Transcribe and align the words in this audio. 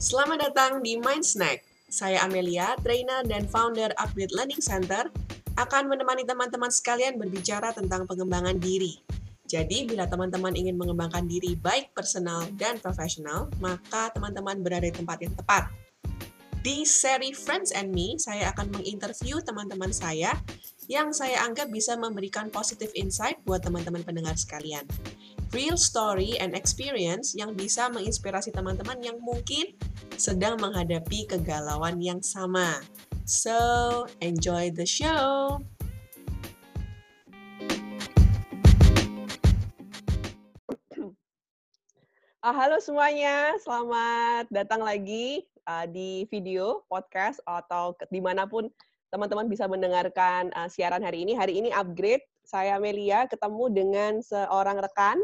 Selamat 0.00 0.48
datang 0.48 0.80
di 0.80 0.96
Mind 0.96 1.20
Snack. 1.20 1.60
Saya 1.92 2.24
Amelia, 2.24 2.72
trainer 2.80 3.20
dan 3.20 3.44
founder 3.44 3.92
Upgrade 4.00 4.32
Learning 4.32 4.56
Center, 4.56 5.12
akan 5.60 5.92
menemani 5.92 6.24
teman-teman 6.24 6.72
sekalian 6.72 7.20
berbicara 7.20 7.76
tentang 7.76 8.08
pengembangan 8.08 8.56
diri. 8.56 8.96
Jadi, 9.44 9.84
bila 9.84 10.08
teman-teman 10.08 10.56
ingin 10.56 10.80
mengembangkan 10.80 11.28
diri 11.28 11.52
baik 11.52 11.92
personal 11.92 12.48
dan 12.56 12.80
profesional, 12.80 13.52
maka 13.60 14.08
teman-teman 14.16 14.64
berada 14.64 14.88
di 14.88 14.96
tempat 14.96 15.20
yang 15.20 15.36
tepat. 15.36 15.68
Di 16.64 16.88
seri 16.88 17.36
Friends 17.36 17.68
and 17.76 17.92
Me, 17.92 18.16
saya 18.16 18.56
akan 18.56 18.72
menginterview 18.80 19.44
teman-teman 19.44 19.92
saya 19.92 20.32
yang 20.88 21.12
saya 21.12 21.44
anggap 21.44 21.68
bisa 21.68 21.92
memberikan 22.00 22.48
positive 22.48 22.96
insight 22.96 23.36
buat 23.44 23.60
teman-teman 23.60 24.00
pendengar 24.00 24.32
sekalian 24.40 24.88
real 25.50 25.74
story 25.74 26.38
and 26.38 26.54
experience 26.54 27.34
yang 27.34 27.58
bisa 27.58 27.90
menginspirasi 27.90 28.54
teman-teman 28.54 29.02
yang 29.02 29.18
mungkin 29.18 29.74
sedang 30.14 30.54
menghadapi 30.62 31.26
kegalauan 31.26 31.98
yang 31.98 32.22
sama. 32.22 32.78
So, 33.26 34.06
enjoy 34.22 34.70
the 34.70 34.86
show! 34.86 35.58
Uh, 42.40 42.56
halo 42.56 42.80
semuanya, 42.80 43.52
selamat 43.60 44.48
datang 44.48 44.80
lagi 44.80 45.44
uh, 45.68 45.84
di 45.84 46.24
video, 46.32 46.86
podcast, 46.88 47.36
atau 47.44 47.92
di 48.08 48.22
mana 48.22 48.48
pun 48.48 48.70
teman-teman 49.12 49.50
bisa 49.50 49.66
mendengarkan 49.66 50.48
uh, 50.56 50.70
siaran 50.70 51.04
hari 51.04 51.26
ini. 51.26 51.36
Hari 51.36 51.58
ini 51.58 51.68
upgrade 51.74 52.24
saya 52.50 52.82
Melia 52.82 53.30
ketemu 53.30 53.64
dengan 53.70 54.12
seorang 54.18 54.82
rekan, 54.82 55.22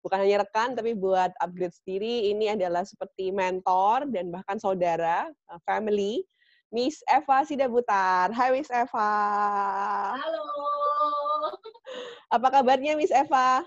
bukan 0.00 0.24
hanya 0.24 0.40
rekan 0.40 0.72
tapi 0.72 0.96
buat 0.96 1.36
upgrade 1.36 1.76
sendiri 1.76 2.32
ini 2.32 2.48
adalah 2.48 2.80
seperti 2.88 3.28
mentor 3.28 4.08
dan 4.08 4.32
bahkan 4.32 4.56
saudara, 4.56 5.28
uh, 5.52 5.60
family. 5.68 6.24
Miss 6.72 7.04
Eva 7.04 7.44
Sidabutar. 7.44 8.32
Hai 8.32 8.48
Miss 8.56 8.72
Eva. 8.72 9.12
Halo. 10.16 10.40
Apa 12.32 12.48
kabarnya 12.48 12.96
Miss 12.96 13.12
Eva? 13.12 13.60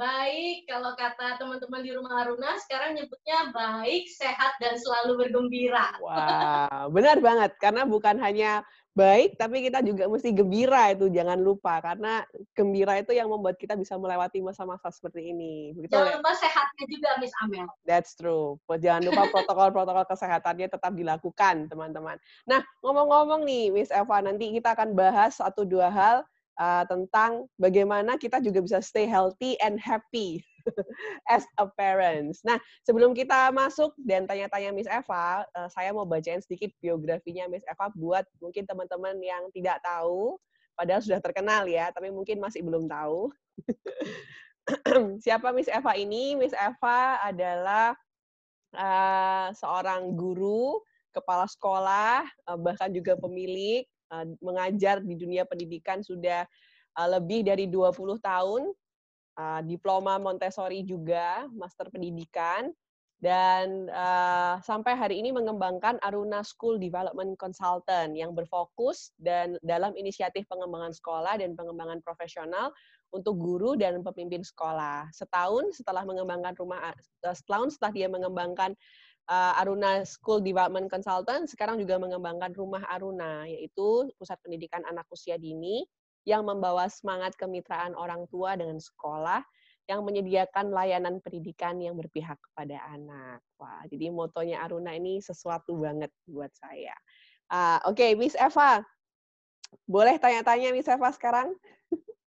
Baik, 0.00 0.64
kalau 0.64 0.96
kata 0.96 1.36
teman-teman 1.36 1.84
di 1.84 1.92
rumah 1.92 2.24
Aruna, 2.24 2.56
sekarang 2.64 2.96
nyebutnya 2.96 3.52
baik, 3.52 4.08
sehat, 4.08 4.56
dan 4.56 4.80
selalu 4.80 5.28
bergembira. 5.28 5.92
Wah, 6.00 6.88
wow, 6.88 6.88
benar 6.88 7.20
banget. 7.20 7.52
Karena 7.60 7.84
bukan 7.84 8.16
hanya 8.16 8.64
baik, 8.96 9.36
tapi 9.36 9.60
kita 9.60 9.84
juga 9.84 10.08
mesti 10.08 10.32
gembira 10.32 10.96
itu 10.96 11.12
jangan 11.12 11.36
lupa 11.36 11.84
karena 11.84 12.24
gembira 12.56 12.96
itu 12.96 13.12
yang 13.12 13.28
membuat 13.28 13.60
kita 13.60 13.76
bisa 13.76 14.00
melewati 14.00 14.40
masa-masa 14.40 14.88
seperti 14.88 15.36
ini. 15.36 15.76
Begitu 15.76 15.92
jangan 15.92 16.08
ya? 16.08 16.16
lupa 16.16 16.32
sehatnya 16.32 16.84
juga, 16.88 17.10
Miss 17.20 17.34
Amel. 17.44 17.68
That's 17.84 18.16
true. 18.16 18.56
Jangan 18.72 19.04
lupa 19.04 19.28
protokol-protokol 19.28 20.08
kesehatannya 20.08 20.68
tetap 20.72 20.96
dilakukan, 20.96 21.68
teman-teman. 21.68 22.16
Nah, 22.48 22.64
ngomong-ngomong 22.80 23.44
nih, 23.44 23.68
Miss 23.68 23.92
Eva, 23.92 24.24
nanti 24.24 24.48
kita 24.48 24.72
akan 24.72 24.96
bahas 24.96 25.36
satu 25.36 25.68
dua 25.68 25.92
hal 25.92 26.24
uh, 26.60 26.84
tentang 26.84 27.48
bagaimana 27.56 28.20
kita 28.20 28.38
juga 28.44 28.60
bisa 28.60 28.78
stay 28.84 29.08
healthy 29.08 29.56
and 29.64 29.80
happy 29.80 30.44
as 31.34 31.48
a 31.56 31.66
parents. 31.80 32.44
Nah, 32.44 32.60
sebelum 32.84 33.16
kita 33.16 33.48
masuk 33.50 33.96
dan 34.04 34.28
tanya-tanya 34.28 34.70
Miss 34.76 34.86
Eva, 34.86 35.48
uh, 35.56 35.68
saya 35.72 35.90
mau 35.96 36.04
bacain 36.04 36.44
sedikit 36.44 36.68
biografinya 36.84 37.48
Miss 37.48 37.64
Eva 37.64 37.88
buat 37.96 38.28
mungkin 38.38 38.68
teman-teman 38.68 39.16
yang 39.24 39.48
tidak 39.56 39.80
tahu, 39.80 40.36
padahal 40.76 41.00
sudah 41.00 41.20
terkenal 41.24 41.64
ya, 41.64 41.88
tapi 41.90 42.12
mungkin 42.12 42.38
masih 42.38 42.60
belum 42.60 42.86
tahu. 42.86 43.32
Siapa 45.24 45.50
Miss 45.56 45.72
Eva 45.72 45.96
ini? 45.96 46.36
Miss 46.36 46.52
Eva 46.52 47.18
adalah 47.24 47.96
uh, 48.76 49.48
seorang 49.56 50.12
guru, 50.14 50.78
kepala 51.10 51.48
sekolah, 51.48 52.22
uh, 52.46 52.58
bahkan 52.60 52.92
juga 52.92 53.16
pemilik, 53.18 53.88
mengajar 54.42 54.98
di 55.00 55.14
dunia 55.14 55.46
pendidikan 55.46 56.02
sudah 56.02 56.44
uh, 56.98 57.08
lebih 57.18 57.46
dari 57.46 57.70
20 57.70 58.18
tahun 58.20 58.62
uh, 59.38 59.60
diploma 59.64 60.18
Montessori 60.18 60.82
juga, 60.82 61.46
master 61.54 61.88
pendidikan, 61.88 62.70
dan 63.20 63.92
sampai 64.64 64.96
hari 64.96 65.20
ini 65.20 65.28
mengembangkan 65.28 66.00
Aruna 66.00 66.40
School 66.40 66.80
Development 66.80 67.36
Consultant 67.36 68.16
yang 68.16 68.32
berfokus 68.32 69.12
dan 69.20 69.60
dalam 69.60 69.92
inisiatif 69.92 70.48
pengembangan 70.48 70.96
sekolah 70.96 71.36
dan 71.36 71.52
pengembangan 71.52 72.00
profesional 72.00 72.72
untuk 73.12 73.36
guru 73.36 73.74
dan 73.74 74.00
pemimpin 74.00 74.40
sekolah. 74.40 75.10
Setahun 75.10 75.74
setelah 75.76 76.06
mengembangkan 76.06 76.54
rumah, 76.56 76.94
setahun 77.20 77.76
setelah 77.76 77.92
dia 77.92 78.08
mengembangkan 78.08 78.72
uh, 79.30 79.60
Aruna 79.62 80.02
School 80.02 80.42
Development 80.42 80.90
Consultant, 80.90 81.46
sekarang 81.46 81.78
juga 81.78 81.96
mengembangkan 82.02 82.50
Rumah 82.50 82.82
Aruna, 82.90 83.46
yaitu 83.46 84.10
pusat 84.18 84.36
pendidikan 84.42 84.82
anak 84.90 85.06
usia 85.14 85.38
dini 85.38 85.86
yang 86.26 86.44
membawa 86.44 86.90
semangat 86.90 87.38
kemitraan 87.38 87.96
orang 87.96 88.26
tua 88.28 88.58
dengan 88.58 88.76
sekolah 88.76 89.40
yang 89.88 90.04
menyediakan 90.04 90.70
layanan 90.70 91.18
pendidikan 91.24 91.80
yang 91.80 91.96
berpihak 91.96 92.36
kepada 92.50 92.78
anak. 92.92 93.40
Wah, 93.56 93.82
jadi 93.88 94.12
motonya 94.12 94.62
Aruna 94.66 94.94
ini 94.94 95.22
sesuatu 95.22 95.78
banget 95.80 96.12
buat 96.28 96.50
saya. 96.58 96.94
Uh, 97.50 97.78
Oke, 97.90 98.04
okay, 98.04 98.10
Miss 98.14 98.38
Eva, 98.38 98.84
boleh 99.88 100.18
tanya-tanya 100.22 100.70
Miss 100.70 100.90
Eva 100.90 101.10
sekarang? 101.10 101.54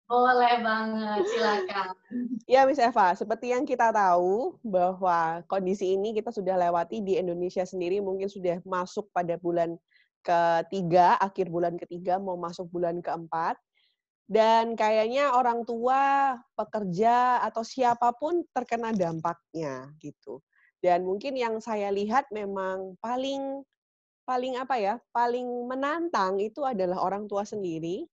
Boleh 0.10 0.58
banget, 0.66 1.22
silakan. 1.30 1.94
Ya, 2.50 2.66
Miss 2.66 2.82
Eva, 2.82 3.14
seperti 3.14 3.54
yang 3.54 3.62
kita 3.62 3.94
tahu 3.94 4.58
bahwa 4.66 5.46
kondisi 5.46 5.94
ini 5.94 6.18
kita 6.18 6.34
sudah 6.34 6.58
lewati 6.58 7.06
di 7.06 7.22
Indonesia 7.22 7.62
sendiri 7.62 8.02
mungkin 8.02 8.26
sudah 8.26 8.58
masuk 8.66 9.14
pada 9.14 9.38
bulan 9.38 9.78
ketiga, 10.26 11.14
akhir 11.22 11.54
bulan 11.54 11.78
ketiga 11.78 12.18
mau 12.18 12.34
masuk 12.34 12.66
bulan 12.74 13.06
keempat 13.06 13.54
dan 14.30 14.78
kayaknya 14.78 15.34
orang 15.34 15.66
tua, 15.66 16.38
pekerja 16.54 17.42
atau 17.42 17.66
siapa 17.66 18.14
pun 18.14 18.46
terkena 18.54 18.94
dampaknya 18.94 19.90
gitu. 19.98 20.42
Dan 20.82 21.02
mungkin 21.02 21.34
yang 21.34 21.58
saya 21.58 21.90
lihat 21.90 22.30
memang 22.30 22.94
paling 23.02 23.66
paling 24.30 24.54
apa 24.62 24.78
ya, 24.78 24.96
paling 25.10 25.50
menantang 25.66 26.38
itu 26.38 26.62
adalah 26.62 27.02
orang 27.02 27.26
tua 27.26 27.42
sendiri, 27.42 28.06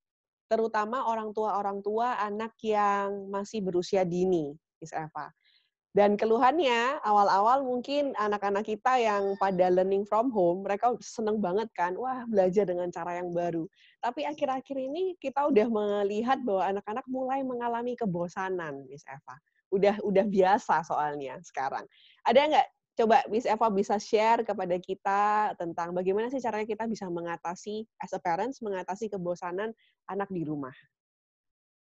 terutama 0.47 1.07
orang 1.11 1.35
tua-orang 1.35 1.83
tua 1.83 2.19
anak 2.23 2.55
yang 2.63 3.31
masih 3.31 3.63
berusia 3.63 4.07
dini, 4.07 4.55
Miss 4.79 4.95
Eva. 4.95 5.31
Dan 5.97 6.13
keluhannya 6.21 7.01
awal-awal 7.01 7.65
mungkin 7.65 8.13
anak-anak 8.21 8.69
kita 8.69 9.01
yang 9.01 9.33
pada 9.41 9.73
learning 9.73 10.05
from 10.05 10.29
home, 10.29 10.61
mereka 10.61 10.93
seneng 11.01 11.41
banget 11.41 11.73
kan, 11.73 11.97
wah 11.97 12.29
belajar 12.29 12.69
dengan 12.69 12.93
cara 12.93 13.17
yang 13.17 13.33
baru. 13.33 13.65
Tapi 14.05 14.29
akhir-akhir 14.29 14.77
ini 14.77 15.17
kita 15.17 15.49
udah 15.49 15.65
melihat 15.73 16.37
bahwa 16.45 16.77
anak-anak 16.77 17.07
mulai 17.09 17.41
mengalami 17.41 17.97
kebosanan, 17.97 18.85
Miss 18.93 19.09
Eva. 19.09 19.41
Udah 19.73 19.97
udah 20.05 20.29
biasa 20.29 20.85
soalnya 20.85 21.41
sekarang. 21.41 21.89
Ada 22.29 22.45
nggak 22.45 22.69
coba 22.97 23.21
Miss 23.29 23.45
Eva 23.45 23.69
bisa 23.69 24.01
share 24.01 24.41
kepada 24.43 24.75
kita 24.81 25.53
tentang 25.61 25.93
bagaimana 25.93 26.33
sih 26.33 26.41
caranya 26.41 26.65
kita 26.65 26.89
bisa 26.89 27.07
mengatasi 27.13 27.85
as 28.01 28.17
a 28.17 28.21
parents 28.21 28.65
mengatasi 28.65 29.13
kebosanan 29.13 29.77
anak 30.09 30.33
di 30.33 30.43
rumah? 30.43 30.73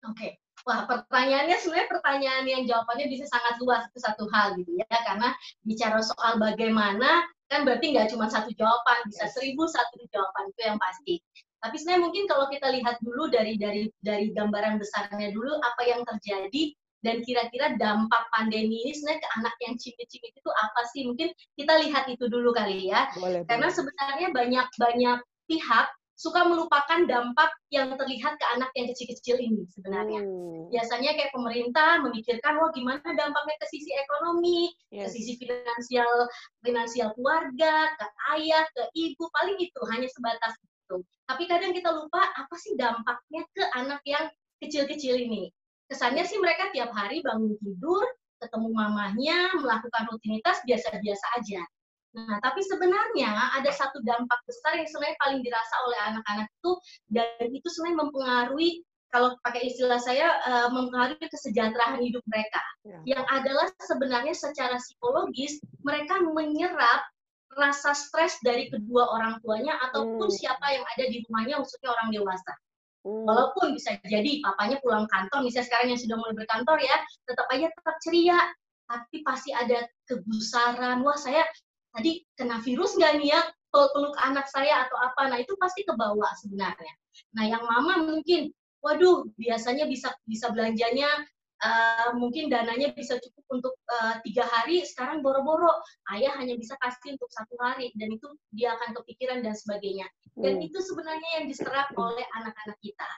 Oke, 0.04 0.20
okay. 0.20 0.32
wah 0.68 0.84
pertanyaannya 0.84 1.56
sebenarnya 1.64 1.88
pertanyaan 1.88 2.44
yang 2.44 2.64
jawabannya 2.68 3.08
bisa 3.08 3.24
sangat 3.32 3.56
luas 3.64 3.88
itu 3.88 4.00
satu 4.04 4.28
hal 4.36 4.56
gitu 4.60 4.76
ya, 4.76 4.88
karena 5.08 5.32
bicara 5.64 6.04
soal 6.04 6.36
bagaimana 6.40 7.24
kan 7.48 7.64
berarti 7.64 7.96
nggak 7.96 8.12
cuma 8.12 8.28
satu 8.28 8.52
jawaban, 8.52 9.00
bisa 9.08 9.32
seribu 9.32 9.64
satu 9.64 10.04
jawaban 10.12 10.52
itu 10.52 10.62
yang 10.68 10.76
pasti. 10.76 11.24
Tapi 11.64 11.76
sebenarnya 11.80 12.04
mungkin 12.04 12.24
kalau 12.28 12.52
kita 12.52 12.68
lihat 12.76 13.00
dulu 13.00 13.32
dari 13.32 13.56
dari 13.56 13.88
dari 14.04 14.36
gambaran 14.36 14.76
besarnya 14.76 15.32
dulu 15.32 15.56
apa 15.64 15.82
yang 15.88 16.04
terjadi 16.04 16.76
dan 17.04 17.20
kira-kira 17.22 17.76
dampak 17.76 18.24
pandemi 18.32 18.82
ini 18.88 18.92
sebenarnya 18.96 19.22
ke 19.22 19.30
anak 19.38 19.56
yang 19.60 19.74
cimit-cimit 19.76 20.32
itu 20.34 20.50
apa 20.50 20.82
sih? 20.96 21.02
Mungkin 21.06 21.30
kita 21.60 21.74
lihat 21.84 22.08
itu 22.08 22.26
dulu 22.32 22.56
kali 22.56 22.88
ya. 22.90 23.12
Boleh, 23.20 23.44
Karena 23.46 23.68
boleh. 23.70 23.76
sebenarnya 23.76 24.28
banyak 24.32 24.68
banyak 24.80 25.20
pihak 25.52 25.88
suka 26.14 26.46
melupakan 26.46 27.04
dampak 27.10 27.52
yang 27.74 27.92
terlihat 27.98 28.38
ke 28.38 28.46
anak 28.56 28.72
yang 28.78 28.88
kecil-kecil 28.94 29.36
ini 29.42 29.66
sebenarnya. 29.74 30.22
Hmm. 30.24 30.70
Biasanya 30.72 31.20
kayak 31.20 31.34
pemerintah 31.34 32.00
memikirkan, 32.06 32.64
wah 32.64 32.72
gimana 32.72 33.04
dampaknya 33.04 33.56
ke 33.60 33.68
sisi 33.68 33.92
ekonomi, 33.92 34.72
yes. 34.94 35.10
ke 35.10 35.20
sisi 35.20 35.34
finansial, 35.42 36.30
finansial 36.64 37.12
keluarga, 37.18 37.92
ke 37.98 38.06
ayah, 38.40 38.64
ke 38.72 38.84
ibu, 38.94 39.24
paling 39.42 39.58
itu 39.60 39.82
hanya 39.92 40.08
sebatas 40.08 40.54
itu. 40.62 41.02
Tapi 41.28 41.44
kadang 41.50 41.74
kita 41.74 41.90
lupa 41.92 42.22
apa 42.38 42.56
sih 42.62 42.78
dampaknya 42.78 43.42
ke 43.52 43.64
anak 43.74 44.00
yang 44.06 44.30
kecil-kecil 44.62 45.18
ini. 45.18 45.50
Kesannya 45.94 46.26
sih 46.26 46.42
mereka 46.42 46.74
tiap 46.74 46.90
hari 46.98 47.22
bangun 47.22 47.54
tidur, 47.62 48.02
ketemu 48.42 48.74
mamahnya, 48.74 49.54
melakukan 49.62 50.10
rutinitas 50.10 50.58
biasa-biasa 50.66 51.26
aja. 51.38 51.62
Nah, 52.18 52.42
tapi 52.42 52.66
sebenarnya 52.66 53.30
ada 53.62 53.70
satu 53.70 54.02
dampak 54.02 54.42
besar 54.50 54.82
yang 54.82 54.90
sebenarnya 54.90 55.18
paling 55.22 55.40
dirasa 55.46 55.76
oleh 55.86 56.00
anak-anak 56.14 56.48
itu 56.50 56.72
dan 57.14 57.46
itu 57.54 57.68
sebenarnya 57.70 58.00
mempengaruhi 58.06 58.72
kalau 59.14 59.38
pakai 59.46 59.70
istilah 59.70 60.02
saya 60.02 60.42
uh, 60.50 60.70
mempengaruhi 60.74 61.30
kesejahteraan 61.30 62.02
hidup 62.02 62.26
mereka. 62.26 62.62
Ya. 62.82 62.98
Yang 63.18 63.26
adalah 63.30 63.68
sebenarnya 63.78 64.34
secara 64.34 64.82
psikologis 64.82 65.62
mereka 65.86 66.18
menyerap 66.26 67.06
rasa 67.54 67.94
stres 67.94 68.42
dari 68.42 68.74
kedua 68.74 69.14
orang 69.14 69.38
tuanya 69.46 69.78
ataupun 69.90 70.26
Hmm. 70.26 70.38
siapa 70.42 70.74
yang 70.74 70.82
ada 70.98 71.06
di 71.06 71.22
rumahnya 71.30 71.62
khususnya 71.62 71.94
orang 71.94 72.10
dewasa. 72.10 72.54
Hmm. 73.04 73.28
Walaupun 73.28 73.76
bisa 73.76 74.00
jadi 74.08 74.40
papanya 74.40 74.80
pulang 74.80 75.04
kantor, 75.12 75.44
misalnya 75.44 75.68
sekarang 75.68 75.88
yang 75.92 76.00
sudah 76.00 76.16
mulai 76.16 76.36
berkantor 76.40 76.78
ya, 76.80 76.96
tetap 77.28 77.48
aja 77.52 77.68
tetap 77.68 77.96
ceria, 78.00 78.40
tapi 78.88 79.18
pasti 79.28 79.52
ada 79.52 79.84
kegusaran. 80.08 81.04
Wah 81.04 81.20
saya 81.20 81.44
tadi 81.92 82.24
kena 82.40 82.64
virus 82.64 82.96
nggak 82.96 83.14
nih 83.20 83.36
ya, 83.36 83.42
peluk 83.76 84.16
anak 84.24 84.48
saya 84.48 84.88
atau 84.88 84.98
apa. 85.04 85.36
Nah 85.36 85.38
itu 85.44 85.52
pasti 85.60 85.84
kebawa 85.84 86.32
sebenarnya. 86.40 86.94
Nah 87.36 87.44
yang 87.44 87.64
mama 87.68 88.08
mungkin, 88.08 88.56
waduh 88.80 89.28
biasanya 89.36 89.84
bisa 89.84 90.16
bisa 90.24 90.48
belanjanya 90.56 91.08
Uh, 91.64 92.12
mungkin 92.20 92.52
dananya 92.52 92.92
bisa 92.92 93.16
cukup 93.24 93.46
untuk 93.62 93.76
uh, 93.88 94.20
tiga 94.26 94.44
hari, 94.44 94.84
sekarang 94.84 95.24
boro-boro 95.24 95.72
ayah 96.12 96.36
hanya 96.36 96.60
bisa 96.60 96.76
kasih 96.84 97.16
untuk 97.16 97.32
satu 97.32 97.56
hari 97.62 97.94
dan 97.96 98.12
itu 98.12 98.28
dia 98.52 98.76
akan 98.76 98.92
kepikiran 99.00 99.40
dan 99.46 99.56
sebagainya. 99.56 100.04
Dan 100.36 100.60
hmm. 100.60 100.68
itu 100.68 100.84
sebenarnya 100.84 101.30
yang 101.40 101.46
diserap 101.48 101.88
oleh 101.96 102.26
anak-anak 102.42 102.78
kita. 102.84 103.10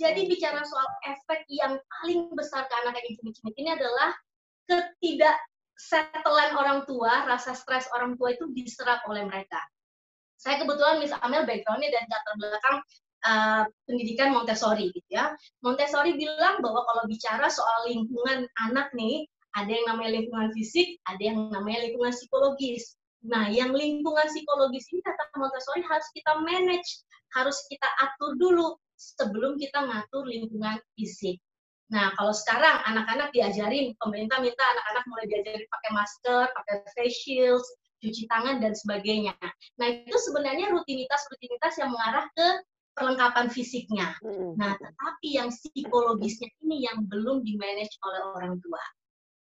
Jadi 0.00 0.30
bicara 0.30 0.64
soal 0.64 0.88
efek 1.04 1.44
yang 1.52 1.76
paling 1.76 2.30
besar 2.32 2.64
ke 2.70 2.74
anak 2.84 2.96
yang 3.04 3.20
cimit-cimit 3.20 3.54
ini 3.58 3.70
adalah 3.74 4.16
ketidak 4.70 5.36
setelan 5.76 6.56
orang 6.56 6.80
tua, 6.84 7.24
rasa 7.28 7.56
stres 7.56 7.88
orang 7.96 8.16
tua 8.16 8.32
itu 8.32 8.48
diserap 8.52 9.04
oleh 9.08 9.24
mereka. 9.24 9.60
Saya 10.40 10.60
kebetulan 10.60 11.04
Miss 11.04 11.12
Amel 11.20 11.44
backgroundnya 11.44 11.92
dan 11.92 12.04
latar 12.08 12.34
belakang 12.40 12.76
uh, 13.26 13.64
pendidikan 13.84 14.32
Montessori 14.32 14.92
gitu 14.92 15.08
ya. 15.10 15.34
Montessori 15.64 16.16
bilang 16.16 16.60
bahwa 16.64 16.84
kalau 16.86 17.02
bicara 17.08 17.48
soal 17.48 17.90
lingkungan 17.90 18.46
anak 18.68 18.92
nih, 18.96 19.26
ada 19.58 19.70
yang 19.70 19.86
namanya 19.90 20.10
lingkungan 20.22 20.48
fisik, 20.54 20.98
ada 21.10 21.22
yang 21.22 21.50
namanya 21.50 21.90
lingkungan 21.90 22.14
psikologis. 22.14 22.94
Nah, 23.26 23.50
yang 23.50 23.74
lingkungan 23.76 24.26
psikologis 24.30 24.88
ini 24.94 25.02
kata 25.04 25.22
Montessori 25.36 25.82
harus 25.84 26.08
kita 26.16 26.40
manage, 26.40 27.04
harus 27.36 27.58
kita 27.68 27.88
atur 28.00 28.38
dulu 28.38 28.78
sebelum 28.96 29.58
kita 29.58 29.84
ngatur 29.84 30.24
lingkungan 30.24 30.78
fisik. 30.96 31.36
Nah, 31.90 32.14
kalau 32.14 32.30
sekarang 32.30 32.86
anak-anak 32.86 33.34
diajarin, 33.34 33.98
pemerintah 33.98 34.38
minta 34.38 34.62
anak-anak 34.62 35.04
mulai 35.10 35.26
diajarin 35.26 35.66
pakai 35.66 35.90
masker, 35.90 36.44
pakai 36.54 36.74
face 36.94 37.18
shield, 37.26 37.64
cuci 37.98 38.30
tangan, 38.30 38.62
dan 38.62 38.72
sebagainya. 38.78 39.34
Nah, 39.76 39.86
itu 39.90 40.16
sebenarnya 40.22 40.70
rutinitas-rutinitas 40.70 41.82
yang 41.82 41.90
mengarah 41.90 42.30
ke 42.38 42.48
perlengkapan 43.00 43.48
fisiknya. 43.48 44.12
Nah, 44.60 44.76
tetapi 44.76 45.40
yang 45.40 45.48
psikologisnya 45.48 46.52
ini 46.60 46.84
yang 46.84 47.08
belum 47.08 47.40
dimanage 47.40 47.96
oleh 48.04 48.20
orang 48.36 48.60
tua. 48.60 48.84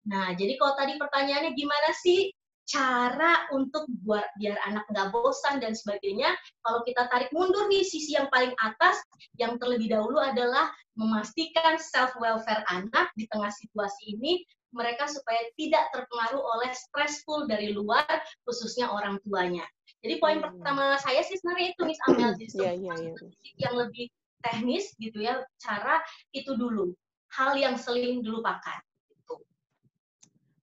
Nah, 0.08 0.32
jadi 0.34 0.56
kalau 0.56 0.74
tadi 0.80 0.96
pertanyaannya 0.96 1.52
gimana 1.54 1.90
sih 2.00 2.32
cara 2.72 3.52
untuk 3.52 3.84
buat 4.08 4.24
biar 4.40 4.56
anak 4.64 4.88
nggak 4.88 5.12
bosan 5.12 5.60
dan 5.60 5.76
sebagainya, 5.76 6.32
kalau 6.64 6.80
kita 6.88 7.12
tarik 7.12 7.28
mundur 7.36 7.68
nih 7.68 7.84
sisi 7.84 8.16
yang 8.16 8.32
paling 8.32 8.56
atas, 8.64 9.04
yang 9.36 9.60
terlebih 9.60 9.92
dahulu 9.92 10.24
adalah 10.24 10.72
memastikan 10.96 11.76
self 11.76 12.16
welfare 12.16 12.64
anak 12.72 13.12
di 13.20 13.28
tengah 13.28 13.52
situasi 13.52 14.16
ini 14.16 14.48
mereka 14.72 15.08
supaya 15.08 15.40
tidak 15.60 15.88
terpengaruh 15.92 16.42
oleh 16.42 16.72
stressful 16.76 17.48
dari 17.48 17.76
luar, 17.76 18.08
khususnya 18.48 18.92
orang 18.92 19.20
tuanya. 19.28 19.64
Jadi 20.02 20.18
poin 20.18 20.42
hmm. 20.42 20.60
pertama 20.60 20.98
saya 20.98 21.22
sih 21.22 21.38
sebenarnya 21.38 21.78
itu 21.78 21.82
Miss 21.86 22.02
Amel, 22.10 22.34
jadi 22.40 22.54
yeah, 22.58 22.76
yeah, 22.76 22.98
yeah. 22.98 23.16
yang 23.62 23.74
lebih 23.78 24.10
teknis 24.42 24.92
gitu 24.98 25.22
ya, 25.22 25.46
cara 25.62 26.02
itu 26.34 26.58
dulu, 26.58 26.96
hal 27.38 27.54
yang 27.54 27.78
sering 27.78 28.26
dilupakan. 28.26 28.82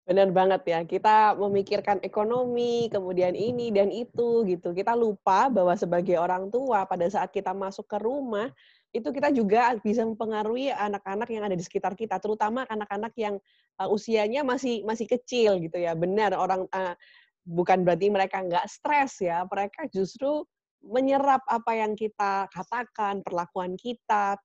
Benar 0.09 0.33
banget 0.33 0.63
ya, 0.65 0.81
kita 0.89 1.37
memikirkan 1.37 2.01
ekonomi, 2.01 2.89
kemudian 2.89 3.37
ini 3.37 3.69
dan 3.69 3.93
itu 3.93 4.41
gitu. 4.49 4.73
Kita 4.73 4.97
lupa 4.97 5.53
bahwa 5.53 5.77
sebagai 5.77 6.17
orang 6.17 6.49
tua 6.49 6.89
pada 6.89 7.05
saat 7.13 7.29
kita 7.29 7.53
masuk 7.53 7.85
ke 7.85 8.01
rumah, 8.01 8.49
itu 8.93 9.09
kita 9.13 9.29
juga 9.37 9.77
bisa 9.85 10.03
mempengaruhi 10.05 10.73
anak-anak 10.73 11.29
yang 11.29 11.45
ada 11.45 11.57
di 11.57 11.65
sekitar 11.65 11.93
kita, 11.93 12.17
terutama 12.17 12.65
anak-anak 12.73 13.13
yang 13.21 13.37
uh, 13.81 13.89
usianya 13.89 14.41
masih 14.43 14.83
masih 14.89 15.05
kecil 15.05 15.61
gitu 15.61 15.77
ya. 15.77 15.93
Benar 15.93 16.33
orang 16.33 16.65
uh, 16.73 16.97
bukan 17.45 17.85
berarti 17.85 18.09
mereka 18.09 18.41
nggak 18.45 18.65
stres 18.69 19.21
ya, 19.21 19.45
mereka 19.45 19.89
justru 19.93 20.45
menyerap 20.79 21.43
apa 21.51 21.75
yang 21.75 21.99
kita 21.99 22.47
katakan, 22.55 23.21
perlakuan 23.27 23.75
kita, 23.75 24.39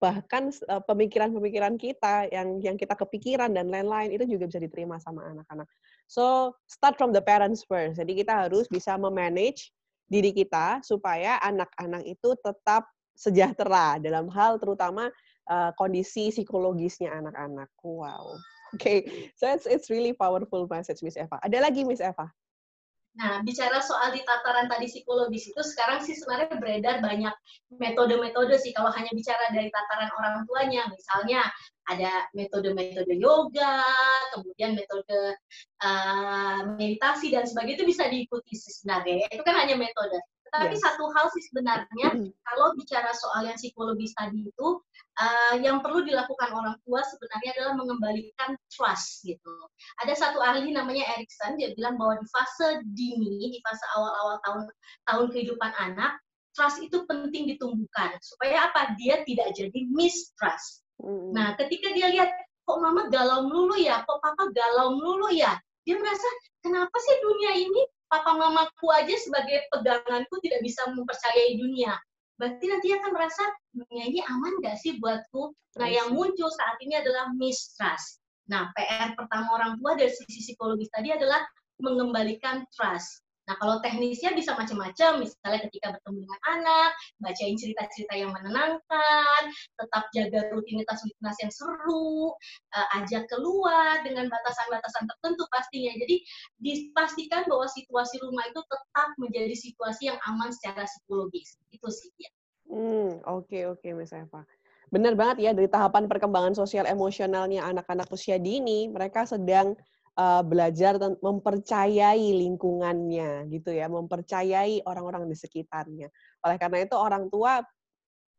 bahkan 0.00 0.48
pemikiran-pemikiran 0.88 1.76
kita 1.76 2.24
yang 2.32 2.56
yang 2.64 2.80
kita 2.80 2.96
kepikiran 2.96 3.52
dan 3.52 3.68
lain-lain 3.68 4.16
itu 4.16 4.24
juga 4.24 4.48
bisa 4.48 4.60
diterima 4.62 4.96
sama 4.96 5.28
anak-anak. 5.28 5.68
So 6.08 6.56
start 6.64 6.96
from 6.96 7.12
the 7.12 7.20
parents 7.20 7.68
first. 7.68 8.00
Jadi 8.00 8.24
kita 8.24 8.48
harus 8.48 8.64
bisa 8.66 8.96
memanage 8.96 9.68
diri 10.08 10.32
kita 10.32 10.80
supaya 10.80 11.36
anak-anak 11.44 12.02
itu 12.08 12.32
tetap 12.40 12.88
sejahtera 13.20 14.00
dalam 14.00 14.32
hal 14.32 14.56
terutama 14.56 15.12
uh, 15.52 15.70
kondisi 15.76 16.32
psikologisnya 16.32 17.12
anak-anak. 17.12 17.68
Wow. 17.84 18.40
Oke, 18.72 18.80
okay. 18.80 18.98
so 19.36 19.50
it's 19.50 19.66
it's 19.66 19.90
really 19.92 20.14
powerful 20.16 20.64
message 20.70 21.04
Miss 21.04 21.18
Eva. 21.20 21.36
Ada 21.44 21.68
lagi 21.68 21.84
Miss 21.84 22.00
Eva? 22.00 22.30
Nah, 23.18 23.42
bicara 23.42 23.82
soal 23.82 24.14
di 24.14 24.22
tataran 24.22 24.70
tadi 24.70 24.86
psikologis 24.86 25.50
itu 25.50 25.58
sekarang 25.66 25.98
sih 25.98 26.14
sebenarnya 26.14 26.54
beredar 26.62 27.02
banyak 27.02 27.34
metode-metode 27.74 28.54
sih 28.62 28.70
kalau 28.70 28.94
hanya 28.94 29.10
bicara 29.10 29.50
dari 29.50 29.66
tataran 29.74 30.14
orang 30.14 30.46
tuanya. 30.46 30.86
Misalnya 30.86 31.42
ada 31.90 32.30
metode-metode 32.38 33.10
yoga, 33.18 33.82
kemudian 34.30 34.78
metode 34.78 35.34
uh, 35.82 36.70
meditasi 36.78 37.34
dan 37.34 37.50
sebagainya 37.50 37.82
itu 37.82 37.86
bisa 37.90 38.06
diikuti 38.06 38.54
sebenarnya. 38.54 39.26
Itu 39.34 39.42
kan 39.42 39.58
hanya 39.58 39.74
metode. 39.74 40.22
Tapi 40.50 40.74
yes. 40.76 40.82
satu 40.82 41.04
hal 41.14 41.26
sih 41.30 41.42
sebenarnya 41.50 42.08
kalau 42.46 42.74
bicara 42.74 43.10
soal 43.14 43.46
yang 43.46 43.58
psikologis 43.58 44.10
tadi 44.18 44.50
itu 44.50 44.68
uh, 45.18 45.54
yang 45.62 45.78
perlu 45.78 46.02
dilakukan 46.02 46.50
orang 46.50 46.76
tua 46.82 47.00
sebenarnya 47.06 47.50
adalah 47.58 47.74
mengembalikan 47.78 48.58
trust 48.70 49.22
gitu. 49.22 49.54
Ada 50.02 50.18
satu 50.18 50.42
ahli 50.42 50.74
namanya 50.74 51.06
Erikson 51.16 51.54
dia 51.54 51.70
bilang 51.78 51.96
bahwa 51.96 52.18
di 52.18 52.26
fase 52.30 52.82
dini, 52.96 53.54
di 53.54 53.58
fase 53.62 53.84
awal-awal 53.94 54.36
tahun 54.42 54.62
tahun 55.06 55.26
kehidupan 55.30 55.72
anak, 55.78 56.18
trust 56.54 56.82
itu 56.82 57.06
penting 57.06 57.46
ditumbuhkan 57.54 58.14
supaya 58.22 58.70
apa? 58.70 58.94
Dia 58.98 59.22
tidak 59.22 59.54
jadi 59.54 59.80
mistrust. 59.94 60.82
Mm. 61.00 61.32
Nah, 61.32 61.48
ketika 61.56 61.94
dia 61.94 62.10
lihat 62.10 62.30
kok 62.66 62.78
mama 62.78 63.08
galau 63.08 63.46
melulu 63.48 63.78
ya, 63.78 64.02
kok 64.04 64.20
papa 64.20 64.50
galau 64.52 64.98
melulu 64.98 65.32
ya, 65.32 65.56
dia 65.86 65.96
merasa 65.96 66.28
kenapa 66.60 66.92
sih 67.00 67.16
dunia 67.24 67.52
ini 67.56 67.82
papa 68.10 68.34
mamaku 68.34 68.90
aja 68.90 69.14
sebagai 69.22 69.70
peganganku 69.70 70.34
tidak 70.42 70.60
bisa 70.66 70.82
mempercayai 70.90 71.56
dunia. 71.56 71.94
Berarti 72.36 72.64
nanti 72.66 72.88
akan 72.90 73.10
merasa 73.14 73.44
dunia 73.70 74.04
ini 74.10 74.20
aman 74.26 74.58
gak 74.64 74.76
sih 74.82 74.98
buatku? 74.98 75.54
Nah, 75.78 75.86
yang 75.86 76.10
muncul 76.10 76.50
saat 76.50 76.76
ini 76.82 76.98
adalah 76.98 77.30
mistrust. 77.38 78.18
Nah, 78.50 78.74
PR 78.74 79.14
pertama 79.14 79.54
orang 79.54 79.78
tua 79.78 79.94
dari 79.94 80.10
sisi 80.10 80.50
psikologis 80.50 80.90
tadi 80.90 81.14
adalah 81.14 81.38
mengembalikan 81.78 82.66
trust. 82.74 83.22
Nah, 83.50 83.58
kalau 83.58 83.82
teknisnya 83.82 84.30
bisa 84.38 84.54
macam-macam, 84.54 85.26
misalnya 85.26 85.66
ketika 85.66 85.98
bertemu 85.98 86.22
dengan 86.22 86.40
anak, 86.54 86.90
bacain 87.18 87.58
cerita-cerita 87.58 88.14
yang 88.14 88.30
menenangkan, 88.30 89.42
tetap 89.74 90.06
jaga 90.14 90.54
rutinitas-rutinitas 90.54 91.36
yang 91.42 91.50
seru, 91.50 92.30
uh, 92.78 92.88
ajak 93.02 93.26
keluar 93.26 94.06
dengan 94.06 94.30
batasan-batasan 94.30 95.02
tertentu 95.02 95.42
pastinya. 95.50 95.90
Jadi 95.98 96.22
dipastikan 96.62 97.42
bahwa 97.50 97.66
situasi 97.74 98.22
rumah 98.22 98.46
itu 98.46 98.62
tetap 98.62 99.08
menjadi 99.18 99.54
situasi 99.58 100.14
yang 100.14 100.18
aman 100.30 100.54
secara 100.54 100.86
psikologis. 100.86 101.58
Itu 101.74 101.90
sih 101.90 102.14
ya. 102.22 102.30
Hmm, 102.70 103.18
oke 103.26 103.66
oke 103.66 103.82
okay, 103.82 103.98
Miss 103.98 104.14
Eva. 104.14 104.46
Benar 104.94 105.18
banget 105.18 105.42
ya 105.42 105.50
dari 105.50 105.66
tahapan 105.66 106.06
perkembangan 106.06 106.54
sosial 106.54 106.86
emosionalnya 106.86 107.66
anak-anak 107.66 108.06
usia 108.14 108.38
dini, 108.38 108.86
mereka 108.86 109.26
sedang 109.26 109.74
uh, 110.18 110.42
belajar 110.42 110.98
dan 110.98 111.14
mempercayai 111.20 112.34
lingkungannya 112.34 113.46
gitu 113.52 113.70
ya, 113.70 113.86
mempercayai 113.86 114.82
orang-orang 114.88 115.28
di 115.28 115.36
sekitarnya. 115.36 116.08
Oleh 116.46 116.56
karena 116.58 116.82
itu 116.82 116.96
orang 116.96 117.28
tua 117.28 117.62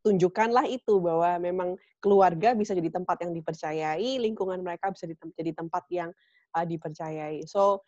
tunjukkanlah 0.02 0.66
itu 0.66 0.98
bahwa 0.98 1.38
memang 1.38 1.70
keluarga 2.02 2.58
bisa 2.58 2.74
jadi 2.74 2.90
tempat 2.90 3.22
yang 3.22 3.32
dipercayai, 3.38 4.18
lingkungan 4.18 4.60
mereka 4.66 4.90
bisa 4.90 5.06
jadi 5.38 5.54
tempat 5.54 5.84
yang 5.94 6.10
uh, 6.58 6.66
dipercayai. 6.66 7.46
So 7.46 7.86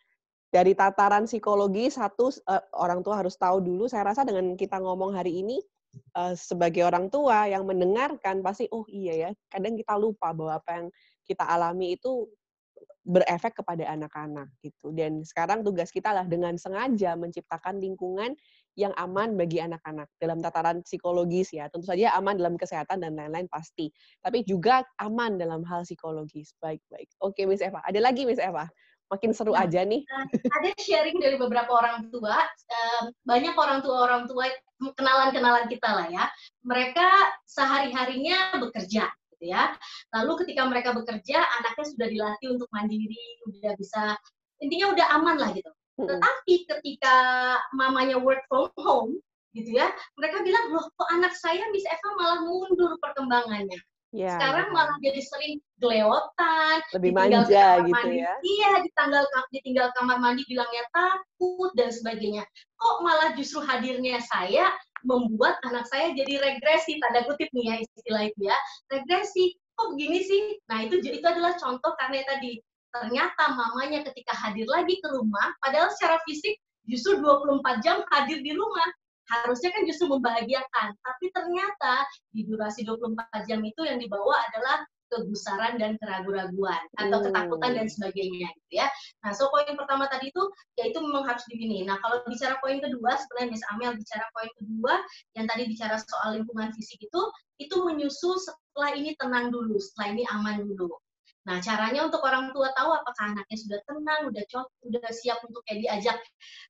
dari 0.54 0.78
tataran 0.78 1.26
psikologi 1.26 1.90
satu 1.90 2.30
uh, 2.46 2.62
orang 2.78 3.02
tua 3.02 3.18
harus 3.18 3.34
tahu 3.34 3.58
dulu. 3.58 3.90
Saya 3.90 4.14
rasa 4.14 4.22
dengan 4.22 4.54
kita 4.54 4.78
ngomong 4.78 5.18
hari 5.18 5.42
ini 5.42 5.58
uh, 6.14 6.38
sebagai 6.38 6.86
orang 6.86 7.10
tua 7.10 7.50
yang 7.50 7.66
mendengarkan 7.66 8.38
pasti 8.38 8.70
oh 8.70 8.86
iya 8.86 9.28
ya. 9.28 9.30
Kadang 9.50 9.74
kita 9.74 9.98
lupa 9.98 10.30
bahwa 10.30 10.62
apa 10.62 10.70
yang 10.78 10.86
kita 11.26 11.42
alami 11.42 11.98
itu 11.98 12.30
berefek 13.04 13.60
kepada 13.60 13.84
anak-anak 13.92 14.48
gitu. 14.64 14.88
Dan 14.96 15.20
sekarang 15.22 15.60
tugas 15.60 15.92
kita 15.92 16.10
lah 16.10 16.24
dengan 16.24 16.56
sengaja 16.56 17.14
menciptakan 17.14 17.76
lingkungan 17.76 18.32
yang 18.74 18.90
aman 18.96 19.36
bagi 19.36 19.60
anak-anak 19.60 20.08
dalam 20.16 20.40
tataran 20.40 20.80
psikologis 20.82 21.52
ya. 21.52 21.68
Tentu 21.68 21.86
saja 21.86 22.16
aman 22.16 22.40
dalam 22.40 22.56
kesehatan 22.56 23.04
dan 23.04 23.14
lain-lain 23.14 23.46
pasti, 23.46 23.92
tapi 24.24 24.42
juga 24.42 24.82
aman 24.98 25.36
dalam 25.36 25.62
hal 25.68 25.84
psikologis. 25.84 26.56
Baik-baik. 26.58 27.12
Oke, 27.20 27.44
Miss 27.44 27.62
Eva. 27.62 27.84
Ada 27.84 28.00
lagi 28.00 28.24
Miss 28.24 28.40
Eva? 28.40 28.66
Makin 29.12 29.36
seru 29.36 29.52
nah, 29.52 29.68
aja 29.68 29.84
nih. 29.84 30.00
Ada 30.48 30.74
sharing 30.80 31.20
dari 31.20 31.36
beberapa 31.36 31.70
orang 31.76 32.08
tua, 32.08 32.40
banyak 33.28 33.52
orang 33.52 33.84
tua 33.84 34.08
orang 34.10 34.24
tua 34.24 34.48
kenalan-kenalan 34.80 35.68
kita 35.68 35.86
lah 35.92 36.08
ya. 36.08 36.24
Mereka 36.64 37.06
sehari-harinya 37.44 38.58
bekerja 38.58 39.12
gitu 39.44 39.52
ya. 39.52 39.76
Lalu 40.16 40.32
ketika 40.40 40.62
mereka 40.64 40.96
bekerja, 40.96 41.38
anaknya 41.60 41.84
sudah 41.84 42.08
dilatih 42.08 42.48
untuk 42.56 42.68
mandiri, 42.72 43.20
udah 43.52 43.76
bisa 43.76 44.16
intinya 44.64 44.96
udah 44.96 45.06
aman 45.20 45.36
lah 45.36 45.50
gitu. 45.52 45.68
Tetapi 46.00 46.54
ketika 46.64 47.16
mamanya 47.76 48.16
work 48.16 48.40
from 48.48 48.72
home, 48.80 49.20
gitu 49.52 49.76
ya, 49.76 49.92
mereka 50.16 50.40
bilang 50.40 50.72
loh 50.72 50.88
kok 50.96 51.08
anak 51.12 51.36
saya 51.36 51.68
Miss 51.70 51.86
Eva 51.86 52.08
malah 52.16 52.40
mundur 52.42 52.96
perkembangannya. 52.98 53.78
Ya. 54.14 54.38
Sekarang 54.38 54.70
malah 54.70 54.94
jadi 55.02 55.18
sering 55.26 55.58
geleotan, 55.82 56.78
lebih 56.94 57.10
manja 57.18 57.82
gitu 57.82 57.98
mandi. 57.98 58.22
ya. 58.22 58.30
Iya, 58.46 58.70
ditinggal 58.86 59.24
ditinggal 59.50 59.86
kamar 59.98 60.22
mandi 60.22 60.46
bilangnya 60.46 60.86
takut 60.94 61.70
dan 61.74 61.90
sebagainya. 61.90 62.46
Kok 62.78 63.02
malah 63.02 63.34
justru 63.34 63.58
hadirnya 63.66 64.22
saya 64.22 64.70
membuat 65.04 65.60
anak 65.68 65.84
saya 65.86 66.10
jadi 66.16 66.40
regresi 66.40 66.96
tanda 66.98 67.22
kutip 67.28 67.46
nih 67.52 67.64
ya 67.70 67.74
istilah 67.84 68.22
itu 68.26 68.40
ya. 68.48 68.56
Regresi. 68.90 69.54
Kok 69.74 69.98
begini 69.98 70.22
sih? 70.22 70.42
Nah, 70.70 70.86
itu 70.86 71.02
itu 71.02 71.26
adalah 71.26 71.58
contoh 71.58 71.92
karena 71.98 72.22
tadi 72.24 72.62
ternyata 72.94 73.50
mamanya 73.58 74.06
ketika 74.06 74.30
hadir 74.38 74.70
lagi 74.70 75.02
ke 75.02 75.08
rumah 75.10 75.50
padahal 75.58 75.90
secara 75.90 76.22
fisik 76.22 76.62
justru 76.86 77.18
24 77.18 77.82
jam 77.82 78.06
hadir 78.06 78.38
di 78.38 78.54
rumah 78.54 78.86
harusnya 79.28 79.72
kan 79.72 79.82
justru 79.88 80.06
membahagiakan. 80.08 80.88
Tapi 80.94 81.26
ternyata 81.32 82.06
di 82.30 82.44
durasi 82.44 82.84
24 82.84 83.48
jam 83.48 83.60
itu 83.64 83.82
yang 83.82 83.98
dibawa 83.98 84.36
adalah 84.52 84.84
kegusaran 85.14 85.78
dan 85.78 85.94
keraguan-raguan 86.02 86.82
atau 86.98 87.22
hmm. 87.22 87.26
ketakutan 87.30 87.72
dan 87.78 87.86
sebagainya 87.86 88.48
gitu 88.50 88.72
ya. 88.82 88.90
Nah, 89.22 89.30
so 89.30 89.46
poin 89.54 89.70
pertama 89.78 90.10
tadi 90.10 90.34
itu 90.34 90.42
yaitu 90.82 90.98
memang 90.98 91.22
harus 91.22 91.46
begini. 91.46 91.86
Nah, 91.86 92.02
kalau 92.02 92.26
bicara 92.26 92.58
poin 92.58 92.82
kedua 92.82 93.14
sebenarnya 93.14 93.48
Miss 93.54 93.64
Amel 93.70 93.94
bicara 93.94 94.26
poin 94.34 94.50
kedua 94.58 94.94
yang 95.38 95.46
tadi 95.46 95.62
bicara 95.70 95.94
soal 96.02 96.42
lingkungan 96.42 96.74
fisik 96.74 96.98
itu 96.98 97.22
itu 97.62 97.76
menyusul 97.86 98.34
setelah 98.42 98.90
ini 98.98 99.14
tenang 99.14 99.54
dulu, 99.54 99.78
setelah 99.78 100.18
ini 100.18 100.26
aman 100.34 100.66
dulu. 100.66 100.90
Nah, 101.44 101.60
caranya 101.60 102.08
untuk 102.08 102.24
orang 102.24 102.56
tua 102.56 102.72
tahu 102.72 102.88
apakah 102.88 103.36
anaknya 103.36 103.58
sudah 103.60 103.80
tenang, 103.84 104.32
udah 104.32 104.44
cocok, 104.48 104.66
udah 104.88 105.12
siap 105.12 105.38
untuk 105.44 105.60
kayak 105.68 105.84
diajak 105.84 106.18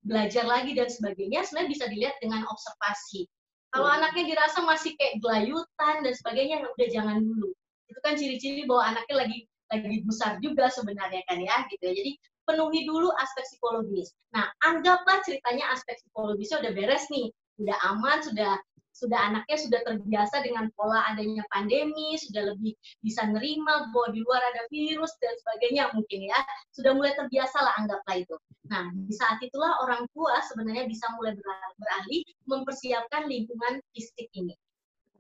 belajar 0.03 0.45
lagi 0.51 0.75
dan 0.75 0.91
sebagainya, 0.91 1.47
sebenarnya 1.47 1.71
bisa 1.71 1.85
dilihat 1.87 2.17
dengan 2.19 2.43
observasi. 2.51 3.31
Kalau 3.71 3.87
hmm. 3.87 3.97
anaknya 4.03 4.23
dirasa 4.35 4.67
masih 4.67 4.99
kayak 4.99 5.23
gelayutan 5.23 5.95
dan 6.03 6.15
sebagainya, 6.15 6.57
ya 6.63 6.69
udah 6.75 6.89
jangan 6.91 7.17
dulu. 7.23 7.51
Itu 7.95 8.01
kan 8.03 8.19
ciri-ciri 8.19 8.67
bahwa 8.67 8.91
anaknya 8.91 9.17
lagi 9.23 9.39
lagi 9.71 10.03
besar 10.03 10.43
juga 10.43 10.67
sebenarnya 10.69 11.23
kan 11.31 11.39
ya, 11.39 11.63
gitu 11.71 11.83
ya. 11.87 11.95
Jadi 11.95 12.13
penuhi 12.45 12.85
dulu 12.85 13.09
aspek 13.23 13.47
psikologis. 13.47 14.11
Nah, 14.35 14.51
anggaplah 14.67 15.23
ceritanya 15.23 15.71
aspek 15.73 15.97
psikologisnya 16.03 16.61
udah 16.67 16.73
beres 16.75 17.07
nih, 17.09 17.31
udah 17.63 17.79
aman, 17.95 18.19
sudah 18.21 18.59
sudah 18.95 19.19
anaknya 19.19 19.59
sudah 19.59 19.81
terbiasa 19.83 20.47
dengan 20.47 20.71
pola 20.79 21.03
adanya 21.11 21.43
pandemi, 21.51 22.15
sudah 22.15 22.55
lebih 22.55 22.79
bisa 23.03 23.27
nerima 23.27 23.91
bahwa 23.91 24.15
di 24.15 24.23
luar 24.23 24.39
ada 24.55 24.63
virus 24.71 25.11
dan 25.19 25.35
sebagainya 25.43 25.91
mungkin 25.99 26.31
ya, 26.31 26.39
sudah 26.71 26.95
mulai 26.95 27.11
terbiasa 27.19 27.59
lah 27.59 27.75
anggaplah 27.83 28.23
itu. 28.23 28.37
Nah, 28.71 28.87
di 28.95 29.15
saat 29.19 29.43
itulah 29.43 29.83
orang 29.83 30.07
tua 30.15 30.39
sebenarnya 30.47 30.87
bisa 30.87 31.11
mulai 31.19 31.35
beralih 31.35 32.23
mempersiapkan 32.47 33.27
lingkungan 33.27 33.83
fisik 33.91 34.31
ini. 34.39 34.55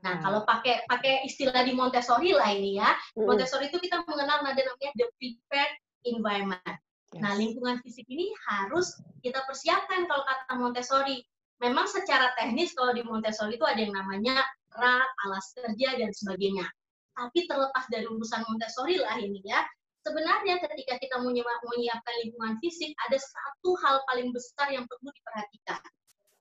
Nah, 0.05 0.21
hmm. 0.21 0.23
kalau 0.23 0.41
pakai 0.45 0.85
pakai 0.85 1.25
istilah 1.25 1.65
di 1.65 1.73
Montessori 1.73 2.37
lah 2.37 2.53
ini 2.53 2.77
ya, 2.77 2.93
hmm. 3.17 3.25
Montessori 3.25 3.73
itu 3.73 3.81
kita 3.81 4.05
mengenal 4.05 4.45
ada 4.45 4.61
namanya 4.61 4.93
the 5.01 5.09
prepared 5.17 5.75
environment. 6.05 6.77
Nah, 7.17 7.33
lingkungan 7.39 7.81
fisik 7.81 8.05
ini 8.11 8.29
harus 8.45 9.01
kita 9.25 9.41
persiapkan 9.49 10.05
kalau 10.05 10.23
kata 10.29 10.53
Montessori 10.61 11.25
memang 11.63 11.89
secara 11.89 12.37
teknis 12.37 12.77
kalau 12.77 12.93
di 12.93 13.01
Montessori 13.01 13.57
itu 13.57 13.65
ada 13.65 13.81
yang 13.81 13.95
namanya 13.97 14.45
rak, 14.77 15.09
alas 15.25 15.55
kerja, 15.57 15.97
dan 15.97 16.11
sebagainya. 16.13 16.67
Tapi 17.15 17.47
terlepas 17.47 17.87
dari 17.89 18.05
urusan 18.11 18.43
Montessori 18.51 18.99
lah 18.99 19.17
ini 19.23 19.41
ya, 19.47 19.63
sebenarnya 20.03 20.59
ketika 20.67 20.99
kita 20.99 21.17
menyiapkan 21.23 22.15
lingkungan 22.27 22.59
fisik, 22.59 22.93
ada 23.07 23.17
satu 23.17 23.79
hal 23.81 24.03
paling 24.11 24.35
besar 24.35 24.75
yang 24.75 24.85
perlu 24.91 25.09
diperhatikan, 25.15 25.81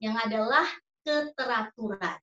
yang 0.01 0.17
adalah 0.17 0.65
keteraturan. 1.05 2.17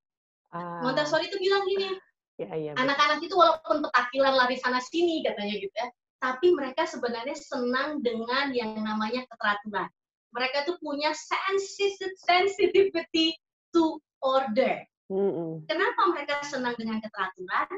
Ah. 0.51 0.83
Montessori 0.83 1.31
itu 1.31 1.39
bilang 1.39 1.63
gini, 1.67 1.95
ya, 2.39 2.51
ya, 2.59 2.73
anak-anak 2.75 3.23
itu 3.23 3.35
walaupun 3.39 3.87
petakilan 3.87 4.35
lari 4.35 4.59
sana 4.59 4.83
sini 4.83 5.23
katanya 5.23 5.55
gitu 5.59 5.75
ya, 5.75 5.87
tapi 6.19 6.51
mereka 6.51 6.91
sebenarnya 6.91 7.39
senang 7.39 8.03
dengan 8.03 8.51
yang 8.51 8.75
namanya 8.83 9.23
keteraturan 9.31 9.87
mereka 10.31 10.63
tuh 10.67 10.79
punya 10.79 11.11
sensitivity 11.15 13.35
to 13.75 13.99
order. 14.23 14.83
Mm-hmm. 15.11 15.67
Kenapa 15.67 16.01
mereka 16.15 16.35
senang 16.47 16.79
dengan 16.79 17.03
keteraturan? 17.03 17.71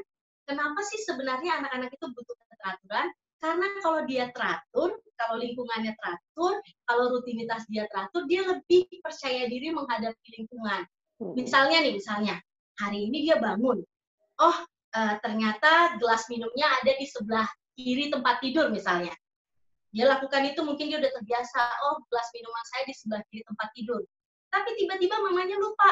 Kenapa 0.45 0.79
sih 0.85 1.01
sebenarnya 1.01 1.63
anak-anak 1.63 1.89
itu 1.97 2.05
butuh 2.13 2.35
keteraturan? 2.53 3.09
Karena 3.41 3.67
kalau 3.83 4.01
dia 4.07 4.31
teratur, 4.31 5.01
kalau 5.19 5.35
lingkungannya 5.41 5.97
teratur, 5.99 6.63
kalau 6.87 7.05
rutinitas 7.17 7.67
dia 7.67 7.89
teratur, 7.89 8.23
dia 8.29 8.45
lebih 8.45 8.87
percaya 9.03 9.49
diri 9.49 9.73
menghadapi 9.73 10.27
lingkungan. 10.39 10.85
Mm-hmm. 11.19 11.33
Misalnya 11.33 11.77
nih, 11.81 11.93
misalnya 11.97 12.35
hari 12.79 13.09
ini 13.09 13.29
dia 13.29 13.37
bangun, 13.37 13.81
oh 14.41 14.57
uh, 14.93 15.15
ternyata 15.21 15.97
gelas 15.97 16.25
minumnya 16.29 16.69
ada 16.81 16.93
di 16.97 17.05
sebelah 17.05 17.47
kiri 17.73 18.13
tempat 18.13 18.39
tidur 18.41 18.69
misalnya. 18.69 19.13
Dia 19.93 20.09
lakukan 20.09 20.41
itu 20.49 20.61
mungkin 20.65 20.89
dia 20.89 20.97
udah 20.97 21.11
terbiasa 21.21 21.61
oh 21.89 22.01
gelas 22.09 22.27
minuman 22.33 22.65
saya 22.73 22.83
di 22.89 22.93
sebelah 22.97 23.21
kiri 23.29 23.43
tempat 23.45 23.69
tidur. 23.77 24.01
Tapi 24.49 24.69
tiba-tiba 24.77 25.17
mamanya 25.21 25.57
lupa. 25.57 25.89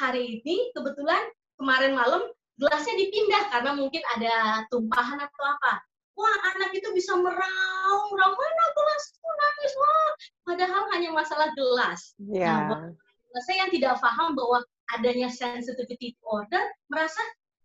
Hari 0.00 0.40
ini 0.40 0.72
kebetulan 0.72 1.28
kemarin 1.60 1.92
malam 1.92 2.24
gelasnya 2.56 2.96
dipindah 2.96 3.52
karena 3.52 3.76
mungkin 3.76 4.00
ada 4.16 4.64
tumpahan 4.72 5.20
atau 5.20 5.44
apa. 5.44 5.80
Wah 6.12 6.36
anak 6.56 6.76
itu 6.76 6.88
bisa 6.92 7.16
meraung 7.16 8.06
meraung 8.12 8.36
mana 8.36 8.64
gelasku? 8.76 9.24
Nangis. 9.24 9.72
Wah 9.76 10.10
padahal 10.48 10.82
hanya 10.96 11.10
masalah 11.12 11.48
gelas. 11.56 12.16
Yeah. 12.20 12.92
nah 13.32 13.40
saya 13.48 13.64
yang 13.64 13.72
tidak 13.72 13.96
paham 13.96 14.36
bahwa 14.36 14.60
adanya 14.92 15.28
sensitivity 15.32 16.14
order 16.24 16.60
merasa 16.92 17.20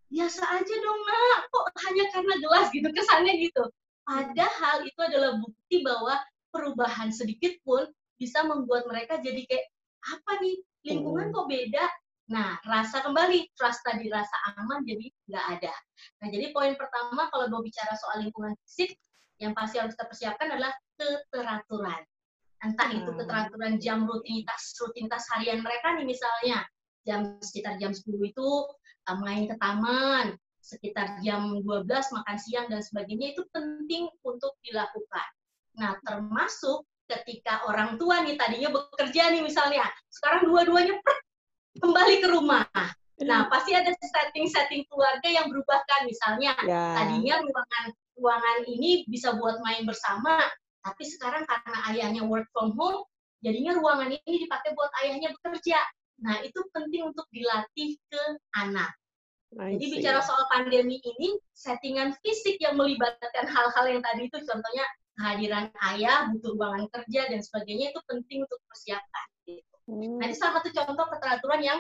biasa 0.07 0.43
aja 0.55 0.75
dong 0.79 1.00
nak 1.03 1.51
kok 1.51 1.65
hanya 1.88 2.05
karena 2.15 2.34
gelas 2.39 2.67
gitu 2.72 2.88
kesannya 2.96 3.34
gitu 3.43 3.63
Padahal 4.07 4.88
itu 4.88 5.00
adalah 5.03 5.36
bukti 5.36 5.84
bahwa 5.84 6.15
perubahan 6.55 7.12
sedikit 7.12 7.60
pun 7.67 7.84
bisa 8.15 8.39
membuat 8.48 8.88
mereka 8.88 9.19
jadi 9.19 9.43
kayak 9.43 9.67
apa 10.15 10.31
nih 10.39 10.57
lingkungan 10.88 11.36
kok 11.36 11.48
beda. 11.51 11.86
Nah, 12.31 12.55
rasa 12.63 13.03
kembali 13.03 13.51
trust 13.60 13.84
tadi 13.84 14.07
rasa 14.07 14.31
aman 14.55 14.88
jadi 14.88 15.12
nggak 15.27 15.46
ada. 15.60 15.75
Nah, 16.24 16.27
jadi 16.31 16.55
poin 16.55 16.79
pertama 16.79 17.27
kalau 17.27 17.51
mau 17.51 17.60
bicara 17.60 17.91
soal 18.00 18.24
lingkungan 18.24 18.55
fisik, 18.63 18.96
yang 19.43 19.51
pasti 19.51 19.75
harus 19.75 19.91
kita 20.00 20.07
persiapkan 20.07 20.55
adalah 20.55 20.72
keteraturan. 20.96 22.01
Entah 22.63 22.89
itu 22.96 23.12
hmm. 23.12 23.19
keteraturan 23.22 23.74
jam 23.77 24.07
rutinitas 24.07 24.72
rutinitas 24.79 25.27
harian 25.36 25.62
mereka 25.62 25.93
nih 26.00 26.07
misalnya 26.07 26.63
jam 27.08 27.40
sekitar 27.40 27.80
jam 27.80 27.96
10 27.96 28.04
itu 28.28 28.48
uh, 29.08 29.18
main 29.24 29.48
ke 29.48 29.56
taman, 29.58 30.36
sekitar 30.60 31.24
jam 31.24 31.64
12 31.64 31.88
makan 31.88 32.38
siang 32.38 32.68
dan 32.68 32.84
sebagainya 32.84 33.32
itu 33.32 33.48
penting 33.56 34.12
untuk 34.28 34.60
dilakukan. 34.68 35.28
Nah, 35.80 35.96
termasuk 36.04 36.84
ketika 37.08 37.64
orang 37.72 37.96
tua 37.96 38.20
nih 38.28 38.36
tadinya 38.36 38.76
bekerja 38.76 39.32
nih 39.32 39.40
misalnya, 39.40 39.88
sekarang 40.12 40.52
dua-duanya 40.52 41.00
kembali 41.80 42.16
ke 42.20 42.28
rumah. 42.28 42.68
Nah, 43.24 43.50
pasti 43.50 43.74
ada 43.74 43.90
setting-setting 43.96 44.86
keluarga 44.92 45.26
yang 45.26 45.50
berubah 45.50 45.82
kan 45.90 46.06
misalnya 46.06 46.54
ya. 46.62 47.02
tadinya 47.02 47.42
ruangan 47.42 47.86
ruangan 48.18 48.58
ini 48.70 49.08
bisa 49.10 49.34
buat 49.38 49.58
main 49.66 49.86
bersama, 49.88 50.42
tapi 50.86 51.04
sekarang 51.06 51.46
karena 51.46 51.78
ayahnya 51.94 52.22
work 52.26 52.46
from 52.54 52.74
home, 52.78 53.06
jadinya 53.42 53.78
ruangan 53.78 54.14
ini 54.14 54.46
dipakai 54.46 54.74
buat 54.78 54.92
ayahnya 55.02 55.34
bekerja. 55.38 55.80
Nah, 56.21 56.41
itu 56.41 56.59
penting 56.74 57.13
untuk 57.13 57.25
dilatih 57.29 57.97
ke 58.09 58.24
anak. 58.57 58.91
Jadi 59.47 59.86
bicara 59.95 60.19
soal 60.19 60.43
pandemi 60.51 61.00
ini, 61.00 61.39
settingan 61.55 62.12
fisik 62.19 62.59
yang 62.59 62.75
melibatkan 62.75 63.47
hal-hal 63.47 63.86
yang 63.88 64.01
tadi 64.03 64.27
itu, 64.27 64.38
contohnya 64.43 64.86
kehadiran 65.17 65.71
ayah, 65.95 66.27
butuh 66.29 66.53
ruangan 66.53 66.86
kerja 66.91 67.31
dan 67.31 67.39
sebagainya 67.39 67.95
itu 67.95 68.00
penting 68.05 68.43
untuk 68.43 68.59
persiapan. 68.67 69.27
Gitu. 69.47 69.75
Hmm. 69.88 70.19
Nah, 70.19 70.25
ini 70.27 70.36
salah 70.36 70.59
satu 70.59 70.69
contoh 70.75 71.05
keteraturan 71.15 71.62
yang 71.63 71.79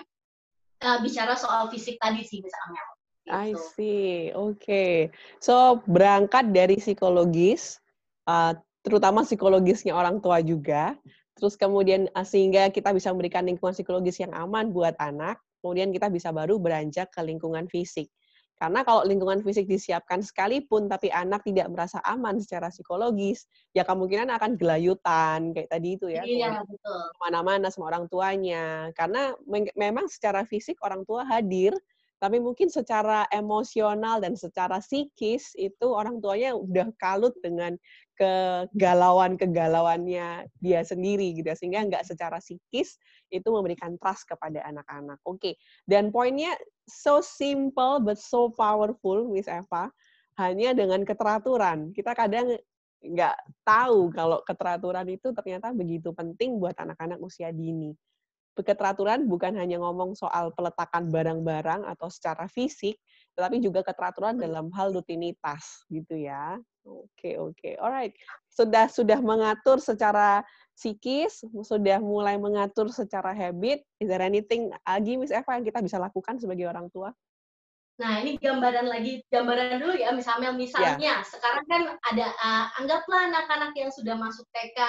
uh, 0.81 0.97
bicara 1.03 1.35
soal 1.35 1.67
fisik 1.69 1.99
tadi 1.99 2.23
sih 2.23 2.39
misalnya. 2.39 2.81
Gitu. 3.27 3.35
I 3.35 3.49
see, 3.75 4.31
oke. 4.31 4.57
Okay. 4.63 5.11
So 5.43 5.83
berangkat 5.83 6.55
dari 6.55 6.79
psikologis, 6.79 7.83
uh, 8.23 8.55
terutama 8.81 9.27
psikologisnya 9.27 9.91
orang 9.91 10.23
tua 10.23 10.39
juga, 10.39 10.95
terus 11.37 11.55
kemudian 11.55 12.09
uh, 12.17 12.25
sehingga 12.25 12.73
kita 12.73 12.91
bisa 12.91 13.13
memberikan 13.13 13.45
lingkungan 13.45 13.77
psikologis 13.77 14.17
yang 14.19 14.33
aman 14.33 14.73
buat 14.73 14.97
anak 14.97 15.37
kemudian 15.61 15.93
kita 15.93 16.09
bisa 16.11 16.29
baru 16.33 16.57
beranjak 16.61 17.13
ke 17.13 17.21
lingkungan 17.23 17.65
fisik. 17.69 18.09
Karena 18.57 18.81
kalau 18.81 19.05
lingkungan 19.05 19.45
fisik 19.45 19.69
disiapkan 19.69 20.25
sekalipun, 20.25 20.89
tapi 20.89 21.13
anak 21.13 21.45
tidak 21.45 21.69
merasa 21.69 22.01
aman 22.01 22.41
secara 22.41 22.73
psikologis, 22.73 23.45
ya 23.69 23.85
kemungkinan 23.85 24.33
akan 24.33 24.57
gelayutan, 24.57 25.53
kayak 25.53 25.69
tadi 25.69 25.89
itu 25.93 26.09
ya. 26.09 26.25
Iya, 26.25 26.65
betul. 26.65 27.01
Ke 27.13 27.17
mana-mana 27.21 27.69
sama 27.69 27.93
orang 27.93 28.09
tuanya. 28.09 28.89
Karena 28.97 29.37
memang 29.77 30.09
secara 30.09 30.41
fisik 30.41 30.81
orang 30.81 31.05
tua 31.05 31.21
hadir, 31.29 31.77
tapi 32.17 32.41
mungkin 32.41 32.73
secara 32.73 33.29
emosional 33.29 34.17
dan 34.17 34.33
secara 34.33 34.81
psikis 34.81 35.53
itu 35.53 35.85
orang 35.85 36.17
tuanya 36.17 36.57
udah 36.57 36.89
kalut 36.97 37.37
dengan 37.45 37.77
kegalauan-kegalauannya 38.17 40.49
dia 40.57 40.81
sendiri 40.81 41.37
gitu 41.37 41.53
ya. 41.53 41.57
sehingga 41.57 41.85
nggak 41.85 42.09
secara 42.09 42.41
psikis 42.41 42.97
itu 43.29 43.45
memberikan 43.53 44.01
trust 44.01 44.25
kepada 44.25 44.65
anak-anak. 44.65 45.21
Oke, 45.29 45.37
okay. 45.37 45.53
dan 45.85 46.09
poinnya 46.09 46.57
so 46.89 47.21
simple 47.21 48.01
but 48.01 48.17
so 48.17 48.49
powerful, 48.49 49.29
Miss 49.29 49.45
Eva, 49.45 49.93
hanya 50.41 50.73
dengan 50.73 51.05
keteraturan. 51.05 51.93
Kita 51.93 52.17
kadang 52.17 52.57
nggak 52.97 53.61
tahu 53.61 54.09
kalau 54.09 54.41
keteraturan 54.41 55.05
itu 55.05 55.29
ternyata 55.29 55.69
begitu 55.69 56.17
penting 56.17 56.57
buat 56.57 56.73
anak-anak 56.81 57.21
usia 57.21 57.53
dini 57.53 57.93
keteraturan 58.61 59.25
bukan 59.25 59.57
hanya 59.57 59.81
ngomong 59.81 60.13
soal 60.13 60.53
peletakan 60.53 61.09
barang-barang 61.09 61.85
atau 61.85 62.07
secara 62.07 62.45
fisik, 62.49 62.97
tetapi 63.37 63.61
juga 63.61 63.81
keteraturan 63.83 64.37
dalam 64.37 64.69
hal 64.73 64.93
rutinitas 64.93 65.85
gitu 65.91 66.17
ya. 66.17 66.57
Oke, 66.87 67.35
oke. 67.35 67.75
Alright. 67.83 68.15
Sudah 68.47 68.87
sudah 68.87 69.19
mengatur 69.19 69.83
secara 69.83 70.41
psikis, 70.71 71.43
sudah 71.65 71.99
mulai 71.99 72.39
mengatur 72.39 72.87
secara 72.93 73.35
habit. 73.35 73.83
Is 73.99 74.07
there 74.07 74.23
anything 74.23 74.71
lagi 74.87 75.19
Miss 75.19 75.33
Eva 75.33 75.59
yang 75.59 75.65
kita 75.67 75.83
bisa 75.83 75.97
lakukan 75.99 76.39
sebagai 76.39 76.69
orang 76.69 76.87
tua? 76.93 77.11
Nah, 77.97 78.21
ini 78.21 78.37
gambaran 78.37 78.85
lagi, 78.85 79.25
gambaran 79.33 79.81
dulu 79.81 79.97
ya, 79.97 80.13
misalnya, 80.13 80.53
misalnya 80.53 81.17
yeah. 81.17 81.19
sekarang 81.25 81.65
kan 81.65 81.81
ada 82.13 82.29
uh, 82.37 82.65
anggaplah 82.77 83.25
anak-anak 83.33 83.73
yang 83.73 83.89
sudah 83.89 84.13
masuk 84.13 84.45
TK, 84.53 84.79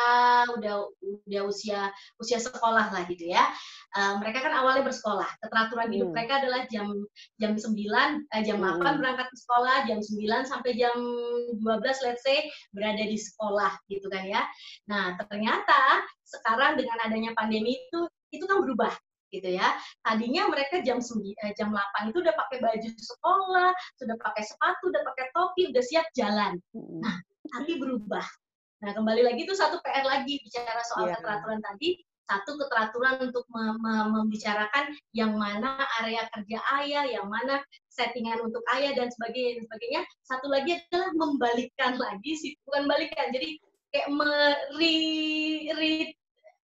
udah 0.61 0.93
udah 1.25 1.43
usia 1.49 1.89
usia 2.21 2.37
sekolah 2.37 2.93
lah 2.93 3.03
gitu 3.09 3.33
ya. 3.33 3.49
Uh, 3.97 4.21
mereka 4.21 4.45
kan 4.45 4.53
awalnya 4.53 4.85
bersekolah. 4.85 5.25
Keteraturan 5.41 5.89
hmm. 5.89 5.95
hidup 5.97 6.09
mereka 6.13 6.33
adalah 6.45 6.69
jam 6.69 6.93
jam 7.41 7.57
9, 7.57 7.65
uh, 7.65 8.43
jam 8.45 8.61
hmm. 8.61 8.77
8 8.77 9.01
berangkat 9.01 9.27
ke 9.33 9.37
sekolah, 9.41 9.77
jam 9.89 9.99
9 10.05 10.45
sampai 10.45 10.71
jam 10.77 10.97
12 11.65 12.05
let's 12.05 12.21
say 12.21 12.45
berada 12.77 13.01
di 13.01 13.17
sekolah 13.17 13.73
gitu 13.89 14.05
kan 14.13 14.29
ya. 14.29 14.45
Nah, 14.85 15.17
ternyata 15.17 16.05
sekarang 16.29 16.77
dengan 16.77 17.01
adanya 17.09 17.33
pandemi 17.33 17.73
itu 17.73 18.05
itu 18.37 18.45
kan 18.45 18.61
berubah 18.61 18.93
gitu 19.33 19.49
ya. 19.57 19.77
Tadinya 20.05 20.49
mereka 20.49 20.81
jam 20.81 20.99
9, 21.01 21.35
eh, 21.45 21.53
jam 21.55 21.73
8 21.73 22.11
itu 22.11 22.19
udah 22.21 22.35
pakai 22.37 22.59
baju 22.61 22.89
sekolah, 22.97 23.71
sudah 24.01 24.17
pakai 24.21 24.43
sepatu, 24.45 24.83
udah 24.91 25.03
pakai 25.05 25.27
topi, 25.33 25.63
udah 25.73 25.85
siap 25.85 26.07
jalan. 26.17 26.57
Nah, 26.75 27.17
tapi 27.53 27.81
berubah. 27.81 28.25
Nah, 28.79 28.95
kembali 28.95 29.23
lagi 29.27 29.43
itu 29.43 29.55
satu 29.59 29.83
PR 29.83 30.07
lagi 30.07 30.39
bicara 30.39 30.81
soal 30.87 31.11
yeah. 31.11 31.19
keteraturan 31.19 31.59
tadi. 31.63 31.99
Satu 32.29 32.61
keteraturan 32.61 33.33
untuk 33.33 33.49
mem 33.49 33.81
membicarakan 34.13 34.93
yang 35.17 35.33
mana 35.33 35.81
area 36.05 36.29
kerja 36.29 36.61
ayah, 36.77 37.09
yang 37.09 37.25
mana 37.25 37.57
settingan 37.89 38.45
untuk 38.45 38.61
ayah 38.77 38.93
dan 38.93 39.09
sebagainya 39.09 39.57
dan 39.57 39.65
sebagainya. 39.65 40.01
Satu 40.29 40.47
lagi 40.53 40.77
adalah 40.77 41.11
membalikkan 41.17 41.97
lagi 41.97 42.33
sih, 42.37 42.53
bukan 42.69 42.85
balikan. 42.85 43.33
Jadi 43.33 43.57
kayak 43.97 44.09
meri 44.13 45.01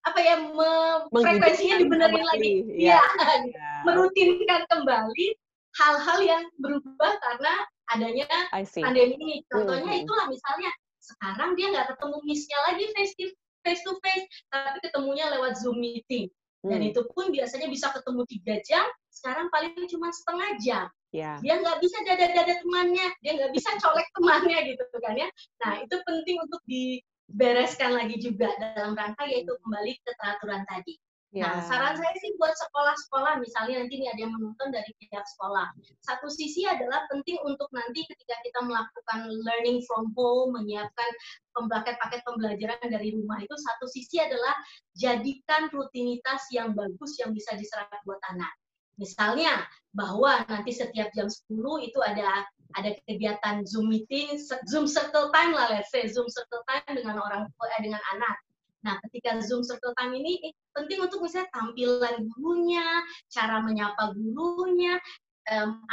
apa 0.06 0.20
ya 0.22 0.36
me, 0.38 0.72
frekuensinya 1.10 1.82
dibenerin 1.82 2.26
lagi 2.30 2.54
ya, 2.78 3.02
ya. 3.02 3.82
merutinkan 3.90 4.62
kembali 4.70 5.28
hal-hal 5.76 6.20
yang 6.22 6.44
berubah 6.62 7.14
karena 7.20 7.54
adanya 7.90 8.26
pandemi 8.54 9.18
ini 9.18 9.36
contohnya 9.50 9.94
hmm. 9.98 10.04
itulah 10.06 10.26
misalnya 10.30 10.72
sekarang 11.02 11.54
dia 11.58 11.74
nggak 11.74 11.88
ketemu 11.94 12.18
missnya 12.26 12.60
lagi 12.70 12.86
face 12.98 13.14
to 13.18 13.26
face 13.66 13.82
to 13.86 13.94
face 14.02 14.26
tapi 14.50 14.78
ketemunya 14.82 15.26
lewat 15.38 15.58
zoom 15.58 15.78
meeting 15.82 16.30
dan 16.66 16.82
hmm. 16.82 16.90
itu 16.94 17.02
pun 17.14 17.30
biasanya 17.30 17.70
bisa 17.70 17.94
ketemu 17.94 18.22
tiga 18.26 18.56
jam 18.66 18.86
sekarang 19.14 19.50
paling 19.54 19.74
cuma 19.86 20.10
setengah 20.10 20.50
jam 20.62 20.86
yeah. 21.14 21.38
dia 21.42 21.62
nggak 21.62 21.78
bisa 21.78 21.98
dada-dada 22.06 22.54
temannya 22.62 23.08
dia 23.22 23.32
nggak 23.38 23.54
bisa 23.54 23.70
colek 23.78 24.08
temannya 24.18 24.60
gitu 24.74 24.84
kan 25.02 25.14
ya 25.14 25.30
nah 25.62 25.82
itu 25.82 25.96
penting 26.06 26.38
untuk 26.42 26.62
di 26.66 27.02
bereskan 27.32 27.98
lagi 27.98 28.22
juga 28.22 28.54
dalam 28.62 28.94
rangka 28.94 29.26
yaitu 29.26 29.54
kembali 29.66 29.98
ke 30.02 30.12
peraturan 30.18 30.62
tadi. 30.70 30.96
Yeah. 31.36 31.52
Nah, 31.52 31.68
saran 31.68 32.00
saya 32.00 32.16
sih 32.16 32.32
buat 32.40 32.56
sekolah-sekolah, 32.56 33.44
misalnya 33.44 33.84
nanti 33.84 34.00
nih 34.00 34.08
ada 34.08 34.24
yang 34.24 34.34
menonton 34.40 34.72
dari 34.72 34.88
pihak 35.04 35.26
sekolah. 35.36 35.68
Satu 36.00 36.32
sisi 36.32 36.64
adalah 36.64 37.04
penting 37.12 37.36
untuk 37.44 37.68
nanti 37.76 38.08
ketika 38.08 38.40
kita 38.40 38.64
melakukan 38.64 39.28
learning 39.44 39.84
from 39.84 40.16
home, 40.16 40.56
menyiapkan 40.56 41.10
paket-paket 41.52 42.24
pembelajaran 42.24 42.88
dari 42.88 43.12
rumah 43.20 43.44
itu, 43.44 43.52
satu 43.52 43.84
sisi 43.84 44.16
adalah 44.24 44.56
jadikan 44.96 45.68
rutinitas 45.76 46.48
yang 46.56 46.72
bagus 46.72 47.20
yang 47.20 47.36
bisa 47.36 47.52
diserap 47.60 47.92
buat 48.08 48.22
anak. 48.32 48.56
Misalnya 48.96 49.68
bahwa 49.92 50.40
nanti 50.48 50.72
setiap 50.72 51.12
jam 51.12 51.28
10 51.28 51.52
itu 51.84 52.00
ada 52.00 52.48
ada 52.74 52.98
kegiatan 53.06 53.62
Zoom 53.70 53.94
meeting, 53.94 54.36
Zoom 54.66 54.90
circle 54.90 55.30
time 55.30 55.54
lah, 55.54 55.70
let's 55.70 55.94
say 55.94 56.10
Zoom 56.10 56.26
circle 56.28 56.66
time 56.66 56.98
dengan 56.98 57.22
orang 57.22 57.46
eh, 57.46 57.82
dengan 57.86 58.02
anak. 58.18 58.38
Nah, 58.86 58.98
ketika 59.10 59.42
Zoom 59.46 59.62
circle 59.62 59.94
time 59.98 60.18
ini 60.18 60.50
eh, 60.50 60.54
penting 60.74 61.06
untuk 61.06 61.22
misalnya 61.22 61.50
tampilan 61.54 62.26
gurunya, 62.34 62.86
cara 63.30 63.62
menyapa 63.62 64.14
gurunya, 64.18 64.98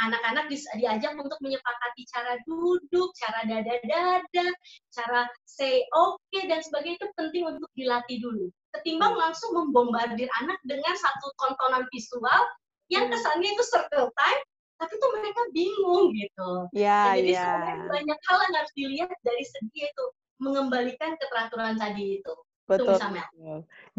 anak-anak 0.01 0.49
um, 0.49 0.53
diajak 0.81 1.13
untuk 1.13 1.37
menyepakati 1.45 2.01
cara 2.09 2.41
duduk, 2.49 3.13
cara 3.13 3.45
dada-dada, 3.45 4.47
cara 4.89 5.29
say 5.45 5.85
oke 5.93 6.17
okay, 6.33 6.49
dan 6.49 6.65
sebagainya 6.65 6.97
itu 6.97 7.09
penting 7.13 7.43
untuk 7.45 7.69
dilatih 7.77 8.17
dulu. 8.17 8.49
Ketimbang 8.73 9.13
langsung 9.13 9.53
membombardir 9.53 10.25
anak 10.41 10.57
dengan 10.65 10.97
satu 10.97 11.29
tontonan 11.37 11.85
visual 11.93 12.41
yang 12.89 13.07
hmm. 13.07 13.13
kesannya 13.13 13.49
itu 13.53 13.63
circle 13.69 14.09
time, 14.09 14.41
tapi 14.77 14.93
tuh 14.99 15.09
mereka 15.15 15.41
bingung 15.53 16.11
gitu. 16.13 16.49
Ya, 16.75 17.13
jadi 17.15 17.33
ya. 17.39 17.51
banyak 17.87 18.19
hal 18.19 18.37
yang 18.49 18.53
harus 18.57 18.73
dilihat 18.75 19.17
dari 19.23 19.45
segi 19.45 19.81
itu 19.87 20.05
mengembalikan 20.41 21.15
keteraturan 21.17 21.79
tadi 21.79 22.19
itu. 22.19 22.33
Betul. 22.63 22.95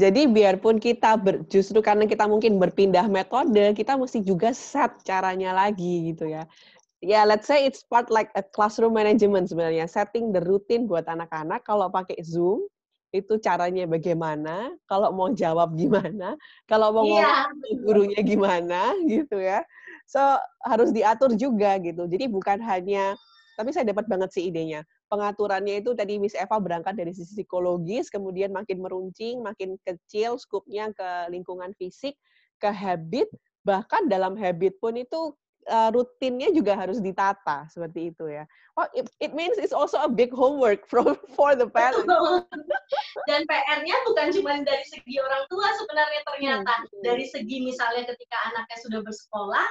Jadi 0.00 0.20
biarpun 0.24 0.80
kita 0.80 1.20
ber, 1.20 1.44
justru 1.52 1.84
karena 1.84 2.08
kita 2.08 2.24
mungkin 2.24 2.56
berpindah 2.56 3.04
metode, 3.12 3.76
kita 3.76 3.94
mesti 3.94 4.24
juga 4.24 4.56
set 4.56 5.04
caranya 5.04 5.52
lagi 5.52 6.12
gitu 6.12 6.28
ya. 6.28 6.48
Ya, 7.04 7.20
yeah, 7.20 7.24
let's 7.28 7.44
say 7.44 7.68
it's 7.68 7.84
part 7.84 8.08
like 8.08 8.32
a 8.32 8.40
classroom 8.40 8.96
management 8.96 9.52
sebenarnya, 9.52 9.84
setting 9.84 10.32
the 10.32 10.40
routine 10.40 10.88
buat 10.88 11.04
anak-anak. 11.04 11.60
Kalau 11.60 11.92
pakai 11.92 12.16
Zoom, 12.24 12.64
itu 13.12 13.36
caranya 13.44 13.86
bagaimana, 13.86 14.72
kalau 14.90 15.12
mau 15.12 15.28
jawab 15.30 15.76
gimana, 15.78 16.34
kalau 16.66 16.96
mau 16.96 17.06
yeah. 17.06 17.46
ngomong 17.46 17.84
gurunya 17.84 18.20
gimana 18.24 18.96
gitu 19.04 19.36
ya. 19.36 19.60
So 20.04 20.20
harus 20.64 20.92
diatur 20.92 21.32
juga 21.34 21.80
gitu. 21.80 22.04
Jadi 22.08 22.28
bukan 22.28 22.60
hanya 22.60 23.16
tapi 23.54 23.70
saya 23.70 23.86
dapat 23.86 24.10
banget 24.10 24.34
sih 24.34 24.50
idenya. 24.50 24.82
Pengaturannya 25.06 25.78
itu 25.78 25.94
tadi 25.94 26.18
Miss 26.18 26.34
Eva 26.34 26.58
berangkat 26.58 26.98
dari 26.98 27.14
sisi 27.14 27.38
psikologis, 27.38 28.10
kemudian 28.10 28.50
makin 28.50 28.82
meruncing, 28.82 29.46
makin 29.46 29.78
kecil 29.86 30.34
skupnya 30.42 30.90
ke 30.90 31.30
lingkungan 31.30 31.70
fisik, 31.78 32.18
ke 32.58 32.66
habit, 32.66 33.30
bahkan 33.62 34.10
dalam 34.10 34.34
habit 34.34 34.74
pun 34.82 34.98
itu 34.98 35.30
uh, 35.70 35.88
rutinnya 35.94 36.50
juga 36.50 36.74
harus 36.74 36.98
ditata 36.98 37.68
seperti 37.70 38.10
itu 38.12 38.26
ya. 38.26 38.44
Oh, 38.74 38.90
it, 38.90 39.06
it 39.22 39.32
means 39.38 39.54
it's 39.54 39.76
also 39.76 40.02
a 40.02 40.10
big 40.10 40.34
homework 40.34 40.82
from 40.90 41.14
for 41.38 41.54
the 41.54 41.70
parents. 41.70 42.04
Dan 43.30 43.46
PR-nya 43.46 43.96
bukan 44.04 44.26
cuma 44.34 44.52
dari 44.66 44.84
segi 44.90 45.16
orang 45.22 45.46
tua 45.48 45.68
sebenarnya 45.78 46.20
ternyata 46.26 46.74
hmm. 46.74 47.02
dari 47.06 47.24
segi 47.30 47.62
misalnya 47.64 48.04
ketika 48.10 48.36
anaknya 48.52 48.78
sudah 48.82 49.00
bersekolah, 49.06 49.66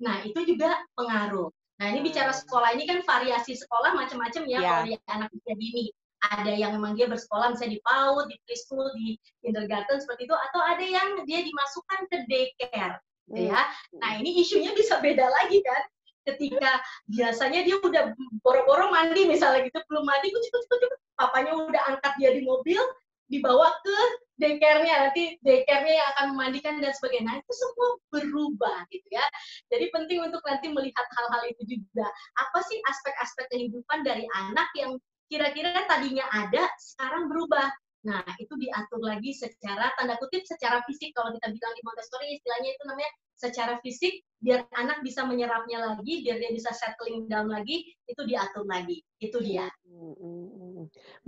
Nah, 0.00 0.24
itu 0.24 0.40
juga 0.48 0.80
pengaruh. 0.96 1.52
Nah, 1.80 1.86
ini 1.92 2.04
bicara 2.04 2.32
sekolah 2.32 2.76
ini 2.76 2.84
kan 2.84 3.00
variasi 3.04 3.56
sekolah 3.56 3.96
macam-macam 3.96 4.42
ya 4.44 4.60
yeah. 4.60 4.62
kalau 4.68 4.82
di 4.84 4.92
anak 5.08 5.28
usia 5.32 5.54
dini. 5.56 5.86
Ada 6.20 6.52
yang 6.52 6.76
memang 6.76 7.00
dia 7.00 7.08
bersekolah 7.08 7.56
misalnya 7.56 7.80
di 7.80 7.80
PAUD, 7.80 8.28
di 8.28 8.36
preschool, 8.44 8.92
di 8.92 9.16
kindergarten 9.40 10.04
seperti 10.04 10.28
itu, 10.28 10.36
atau 10.36 10.60
ada 10.60 10.84
yang 10.84 11.24
dia 11.24 11.40
dimasukkan 11.40 12.12
ke 12.12 12.28
daycare, 12.28 13.00
gitu 13.32 13.48
ya. 13.48 13.64
Hmm. 13.64 13.98
Nah, 14.04 14.10
ini 14.20 14.44
isunya 14.44 14.76
bisa 14.76 15.00
beda 15.00 15.24
lagi 15.24 15.64
kan. 15.64 15.80
Ketika 16.28 16.84
biasanya 17.08 17.64
dia 17.64 17.80
udah 17.80 18.12
boro-boro 18.44 18.92
mandi 18.92 19.24
misalnya 19.24 19.64
gitu, 19.64 19.80
belum 19.88 20.04
mandi, 20.04 20.28
kucuk, 20.28 20.92
papanya 21.16 21.56
udah 21.56 21.82
angkat 21.88 22.12
dia 22.20 22.36
di 22.36 22.44
mobil, 22.44 22.84
dibawa 23.30 23.70
ke 23.86 23.98
daycare-nya 24.40 25.08
nanti 25.08 25.38
daycare-nya 25.44 25.94
yang 26.02 26.08
akan 26.16 26.26
memandikan 26.34 26.74
dan 26.82 26.90
sebagainya. 26.96 27.30
Nah, 27.30 27.36
itu 27.38 27.52
semua 27.54 27.88
berubah 28.10 28.78
gitu 28.90 29.08
ya. 29.12 29.24
Jadi 29.70 29.86
penting 29.94 30.18
untuk 30.26 30.42
nanti 30.42 30.66
melihat 30.72 31.06
hal-hal 31.06 31.42
itu 31.46 31.62
juga. 31.78 32.08
Apa 32.40 32.58
sih 32.66 32.82
aspek-aspek 32.82 33.46
kehidupan 33.52 34.02
dari 34.02 34.26
anak 34.34 34.68
yang 34.74 34.98
kira-kira 35.30 35.86
tadinya 35.86 36.26
ada 36.34 36.66
sekarang 36.82 37.30
berubah. 37.30 37.70
Nah, 38.00 38.24
itu 38.40 38.56
diatur 38.56 39.04
lagi 39.04 39.30
secara 39.36 39.92
tanda 39.94 40.16
kutip 40.16 40.42
secara 40.48 40.80
fisik 40.88 41.12
kalau 41.12 41.30
kita 41.36 41.52
bilang 41.52 41.72
di 41.76 41.82
Montessori 41.84 42.32
istilahnya 42.32 42.70
itu 42.72 42.82
namanya 42.88 43.10
secara 43.40 43.80
fisik 43.80 44.20
biar 44.40 44.68
anak 44.76 45.00
bisa 45.00 45.24
menyerapnya 45.24 45.80
lagi, 45.80 46.24
biar 46.24 46.36
dia 46.40 46.52
bisa 46.52 46.72
settling 46.72 47.28
down 47.28 47.48
lagi, 47.48 47.92
itu 48.08 48.22
diatur 48.24 48.64
lagi. 48.68 49.00
Itu 49.20 49.40
dia. 49.40 49.68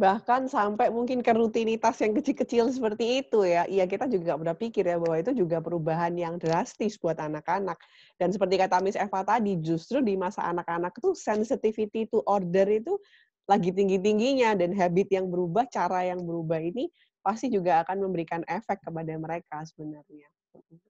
Bahkan 0.00 0.48
sampai 0.48 0.88
mungkin 0.88 1.20
ke 1.20 1.32
rutinitas 1.36 2.00
yang 2.00 2.16
kecil-kecil 2.16 2.72
seperti 2.72 3.24
itu 3.24 3.44
ya. 3.44 3.68
Iya, 3.68 3.84
kita 3.84 4.08
juga 4.08 4.40
udah 4.40 4.56
pikir 4.56 4.88
ya 4.88 4.96
bahwa 4.96 5.20
itu 5.20 5.32
juga 5.36 5.60
perubahan 5.60 6.16
yang 6.16 6.40
drastis 6.40 6.96
buat 6.96 7.20
anak-anak. 7.20 7.76
Dan 8.16 8.32
seperti 8.32 8.56
kata 8.56 8.80
Miss 8.80 8.96
Eva 8.96 9.20
tadi, 9.24 9.60
justru 9.60 10.00
di 10.00 10.16
masa 10.16 10.48
anak-anak 10.48 10.96
itu 10.96 11.12
sensitivity 11.12 12.08
to 12.08 12.24
order 12.24 12.64
itu 12.64 12.96
lagi 13.44 13.74
tinggi-tingginya 13.76 14.56
dan 14.56 14.72
habit 14.72 15.12
yang 15.12 15.28
berubah, 15.28 15.68
cara 15.68 16.08
yang 16.08 16.24
berubah 16.24 16.62
ini 16.64 16.88
pasti 17.20 17.52
juga 17.52 17.84
akan 17.84 18.08
memberikan 18.08 18.40
efek 18.48 18.80
kepada 18.80 19.12
mereka 19.20 19.60
sebenarnya. 19.68 20.31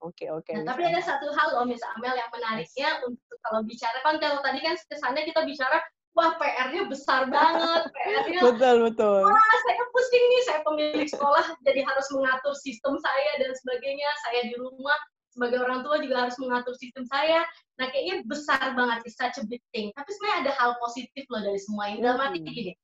Oke, 0.03 0.27
oke. 0.27 0.51
Nah, 0.51 0.75
tapi 0.75 0.83
ada 0.83 0.99
satu 0.99 1.31
hal 1.31 1.49
loh, 1.55 1.65
Miss 1.67 1.83
Amel, 1.95 2.19
yang 2.19 2.31
menariknya 2.35 2.99
untuk 3.07 3.39
kalau 3.47 3.63
bicara, 3.63 3.99
kan 4.03 4.19
kalau 4.19 4.43
tadi 4.43 4.59
kan 4.59 4.75
kesannya 4.91 5.23
kita 5.31 5.47
bicara, 5.47 5.79
wah 6.19 6.35
PR-nya 6.37 6.91
besar 6.91 7.31
banget, 7.31 7.87
PR-nya. 7.95 8.41
betul, 8.51 8.77
betul. 8.91 9.23
Wah, 9.23 9.55
saya 9.63 9.83
pusing 9.95 10.25
nih, 10.27 10.43
saya 10.47 10.61
pemilik 10.67 11.09
sekolah, 11.09 11.47
jadi 11.63 11.81
harus 11.87 12.07
mengatur 12.11 12.55
sistem 12.59 12.99
saya 12.99 13.31
dan 13.39 13.55
sebagainya. 13.55 14.11
Saya 14.27 14.41
di 14.51 14.55
rumah, 14.59 14.99
sebagai 15.33 15.59
orang 15.63 15.81
tua 15.87 15.97
juga 16.03 16.27
harus 16.27 16.37
mengatur 16.43 16.75
sistem 16.77 17.07
saya. 17.07 17.47
Nah, 17.79 17.87
kayaknya 17.95 18.27
besar 18.27 18.75
banget, 18.75 19.07
it's 19.07 19.15
such 19.15 19.39
a 19.39 19.45
big 19.47 19.63
thing. 19.71 19.95
Tapi 19.95 20.11
sebenarnya 20.19 20.51
ada 20.51 20.53
hal 20.59 20.71
positif 20.83 21.25
loh 21.31 21.43
dari 21.47 21.61
semua 21.63 21.95
ini. 21.95 22.03
Dalam 22.03 22.21
arti 22.21 22.43
gini, 22.43 22.75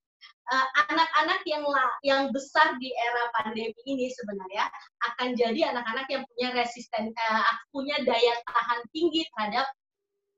anak-anak 0.88 1.40
yang 1.44 1.62
yang 2.00 2.22
besar 2.32 2.76
di 2.80 2.88
era 2.96 3.28
pandemi 3.36 3.76
ini 3.84 4.08
sebenarnya 4.08 4.64
akan 5.12 5.36
jadi 5.36 5.76
anak-anak 5.76 6.08
yang 6.08 6.22
punya 6.24 6.48
resisten 6.56 7.12
uh, 7.12 7.52
punya 7.68 8.00
daya 8.04 8.34
tahan 8.48 8.80
tinggi 8.96 9.28
terhadap 9.34 9.68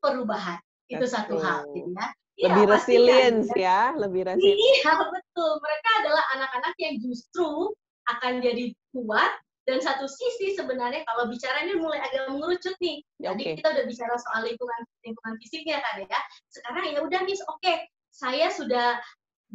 perubahan. 0.03 0.59
Itu 0.91 1.07
satu 1.07 1.39
hal 1.39 1.71
gitu 1.71 1.95
ya. 1.95 2.11
Lebih 2.41 2.65
ya, 2.67 2.71
resilience 2.73 3.49
kan, 3.53 3.61
ya 3.61 3.81
lebih 3.95 4.23
resilience 4.27 4.81
iya 4.83 4.93
betul. 4.97 5.53
Mereka 5.61 5.91
adalah 6.03 6.25
anak-anak 6.41 6.75
yang 6.81 6.95
justru 6.99 7.71
akan 8.11 8.43
jadi 8.43 8.75
kuat. 8.97 9.33
Dan 9.69 9.79
satu 9.79 10.09
sisi 10.09 10.57
sebenarnya 10.59 11.07
kalau 11.07 11.31
bicara 11.31 11.63
ini 11.63 11.79
mulai 11.79 12.03
agak 12.03 12.33
mengerucut 12.33 12.75
nih. 12.83 13.07
Jadi 13.23 13.43
okay. 13.45 13.55
kita 13.61 13.69
udah 13.71 13.85
bicara 13.87 14.15
soal 14.19 14.43
lingkungan 14.43 14.81
lingkungan 15.07 15.35
fisiknya 15.39 15.79
kan 15.79 16.03
ya. 16.03 16.21
Sekarang 16.51 16.85
ya 16.91 16.99
udah 17.07 17.21
nih 17.23 17.37
oke 17.47 17.61
okay, 17.63 17.77
saya 18.11 18.51
sudah 18.51 18.99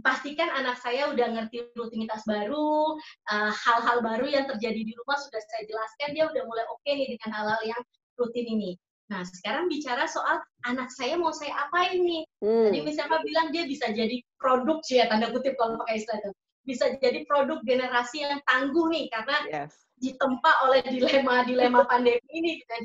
pastikan 0.04 0.52
anak 0.52 0.80
saya 0.82 1.12
udah 1.12 1.28
ngerti 1.32 1.72
rutinitas 1.78 2.26
baru, 2.28 3.00
eh, 3.32 3.52
hal-hal 3.54 4.00
uh, 4.00 4.04
baru 4.04 4.28
yang 4.28 4.46
terjadi 4.50 4.82
di 4.82 4.94
rumah 4.96 5.16
sudah 5.20 5.40
saya 5.40 5.64
jelaskan, 5.70 6.16
dia 6.16 6.26
udah 6.28 6.44
mulai 6.44 6.66
oke 6.68 6.82
okay 6.84 6.94
nih 7.00 7.08
dengan 7.16 7.30
hal-hal 7.32 7.62
yang 7.64 7.82
rutin 8.20 8.48
ini. 8.48 8.72
Nah, 9.06 9.22
sekarang 9.22 9.70
bicara 9.70 10.10
soal 10.10 10.42
anak 10.66 10.90
saya 10.90 11.14
mau 11.14 11.30
saya 11.30 11.54
apain 11.70 12.02
nih? 12.02 12.26
Hmm. 12.42 12.74
Tadi 12.74 12.80
misalnya 12.82 13.22
bilang 13.22 13.48
dia 13.54 13.70
bisa 13.70 13.94
jadi 13.94 14.18
produk 14.42 14.82
ya 14.90 15.06
tanda 15.06 15.30
kutip 15.30 15.54
kalau 15.62 15.78
pakai 15.86 16.02
istilah 16.02 16.18
itu. 16.26 16.32
Bisa 16.66 16.86
jadi 16.98 17.22
produk 17.30 17.62
generasi 17.62 18.26
yang 18.26 18.42
tangguh 18.50 18.90
nih 18.90 19.06
karena 19.14 19.38
yes 19.46 19.85
ditempa 19.96 20.52
oleh 20.68 20.84
dilema-dilema 20.84 21.88
pandemi 21.88 22.20
ini 22.36 22.60
gitu 22.60 22.68
ya, 22.68 22.80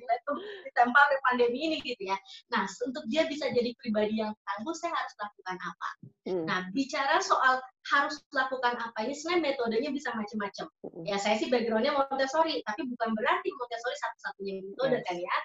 ditempa 0.66 0.98
oleh 1.10 1.18
pandemi 1.26 1.58
ini 1.66 1.76
gitu 1.82 2.06
ya. 2.06 2.16
Nah, 2.54 2.70
untuk 2.86 3.02
dia 3.10 3.26
bisa 3.26 3.50
jadi 3.50 3.74
pribadi 3.82 4.22
yang 4.22 4.30
tangguh, 4.46 4.74
saya 4.78 4.94
harus 4.94 5.14
lakukan 5.18 5.56
apa? 5.58 5.90
Hmm. 6.30 6.44
Nah, 6.46 6.58
bicara 6.70 7.18
soal 7.18 7.58
harus 7.90 8.22
lakukan 8.30 8.78
apa 8.78 8.98
ini 9.02 9.16
sebenarnya 9.16 9.42
metodenya 9.50 9.90
bisa 9.90 10.14
macam-macam. 10.14 10.66
Hmm. 10.86 11.02
Ya, 11.02 11.16
saya 11.18 11.34
sih 11.40 11.50
backgroundnya 11.50 11.98
Montessori, 11.98 12.62
tapi 12.62 12.86
bukan 12.86 13.10
berarti 13.18 13.48
Montessori 13.58 13.96
satu-satunya 13.98 14.52
metode 14.62 14.98
yes. 15.02 15.04
kan 15.08 15.16
ya. 15.18 15.36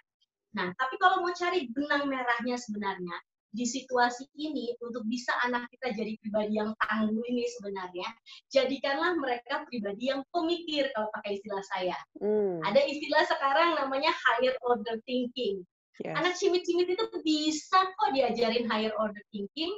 Nah, 0.56 0.68
tapi 0.80 0.96
kalau 1.02 1.26
mau 1.26 1.34
cari 1.36 1.68
benang 1.74 2.08
merahnya 2.08 2.56
sebenarnya, 2.56 3.16
di 3.56 3.64
situasi 3.64 4.28
ini 4.36 4.76
untuk 4.84 5.08
bisa 5.08 5.32
anak 5.48 5.72
kita 5.72 5.96
jadi 5.96 6.20
pribadi 6.20 6.60
yang 6.60 6.76
tangguh 6.76 7.24
ini 7.24 7.48
sebenarnya 7.56 8.08
jadikanlah 8.52 9.16
mereka 9.16 9.64
pribadi 9.64 10.12
yang 10.12 10.28
pemikir 10.36 10.92
kalau 10.92 11.08
pakai 11.16 11.40
istilah 11.40 11.64
saya. 11.72 11.98
Hmm. 12.20 12.60
ada 12.68 12.84
istilah 12.84 13.24
sekarang 13.32 13.80
namanya 13.80 14.12
higher 14.12 14.60
order 14.68 15.00
thinking. 15.08 15.64
Yes. 16.04 16.12
anak 16.20 16.36
cimit-cimit 16.36 16.92
itu 16.92 17.08
bisa 17.24 17.80
kok 17.96 18.12
diajarin 18.12 18.68
higher 18.68 18.92
order 19.00 19.24
thinking. 19.32 19.72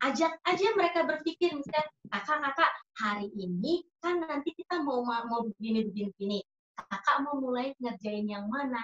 Ajak 0.00 0.40
aja 0.48 0.66
mereka 0.72 1.04
berpikir 1.04 1.52
misalnya 1.52 1.84
kakak-kakak 2.08 2.72
hari 2.96 3.28
ini 3.36 3.84
kan 4.00 4.20
nanti 4.24 4.56
kita 4.56 4.80
mau 4.80 5.04
mau 5.04 5.44
begini 5.44 5.84
begini 5.84 6.08
begini. 6.16 6.38
Kakak 6.76 7.28
mau 7.28 7.36
mulai 7.36 7.76
ngerjain 7.76 8.24
yang 8.24 8.48
mana? 8.48 8.80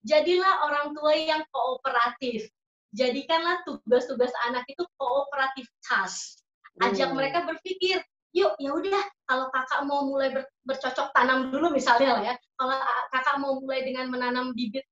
Jadilah 0.00 0.64
orang 0.64 0.96
tua 0.96 1.12
yang 1.16 1.44
kooperatif 1.52 2.48
jadikanlah 2.94 3.62
tugas-tugas 3.66 4.30
anak 4.50 4.66
itu 4.66 4.82
kooperatif 4.98 5.66
task. 5.84 6.42
Ajak 6.80 7.12
hmm. 7.12 7.16
mereka 7.18 7.38
berpikir, 7.46 8.02
yuk 8.32 8.54
ya 8.62 8.70
udah 8.72 9.02
kalau 9.26 9.46
kakak 9.50 9.82
mau 9.86 10.06
mulai 10.06 10.30
ber, 10.30 10.46
bercocok 10.66 11.10
tanam 11.14 11.50
dulu 11.50 11.70
misalnya 11.74 12.18
lah 12.18 12.22
ya. 12.22 12.34
Kalau 12.58 12.76
kakak 13.10 13.36
mau 13.42 13.52
mulai 13.58 13.84
dengan 13.86 14.10
menanam 14.10 14.54
bibit 14.54 14.86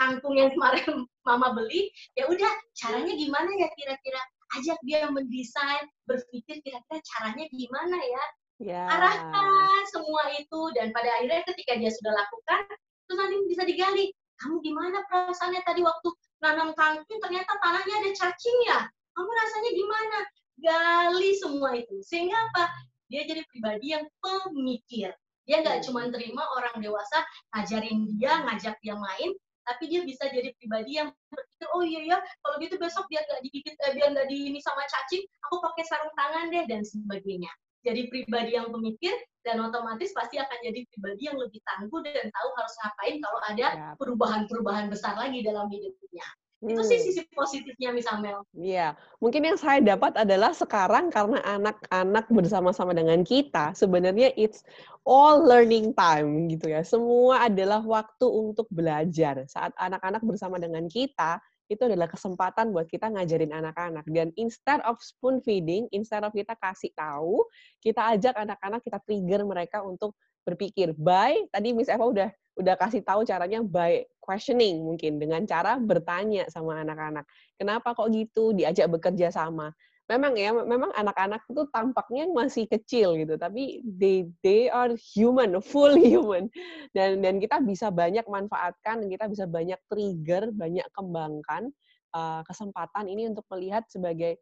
kangkung 0.00 0.38
yang 0.38 0.50
kemarin 0.54 1.04
mama 1.28 1.52
beli, 1.54 1.90
ya 2.14 2.30
udah 2.30 2.52
caranya 2.78 3.12
gimana 3.14 3.50
ya 3.58 3.68
kira-kira? 3.74 4.22
Ajak 4.54 4.78
dia 4.86 5.10
mendesain, 5.10 5.90
berpikir 6.06 6.62
kira-kira 6.62 6.98
caranya 7.02 7.44
gimana 7.50 7.98
ya. 7.98 8.24
Yeah. 8.56 8.88
Arahkan 8.88 9.80
semua 9.92 10.32
itu 10.32 10.60
dan 10.78 10.94
pada 10.94 11.12
akhirnya 11.20 11.44
ketika 11.44 11.76
dia 11.76 11.90
sudah 11.92 12.14
lakukan, 12.14 12.62
terus 13.04 13.18
nanti 13.18 13.36
bisa 13.50 13.62
digali. 13.68 14.14
Kamu 14.36 14.60
gimana 14.64 15.00
perasaannya 15.08 15.60
tadi 15.64 15.80
waktu 15.80 16.08
nanam 16.42 16.72
kangkung 16.76 17.18
ternyata 17.20 17.52
tanahnya 17.60 17.94
ada 18.04 18.10
cacing 18.12 18.58
ya? 18.68 18.80
Kamu 19.16 19.30
rasanya 19.30 19.70
gimana 19.72 20.18
gali 20.60 21.30
semua 21.36 21.70
itu. 21.76 21.96
Sehingga 22.04 22.36
apa? 22.52 22.72
Dia 23.06 23.22
jadi 23.24 23.42
pribadi 23.48 23.94
yang 23.94 24.04
pemikir. 24.18 25.14
Dia 25.46 25.62
nggak 25.62 25.86
cuma 25.86 26.10
terima 26.10 26.42
orang 26.58 26.82
dewasa 26.82 27.22
ngajarin 27.54 28.18
dia 28.18 28.42
ngajak 28.42 28.76
dia 28.82 28.98
main 28.98 29.30
tapi 29.66 29.90
dia 29.90 30.06
bisa 30.06 30.30
jadi 30.30 30.54
pribadi 30.62 31.02
yang 31.02 31.10
berpikir 31.26 31.68
oh 31.74 31.82
iya 31.82 32.00
ya 32.14 32.18
kalau 32.38 32.56
gitu 32.62 32.78
besok 32.78 33.10
dia 33.10 33.18
nggak 33.26 33.42
digigit 33.42 33.74
eh, 33.74 33.92
biar 33.98 34.14
nggak 34.14 34.30
di 34.30 34.54
ini 34.54 34.62
sama 34.62 34.86
cacing 34.86 35.26
aku 35.42 35.58
pakai 35.58 35.82
sarung 35.82 36.14
tangan 36.14 36.54
deh 36.54 36.64
dan 36.70 36.86
sebagainya 36.86 37.50
jadi 37.86 38.10
pribadi 38.10 38.58
yang 38.58 38.74
pemikir 38.74 39.14
dan 39.46 39.62
otomatis 39.62 40.10
pasti 40.10 40.42
akan 40.42 40.58
jadi 40.58 40.82
pribadi 40.90 41.30
yang 41.30 41.38
lebih 41.38 41.62
tangguh 41.62 42.02
dan 42.02 42.26
tahu 42.34 42.48
harus 42.58 42.74
ngapain 42.82 43.16
kalau 43.22 43.40
ada 43.46 43.66
perubahan-perubahan 43.94 44.90
besar 44.90 45.14
lagi 45.14 45.46
dalam 45.46 45.70
hidupnya. 45.70 46.26
Hmm. 46.66 46.72
Itu 46.74 46.82
sih 46.82 46.98
sisi 46.98 47.22
positifnya 47.30 47.94
Miss 47.94 48.10
Amel. 48.10 48.42
Iya, 48.58 48.98
mungkin 49.22 49.46
yang 49.46 49.60
saya 49.60 49.78
dapat 49.78 50.18
adalah 50.18 50.50
sekarang 50.50 51.14
karena 51.14 51.38
anak-anak 51.46 52.26
bersama-sama 52.32 52.90
dengan 52.90 53.22
kita, 53.22 53.76
sebenarnya 53.76 54.34
it's 54.34 54.66
all 55.06 55.38
learning 55.44 55.94
time 55.94 56.50
gitu 56.50 56.72
ya. 56.72 56.82
Semua 56.82 57.46
adalah 57.46 57.84
waktu 57.86 58.26
untuk 58.26 58.66
belajar. 58.72 59.46
Saat 59.46 59.76
anak-anak 59.78 60.24
bersama 60.26 60.58
dengan 60.58 60.90
kita, 60.90 61.38
itu 61.66 61.82
adalah 61.82 62.06
kesempatan 62.06 62.70
buat 62.70 62.86
kita 62.86 63.10
ngajarin 63.10 63.50
anak-anak. 63.50 64.06
Dan 64.06 64.30
instead 64.38 64.78
of 64.86 64.98
spoon 65.02 65.42
feeding, 65.42 65.90
instead 65.90 66.22
of 66.22 66.30
kita 66.30 66.54
kasih 66.58 66.94
tahu, 66.94 67.42
kita 67.82 68.14
ajak 68.14 68.34
anak-anak, 68.38 68.80
kita 68.82 68.98
trigger 69.02 69.42
mereka 69.42 69.82
untuk 69.82 70.14
berpikir. 70.46 70.94
By, 70.94 71.50
tadi 71.50 71.74
Miss 71.74 71.90
Eva 71.90 72.06
udah 72.06 72.30
udah 72.56 72.74
kasih 72.80 73.04
tahu 73.04 73.20
caranya 73.28 73.60
by 73.60 74.08
questioning 74.16 74.80
mungkin 74.80 75.20
dengan 75.20 75.44
cara 75.44 75.76
bertanya 75.76 76.48
sama 76.48 76.80
anak-anak. 76.80 77.28
Kenapa 77.60 77.92
kok 77.92 78.08
gitu? 78.14 78.56
Diajak 78.56 78.88
bekerja 78.88 79.28
sama 79.28 79.74
memang 80.06 80.38
ya 80.38 80.54
memang 80.54 80.94
anak-anak 80.94 81.42
itu 81.50 81.66
tampaknya 81.74 82.30
masih 82.30 82.70
kecil 82.70 83.18
gitu 83.18 83.34
tapi 83.34 83.82
they 83.82 84.30
they 84.46 84.70
are 84.70 84.94
human 85.14 85.58
full 85.58 85.94
human. 85.98 86.46
Dan 86.94 87.20
dan 87.20 87.42
kita 87.42 87.58
bisa 87.62 87.90
banyak 87.90 88.22
manfaatkan 88.30 89.06
kita 89.10 89.26
bisa 89.26 89.44
banyak 89.50 89.78
trigger 89.90 90.54
banyak 90.54 90.86
kembangkan 90.94 91.74
uh, 92.14 92.40
kesempatan 92.46 93.10
ini 93.10 93.28
untuk 93.30 93.44
melihat 93.50 93.82
sebagai 93.90 94.38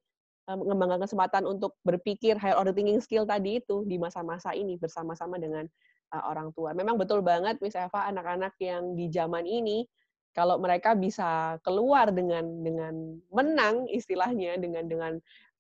uh, 0.47 0.57
mengembangkan 0.57 1.09
kesempatan 1.09 1.49
untuk 1.49 1.75
berpikir 1.83 2.37
higher 2.37 2.57
order 2.61 2.77
thinking 2.77 3.01
skill 3.01 3.25
tadi 3.25 3.59
itu 3.59 3.83
di 3.89 3.97
masa-masa 3.97 4.53
ini 4.53 4.77
bersama-sama 4.77 5.41
dengan 5.41 5.65
uh, 6.13 6.23
orang 6.29 6.53
tua. 6.53 6.77
Memang 6.77 7.01
betul 7.01 7.25
banget 7.25 7.59
Miss 7.65 7.75
Eva 7.75 8.07
anak-anak 8.13 8.55
yang 8.61 8.95
di 8.95 9.09
zaman 9.09 9.49
ini 9.49 9.89
kalau 10.35 10.59
mereka 10.59 10.99
bisa 10.99 11.57
keluar 11.63 12.11
dengan 12.11 12.43
dengan 12.61 13.17
menang 13.31 13.87
istilahnya 13.89 14.59
dengan 14.59 14.85
dengan 14.91 15.13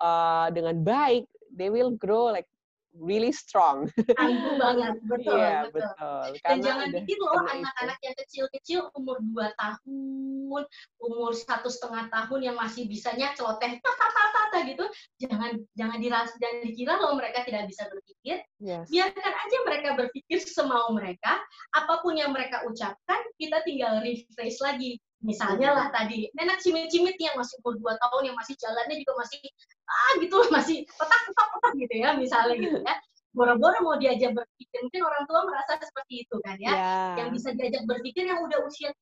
uh, 0.02 0.50
dengan 0.50 0.82
baik 0.82 1.24
they 1.54 1.70
will 1.70 1.94
grow 1.94 2.28
like 2.34 2.50
really 2.98 3.34
strong. 3.34 3.90
Tangguh 3.94 4.54
banget, 4.58 4.94
betul, 5.10 5.38
yeah, 5.38 5.66
betul. 5.66 5.82
betul. 5.82 6.26
Dan 6.38 6.40
Karena 6.42 6.62
jangan 6.62 6.88
bikin 7.02 7.18
loh 7.18 7.42
anak-anak 7.42 7.98
yang 8.02 8.16
kecil-kecil 8.18 8.80
umur 8.94 9.16
2 9.20 9.50
tahun, 9.58 10.62
umur 11.02 11.30
satu 11.34 11.68
setengah 11.68 12.06
tahun 12.10 12.40
yang 12.52 12.56
masih 12.56 12.86
bisanya 12.86 13.34
celoteh 13.34 13.82
tata 13.82 14.06
tata 14.54 14.58
gitu, 14.70 14.86
jangan 15.18 15.58
jangan 15.74 15.98
diras 15.98 16.30
dan 16.38 16.62
dikira 16.62 16.94
loh 17.02 17.18
mereka 17.18 17.42
tidak 17.42 17.66
bisa 17.66 17.90
berpikir. 17.90 18.46
Yes. 18.62 18.86
Biarkan 18.88 19.34
aja 19.34 19.56
mereka 19.66 19.88
berpikir 19.98 20.38
semau 20.46 20.94
mereka, 20.94 21.42
apa 21.74 21.94
pun 22.00 22.14
yang 22.14 22.30
mereka 22.30 22.62
ucapkan, 22.64 23.20
kita 23.36 23.60
tinggal 23.66 24.00
rephrase 24.00 24.62
lagi. 24.62 25.02
Misalnya 25.24 25.72
lah 25.72 25.88
tadi, 25.88 26.28
nenek 26.36 26.60
cimit-cimit 26.60 27.16
yang 27.16 27.32
masih 27.40 27.56
umur 27.64 27.80
2 27.80 27.96
tahun, 27.96 28.22
yang 28.28 28.36
masih 28.36 28.54
jalannya 28.60 28.96
juga 29.00 29.12
masih, 29.24 29.40
ah 29.88 30.12
gitu, 30.20 30.36
masih 30.56 30.76
petak-petak-petak 30.84 31.72
gitu 31.80 31.94
ya, 31.96 32.08
misalnya 32.12 32.54
gitu 32.60 32.78
ya. 32.84 32.94
Boro-boro 33.34 33.78
mau 33.82 33.96
diajak 33.98 34.36
berpikir, 34.36 34.78
mungkin 34.84 35.02
orang 35.02 35.24
tua 35.26 35.40
merasa 35.48 35.80
seperti 35.80 36.28
itu 36.28 36.36
kan 36.44 36.54
ya. 36.60 36.70
Yeah. 36.70 37.12
Yang 37.24 37.28
bisa 37.40 37.48
diajak 37.56 37.82
berpikir 37.88 38.30
yang 38.30 38.44
udah 38.44 38.62
usia 38.62 38.92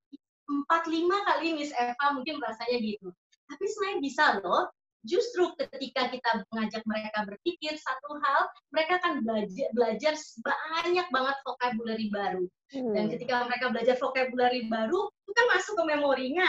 4-5 0.49 1.29
kali 1.29 1.47
Miss 1.59 1.75
Eva 1.75 2.07
mungkin 2.17 2.41
rasanya 2.41 2.79
gitu. 2.81 3.13
Tapi 3.51 3.65
sebenarnya 3.69 3.99
bisa 4.01 4.25
loh, 4.41 4.73
justru 5.03 5.51
ketika 5.59 6.11
kita 6.11 6.47
mengajak 6.51 6.83
mereka 6.87 7.27
berpikir 7.27 7.75
satu 7.75 8.19
hal, 8.23 8.47
mereka 8.71 9.03
akan 9.03 9.27
belajar, 9.27 9.69
belajar 9.75 10.15
banyak 10.43 11.07
banget 11.11 11.37
vocabulary 11.43 12.07
baru. 12.11 12.45
Dan 12.73 13.05
Hmm. 13.07 13.13
ketika 13.13 13.45
mereka 13.45 13.69
belajar 13.69 13.97
vocabulary 13.99 14.65
baru, 14.71 15.11
itu 15.11 15.31
kan 15.35 15.47
masuk 15.53 15.75
ke 15.77 15.85
memorinya. 15.93 16.49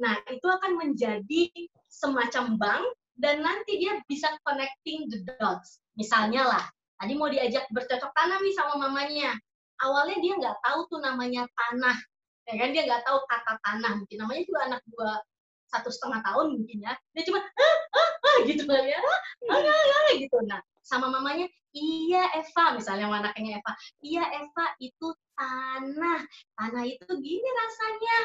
Nah, 0.00 0.16
itu 0.32 0.46
akan 0.48 0.80
menjadi 0.80 1.52
semacam 1.86 2.56
bank 2.56 2.84
dan 3.20 3.44
nanti 3.44 3.76
dia 3.76 4.00
bisa 4.08 4.32
connecting 4.48 5.06
the 5.12 5.20
dots. 5.36 5.78
Misalnya 5.94 6.48
lah, 6.48 6.64
tadi 6.96 7.12
mau 7.14 7.28
diajak 7.28 7.68
bercocok 7.68 8.10
tanam 8.16 8.40
nih 8.40 8.54
sama 8.56 8.80
mamanya. 8.80 9.36
Awalnya 9.84 10.18
dia 10.24 10.32
nggak 10.40 10.58
tahu 10.64 10.80
tuh 10.88 11.00
namanya 11.04 11.44
tanah. 11.52 11.96
Ya 12.48 12.54
kan, 12.56 12.72
dia 12.72 12.82
nggak 12.88 13.04
tahu 13.04 13.18
kata 13.28 13.52
tanah. 13.60 13.92
Mungkin 14.00 14.16
namanya 14.16 14.42
juga 14.48 14.60
anak 14.72 14.80
dua 14.88 15.20
satu 15.70 15.88
setengah 15.88 16.20
tahun 16.26 16.58
mungkin 16.58 16.78
ya. 16.82 16.92
Dia 17.14 17.22
cuma, 17.26 17.40
ah, 17.40 17.78
ah, 17.94 18.10
ah, 18.26 18.36
gitu 18.44 18.66
kan 18.66 18.82
ya. 18.84 18.98
Ah, 18.98 19.20
ah, 19.54 19.62
ah, 19.62 19.86
ah, 20.10 20.12
gitu. 20.18 20.36
Nah, 20.44 20.60
sama 20.82 21.06
mamanya, 21.08 21.46
iya 21.70 22.26
Eva, 22.34 22.74
misalnya 22.74 23.06
anaknya 23.06 23.62
Eva, 23.62 23.72
iya 24.02 24.24
Eva 24.42 24.66
itu 24.82 25.08
tanah. 25.38 26.20
Tanah 26.58 26.84
itu 26.84 27.12
gini 27.22 27.48
rasanya. 27.48 28.18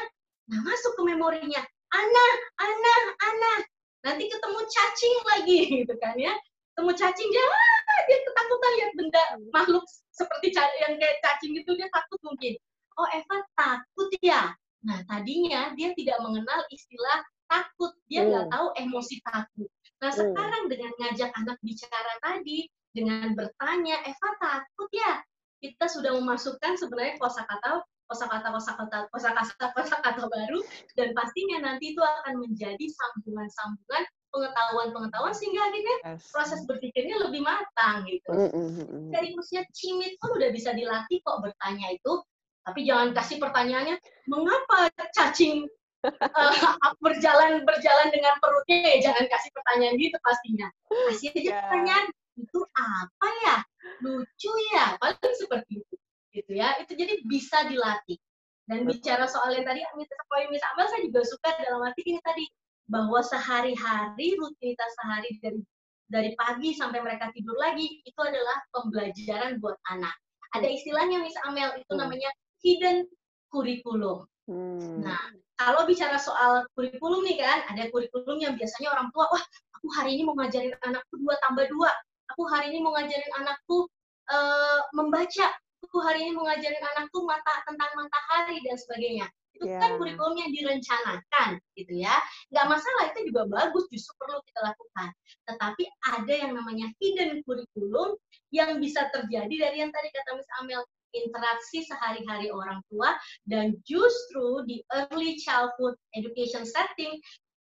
Nah, 0.50 0.58
masuk 0.66 0.92
ke 0.98 1.02
memorinya. 1.06 1.62
Ana, 1.94 2.26
Ana, 2.58 2.94
Ana. 3.22 3.54
Nanti 4.02 4.30
ketemu 4.30 4.60
cacing 4.66 5.16
lagi, 5.34 5.58
gitu 5.82 5.94
kan 6.02 6.14
ya. 6.18 6.34
Ketemu 6.74 6.92
cacing, 6.98 7.28
dia, 7.30 7.44
ah, 7.46 8.00
dia 8.10 8.18
ketakutan 8.26 8.72
lihat 8.76 8.90
benda 8.98 9.22
makhluk 9.54 9.84
seperti 10.12 10.52
yang 10.54 10.98
kayak 10.98 11.18
cacing 11.22 11.54
gitu, 11.54 11.70
dia 11.78 11.88
takut 11.94 12.18
mungkin. 12.26 12.58
Oh, 12.96 13.08
Eva 13.12 13.44
takut 13.54 14.08
ya? 14.24 14.56
Nah, 14.86 15.02
tadinya 15.10 15.74
dia 15.74 15.90
tidak 15.98 16.22
mengenal 16.22 16.62
istilah 16.70 17.26
takut. 17.46 17.92
Dia 18.06 18.26
nggak 18.26 18.46
Hmm. 18.46 18.52
tahu 18.52 18.66
emosi 18.78 19.16
takut. 19.24 19.70
Nah, 20.02 20.10
Hmm. 20.12 20.18
sekarang 20.22 20.64
dengan 20.68 20.92
ngajak 21.00 21.30
anak 21.34 21.58
bicara 21.64 22.12
tadi, 22.20 22.68
dengan 22.92 23.32
bertanya, 23.32 23.96
Eva 24.04 24.30
takut 24.40 24.90
ya? 24.92 25.20
Kita 25.60 25.88
sudah 25.88 26.12
memasukkan 26.20 26.76
sebenarnya 26.76 27.16
kosakata 27.16 27.80
kosakata 28.06 28.54
kosakata 28.54 28.98
kosakata 29.10 29.66
kosakata 29.74 30.22
baru 30.30 30.62
dan 30.94 31.10
pastinya 31.10 31.58
nanti 31.58 31.90
itu 31.90 31.98
akan 31.98 32.38
menjadi 32.38 32.86
sambungan-sambungan 32.86 34.04
pengetahuan-pengetahuan 34.30 35.34
sehingga 35.34 35.66
akhirnya 35.66 35.96
Yes. 36.14 36.30
proses 36.30 36.60
berpikirnya 36.70 37.18
lebih 37.26 37.42
matang 37.42 38.06
gitu. 38.06 38.30
Mm, 38.30 38.50
mm, 38.52 38.68
mm, 38.78 38.86
mm. 38.86 39.10
Dari 39.10 39.34
usia 39.34 39.66
cimit 39.74 40.14
pun 40.22 40.38
udah 40.38 40.54
bisa 40.54 40.70
dilatih 40.70 41.18
kok 41.24 41.42
bertanya 41.42 41.90
itu. 41.98 42.22
Tapi 42.62 42.80
jangan 42.86 43.10
kasih 43.14 43.38
pertanyaannya, 43.42 43.96
mengapa 44.30 44.90
cacing 45.14 45.66
eh, 46.06 46.52
berjalan 47.04 47.62
berjalan 47.66 48.08
dengan 48.14 48.34
perutnya? 48.38 48.96
Ya, 48.96 49.10
jangan 49.10 49.24
kasih 49.26 49.50
pertanyaan 49.52 49.94
gitu 49.98 50.16
pastinya. 50.22 50.68
Kasih 51.10 51.28
aja 51.34 51.40
Ya. 51.40 51.54
pertanyaan, 51.66 52.06
itu 52.36 52.60
apa 52.76 53.28
ya? 53.44 53.56
Lucu 54.04 54.52
ya? 54.74 54.96
Paling 55.00 55.34
seperti 55.36 55.72
itu. 55.82 55.94
Gitu 56.32 56.52
ya. 56.52 56.76
Itu 56.82 56.92
jadi 56.94 57.20
bisa 57.24 57.64
dilatih. 57.66 58.18
Dan 58.66 58.82
Betul. 58.82 58.98
bicara 58.98 59.24
soal 59.30 59.54
yang 59.54 59.62
tadi, 59.62 59.78
poin 60.26 60.50
Miss 60.50 60.64
Amal, 60.74 60.90
saya 60.90 61.06
juga 61.06 61.22
suka 61.22 61.54
dalam 61.62 61.86
arti 61.86 62.02
ini 62.02 62.18
tadi, 62.18 62.44
bahwa 62.90 63.22
sehari-hari, 63.22 64.34
rutinitas 64.38 64.90
sehari 65.02 65.38
dari 65.38 65.62
dari 66.06 66.30
pagi 66.38 66.70
sampai 66.74 67.02
mereka 67.02 67.30
tidur 67.34 67.54
lagi, 67.58 68.02
itu 68.02 68.20
adalah 68.22 68.62
pembelajaran 68.70 69.58
buat 69.58 69.74
anak. 69.90 70.14
Ada 70.54 70.66
istilahnya 70.70 71.18
Miss 71.22 71.34
Amel, 71.46 71.78
itu 71.82 71.92
Hmm. 71.94 72.06
namanya 72.06 72.30
hidden 72.62 73.06
kurikulum. 73.50 74.26
Hmm. 74.46 75.02
Nah, 75.02 75.18
kalau 75.56 75.88
bicara 75.88 76.20
soal 76.20 76.64
kurikulum 76.76 77.24
nih 77.24 77.40
kan, 77.40 77.64
ada 77.72 77.88
kurikulum 77.88 78.36
yang 78.40 78.54
biasanya 78.56 78.92
orang 78.92 79.08
tua, 79.12 79.24
wah, 79.32 79.44
aku 79.80 79.86
hari 79.96 80.16
ini 80.20 80.22
mau 80.28 80.36
ngajarin 80.36 80.76
anakku 80.84 81.14
dua 81.20 81.34
tambah 81.44 81.64
dua. 81.72 81.90
Aku 82.36 82.42
hari 82.50 82.74
ini 82.74 82.84
mau 82.84 82.92
ngajarin 82.92 83.32
anakku 83.40 83.88
eh, 84.26 84.80
membaca. 84.92 85.46
Aku 85.86 86.02
hari 86.02 86.26
ini 86.28 86.34
mau 86.34 86.44
ngajarin 86.44 86.82
anakku 86.96 87.24
mata 87.24 87.62
tentang 87.64 87.90
matahari 87.94 88.58
dan 88.66 88.76
sebagainya. 88.76 89.26
Itu 89.56 89.64
Ya. 89.72 89.80
kan 89.80 89.96
kurikulum 89.96 90.36
yang 90.36 90.52
direncanakan, 90.52 91.56
gitu 91.80 91.92
ya. 91.96 92.12
Nggak 92.52 92.66
masalah, 92.76 93.02
itu 93.08 93.32
juga 93.32 93.48
bagus, 93.48 93.88
justru 93.88 94.12
perlu 94.20 94.36
kita 94.44 94.60
lakukan. 94.60 95.08
Tetapi 95.48 95.82
ada 96.12 96.34
yang 96.36 96.52
namanya 96.52 96.92
hidden 97.00 97.40
kurikulum 97.48 98.20
yang 98.52 98.76
bisa 98.76 99.08
terjadi 99.16 99.54
dari 99.56 99.80
yang 99.80 99.88
tadi 99.88 100.12
kata 100.12 100.36
Miss 100.36 100.50
Amel, 100.60 100.84
interaksi 101.24 101.86
sehari-hari 101.86 102.52
orang 102.52 102.82
tua 102.92 103.16
dan 103.48 103.76
justru 103.88 104.64
di 104.68 104.82
early 104.92 105.40
childhood 105.40 105.96
education 106.12 106.66
setting 106.66 107.16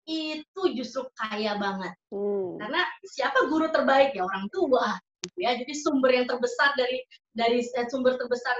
itu 0.03 0.61
justru 0.75 1.07
kaya 1.15 1.55
banget 1.55 1.95
Hmm. 2.11 2.59
karena 2.59 2.83
siapa 3.07 3.47
guru 3.47 3.71
terbaik 3.71 4.11
ya 4.13 4.27
orang 4.27 4.45
tua 4.51 4.99
gitu 5.23 5.37
ya 5.39 5.55
jadi 5.55 5.73
sumber 5.79 6.11
yang 6.11 6.27
terbesar 6.27 6.75
dari 6.75 6.99
dari 7.31 7.63
eh, 7.63 7.87
sumber 7.87 8.19
terbesar 8.19 8.53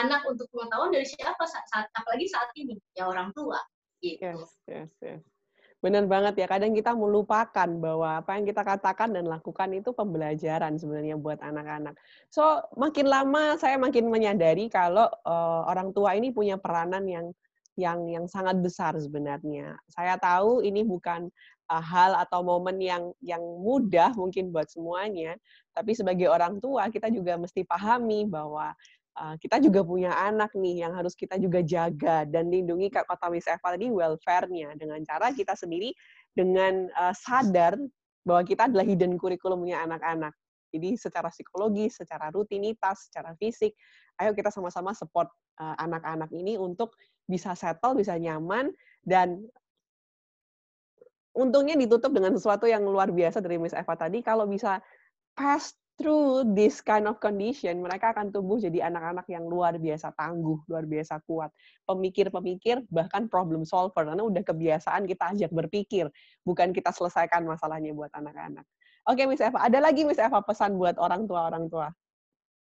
anak 0.00 0.24
untuk 0.28 0.48
pengetahuan 0.52 0.92
dari 0.92 1.04
siapa 1.08 1.44
saat, 1.44 1.64
saat 1.72 1.86
apalagi 1.96 2.26
saat 2.28 2.48
ini 2.56 2.76
ya 2.96 3.08
orang 3.08 3.30
tua 3.36 3.60
gitu 4.00 4.20
Yes, 4.24 4.42
yes, 4.68 4.90
yes. 5.04 5.22
Benar 5.84 6.08
banget 6.08 6.34
ya. 6.40 6.46
Kadang 6.48 6.72
kita 6.72 6.96
melupakan 6.96 7.68
bahwa 7.68 8.24
apa 8.24 8.40
yang 8.40 8.48
kita 8.48 8.64
katakan 8.64 9.12
dan 9.12 9.28
lakukan 9.28 9.70
itu 9.76 9.92
pembelajaran 9.92 10.80
sebenarnya 10.80 11.20
buat 11.20 11.38
anak-anak. 11.44 11.94
So, 12.32 12.64
makin 12.80 13.06
lama 13.06 13.60
saya 13.60 13.76
makin 13.76 14.08
menyadari 14.08 14.72
kalau 14.72 15.06
eh, 15.06 15.60
orang 15.68 15.92
tua 15.92 16.16
ini 16.16 16.32
punya 16.32 16.56
peranan 16.56 17.04
yang 17.04 17.26
yang 17.76 18.08
yang 18.08 18.24
sangat 18.24 18.56
besar 18.64 18.96
sebenarnya. 18.96 19.76
Saya 19.92 20.16
tahu 20.16 20.64
ini 20.64 20.80
bukan 20.80 21.28
uh, 21.68 21.84
hal 21.84 22.16
atau 22.16 22.40
momen 22.40 22.80
yang 22.80 23.12
yang 23.20 23.42
mudah 23.42 24.16
mungkin 24.16 24.48
buat 24.48 24.72
semuanya, 24.72 25.36
tapi 25.76 25.92
sebagai 25.92 26.26
orang 26.32 26.56
tua 26.58 26.88
kita 26.88 27.12
juga 27.12 27.36
mesti 27.36 27.68
pahami 27.68 28.24
bahwa 28.26 28.72
uh, 28.72 28.95
kita 29.40 29.56
juga 29.64 29.80
punya 29.80 30.12
anak 30.12 30.52
nih 30.52 30.84
yang 30.84 30.92
harus 30.92 31.16
kita 31.16 31.40
juga 31.40 31.64
jaga 31.64 32.28
dan 32.28 32.52
lindungi 32.52 32.92
kak 32.92 33.08
kota 33.08 33.32
Miss 33.32 33.48
Eva 33.48 33.72
tadi 33.72 33.88
welfare-nya 33.88 34.76
dengan 34.76 35.00
cara 35.08 35.32
kita 35.32 35.56
sendiri 35.56 35.96
dengan 36.36 36.92
uh, 36.92 37.16
sadar 37.16 37.80
bahwa 38.28 38.42
kita 38.44 38.68
adalah 38.68 38.84
hidden 38.84 39.16
kurikulumnya 39.16 39.80
anak-anak. 39.88 40.36
Jadi 40.74 41.00
secara 41.00 41.32
psikologi, 41.32 41.88
secara 41.88 42.28
rutinitas, 42.28 43.08
secara 43.08 43.32
fisik, 43.40 43.72
ayo 44.20 44.36
kita 44.36 44.52
sama-sama 44.52 44.92
support 44.92 45.32
uh, 45.56 45.78
anak-anak 45.80 46.28
ini 46.36 46.60
untuk 46.60 46.92
bisa 47.24 47.56
settle, 47.56 47.96
bisa 47.96 48.18
nyaman, 48.20 48.74
dan 49.00 49.46
untungnya 51.32 51.78
ditutup 51.78 52.12
dengan 52.12 52.36
sesuatu 52.36 52.68
yang 52.68 52.84
luar 52.84 53.08
biasa 53.08 53.40
dari 53.40 53.56
Miss 53.56 53.72
Eva 53.72 53.94
tadi, 53.96 54.20
kalau 54.20 54.44
bisa 54.44 54.82
pass 55.32 55.72
through 55.96 56.44
this 56.52 56.84
kind 56.84 57.08
of 57.08 57.16
condition, 57.16 57.80
mereka 57.80 58.12
akan 58.12 58.28
tumbuh 58.28 58.60
jadi 58.60 58.92
anak-anak 58.92 59.24
yang 59.32 59.48
luar 59.48 59.80
biasa 59.80 60.12
tangguh, 60.12 60.60
luar 60.68 60.84
biasa 60.84 61.24
kuat. 61.24 61.48
Pemikir-pemikir, 61.88 62.84
bahkan 62.92 63.26
problem 63.32 63.64
solver, 63.64 64.04
karena 64.04 64.20
udah 64.20 64.44
kebiasaan 64.44 65.08
kita 65.08 65.32
ajak 65.32 65.50
berpikir, 65.50 66.12
bukan 66.44 66.76
kita 66.76 66.92
selesaikan 66.92 67.48
masalahnya 67.48 67.96
buat 67.96 68.12
anak-anak. 68.12 68.64
Oke, 69.08 69.24
Miss 69.24 69.40
Eva, 69.40 69.64
ada 69.64 69.80
lagi 69.80 70.04
Miss 70.04 70.20
Eva 70.20 70.44
pesan 70.44 70.76
buat 70.76 71.00
orang 71.00 71.24
tua-orang 71.24 71.72
tua? 71.72 71.88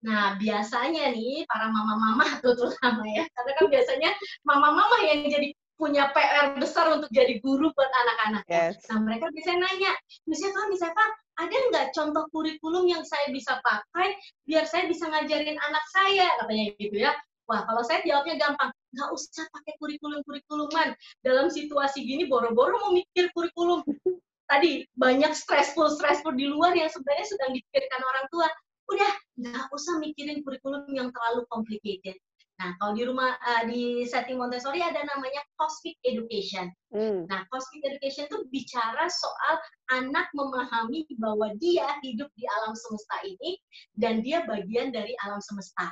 Nah, 0.00 0.40
biasanya 0.40 1.12
nih 1.12 1.44
para 1.44 1.68
mama-mama 1.68 2.24
terutama 2.40 3.04
ya, 3.12 3.28
karena 3.36 3.52
kan 3.52 3.66
biasanya 3.68 4.10
mama-mama 4.48 4.96
yang 5.04 5.28
jadi 5.28 5.52
punya 5.80 6.12
PR 6.12 6.60
besar 6.60 6.92
untuk 6.92 7.08
jadi 7.08 7.40
guru 7.40 7.72
buat 7.72 7.88
anak-anak. 7.88 8.44
Yes. 8.52 8.84
Nah, 8.92 9.00
mereka 9.00 9.32
biasanya 9.32 9.64
nanya, 9.64 9.92
Eva, 10.28 10.62
Miss 10.68 10.84
Eva, 10.84 11.06
ada 11.40 11.56
nggak 11.72 11.96
contoh 11.96 12.28
kurikulum 12.28 12.84
yang 12.84 13.00
saya 13.00 13.32
bisa 13.32 13.56
pakai 13.64 14.12
biar 14.44 14.68
saya 14.68 14.84
bisa 14.84 15.08
ngajarin 15.08 15.56
anak 15.56 15.84
saya, 15.88 16.28
katanya 16.44 16.64
gitu 16.76 16.96
ya. 17.00 17.16
Wah, 17.48 17.64
kalau 17.64 17.82
saya 17.82 18.04
jawabnya 18.04 18.36
gampang, 18.38 18.70
nggak 18.94 19.10
usah 19.10 19.48
pakai 19.50 19.74
kurikulum-kurikuluman. 19.80 20.94
Dalam 21.24 21.48
situasi 21.50 22.04
gini, 22.04 22.28
boro-boro 22.28 22.76
mau 22.78 22.92
mikir 22.92 23.32
kurikulum. 23.32 23.82
Tadi 24.50 24.84
banyak 24.94 25.32
stressful-stressful 25.32 26.36
di 26.36 26.46
luar 26.46 26.76
yang 26.76 26.92
sebenarnya 26.92 27.26
sedang 27.26 27.50
dipikirkan 27.56 28.02
orang 28.02 28.26
tua 28.34 28.46
udah 28.90 29.12
nggak 29.38 29.66
usah 29.70 30.02
mikirin 30.02 30.42
kurikulum 30.42 30.84
yang 30.90 31.08
terlalu 31.14 31.46
complicated. 31.46 32.18
Nah, 32.60 32.76
kalau 32.76 32.92
di 32.92 33.08
rumah 33.08 33.40
uh, 33.40 33.64
di 33.64 34.04
setting 34.04 34.36
Montessori 34.36 34.84
ada 34.84 35.00
namanya 35.00 35.40
cosmic 35.56 35.96
education. 36.04 36.68
Hmm. 36.92 37.24
Nah, 37.24 37.48
cosmic 37.48 37.88
education 37.88 38.28
itu 38.28 38.44
bicara 38.52 39.08
soal 39.08 39.54
anak 39.96 40.28
memahami 40.36 41.08
bahwa 41.16 41.56
dia 41.56 41.88
hidup 42.04 42.28
di 42.36 42.44
alam 42.60 42.76
semesta 42.76 43.16
ini 43.24 43.56
dan 43.96 44.20
dia 44.20 44.44
bagian 44.44 44.92
dari 44.92 45.16
alam 45.24 45.40
semesta. 45.40 45.88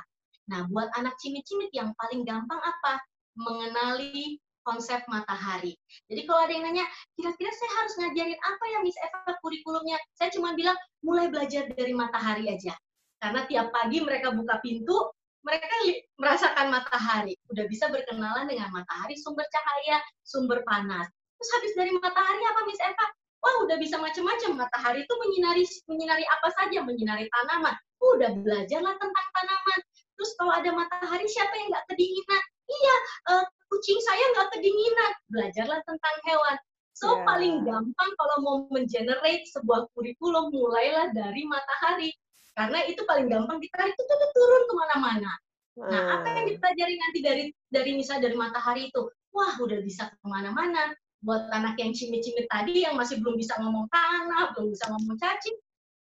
Nah, 0.53 0.69
buat 0.69 0.93
anak 0.93 1.17
cimit-cimit 1.17 1.73
yang 1.73 1.89
paling 1.97 2.21
gampang 2.21 2.61
apa? 2.61 3.01
Mengenali 3.33 4.37
konsep 4.61 5.01
matahari. 5.09 5.73
Jadi 6.05 6.21
kalau 6.29 6.45
ada 6.45 6.53
yang 6.53 6.69
nanya, 6.69 6.85
kira-kira 7.17 7.49
saya 7.49 7.71
harus 7.81 7.93
ngajarin 7.97 8.37
apa 8.37 8.63
ya 8.69 8.77
Miss 8.85 8.97
Eva 9.01 9.33
kurikulumnya? 9.41 9.97
Saya 10.13 10.29
cuma 10.37 10.53
bilang, 10.53 10.77
mulai 11.01 11.33
belajar 11.33 11.65
dari 11.73 11.97
matahari 11.97 12.45
aja. 12.45 12.77
Karena 13.17 13.49
tiap 13.49 13.73
pagi 13.73 14.05
mereka 14.05 14.29
buka 14.31 14.61
pintu, 14.61 15.09
mereka 15.43 15.71
merasakan 16.19 16.67
matahari, 16.67 17.33
udah 17.49 17.65
bisa 17.71 17.87
berkenalan 17.87 18.45
dengan 18.45 18.69
matahari, 18.75 19.15
sumber 19.15 19.47
cahaya, 19.49 20.03
sumber 20.27 20.59
panas. 20.67 21.07
Terus 21.39 21.49
habis 21.55 21.71
dari 21.79 21.91
matahari 21.95 22.43
apa 22.43 22.61
Miss 22.67 22.81
Eva? 22.83 23.07
Wah, 23.39 23.55
udah 23.63 23.79
bisa 23.79 23.95
macam-macam. 23.95 24.67
Matahari 24.67 25.07
itu 25.07 25.13
menyinari 25.15 25.63
menyinari 25.87 26.25
apa 26.27 26.51
saja, 26.59 26.83
menyinari 26.83 27.31
tanaman. 27.31 27.71
Udah 28.03 28.35
belajarlah 28.35 28.95
tentang 28.99 29.27
tanaman. 29.31 29.79
Terus 30.19 30.31
kalau 30.35 30.51
ada 30.51 30.69
matahari, 30.75 31.23
siapa 31.31 31.55
yang 31.55 31.71
nggak 31.71 31.87
kedinginan? 31.87 32.43
Iya, 32.67 32.95
uh, 33.31 33.43
kucing 33.71 33.99
saya 34.03 34.23
nggak 34.35 34.49
kedinginan. 34.59 35.11
Belajarlah 35.31 35.79
tentang 35.87 36.15
hewan. 36.27 36.57
So, 36.99 37.15
yeah. 37.15 37.23
paling 37.23 37.55
gampang 37.63 38.11
kalau 38.19 38.37
mau 38.43 38.57
mengenerate 38.75 39.47
sebuah 39.55 39.87
kurikulum, 39.95 40.51
mulailah 40.51 41.15
dari 41.15 41.47
matahari 41.47 42.11
karena 42.59 42.83
itu 42.91 43.07
paling 43.07 43.31
gampang 43.31 43.63
ditarik 43.63 43.95
itu 43.95 44.03
tuh 44.03 44.29
turun 44.35 44.63
ke 44.67 44.73
mana-mana. 44.75 45.31
Nah, 45.79 46.19
apa 46.19 46.27
yang 46.27 46.43
hmm. 46.43 46.51
dipelajari 46.59 46.95
nanti 46.99 47.19
dari 47.23 47.43
dari 47.71 47.91
misalnya 47.95 48.27
dari 48.27 48.35
matahari 48.35 48.91
itu? 48.91 49.07
Wah, 49.31 49.55
udah 49.63 49.79
bisa 49.79 50.11
ke 50.11 50.27
mana-mana. 50.27 50.91
Buat 51.23 51.47
anak 51.55 51.79
yang 51.79 51.95
cimit-cimit 51.95 52.51
tadi 52.51 52.83
yang 52.83 52.99
masih 52.99 53.23
belum 53.23 53.39
bisa 53.39 53.55
ngomong 53.63 53.87
tanah, 53.87 54.51
belum 54.59 54.75
bisa 54.75 54.91
ngomong 54.91 55.15
cacing, 55.15 55.55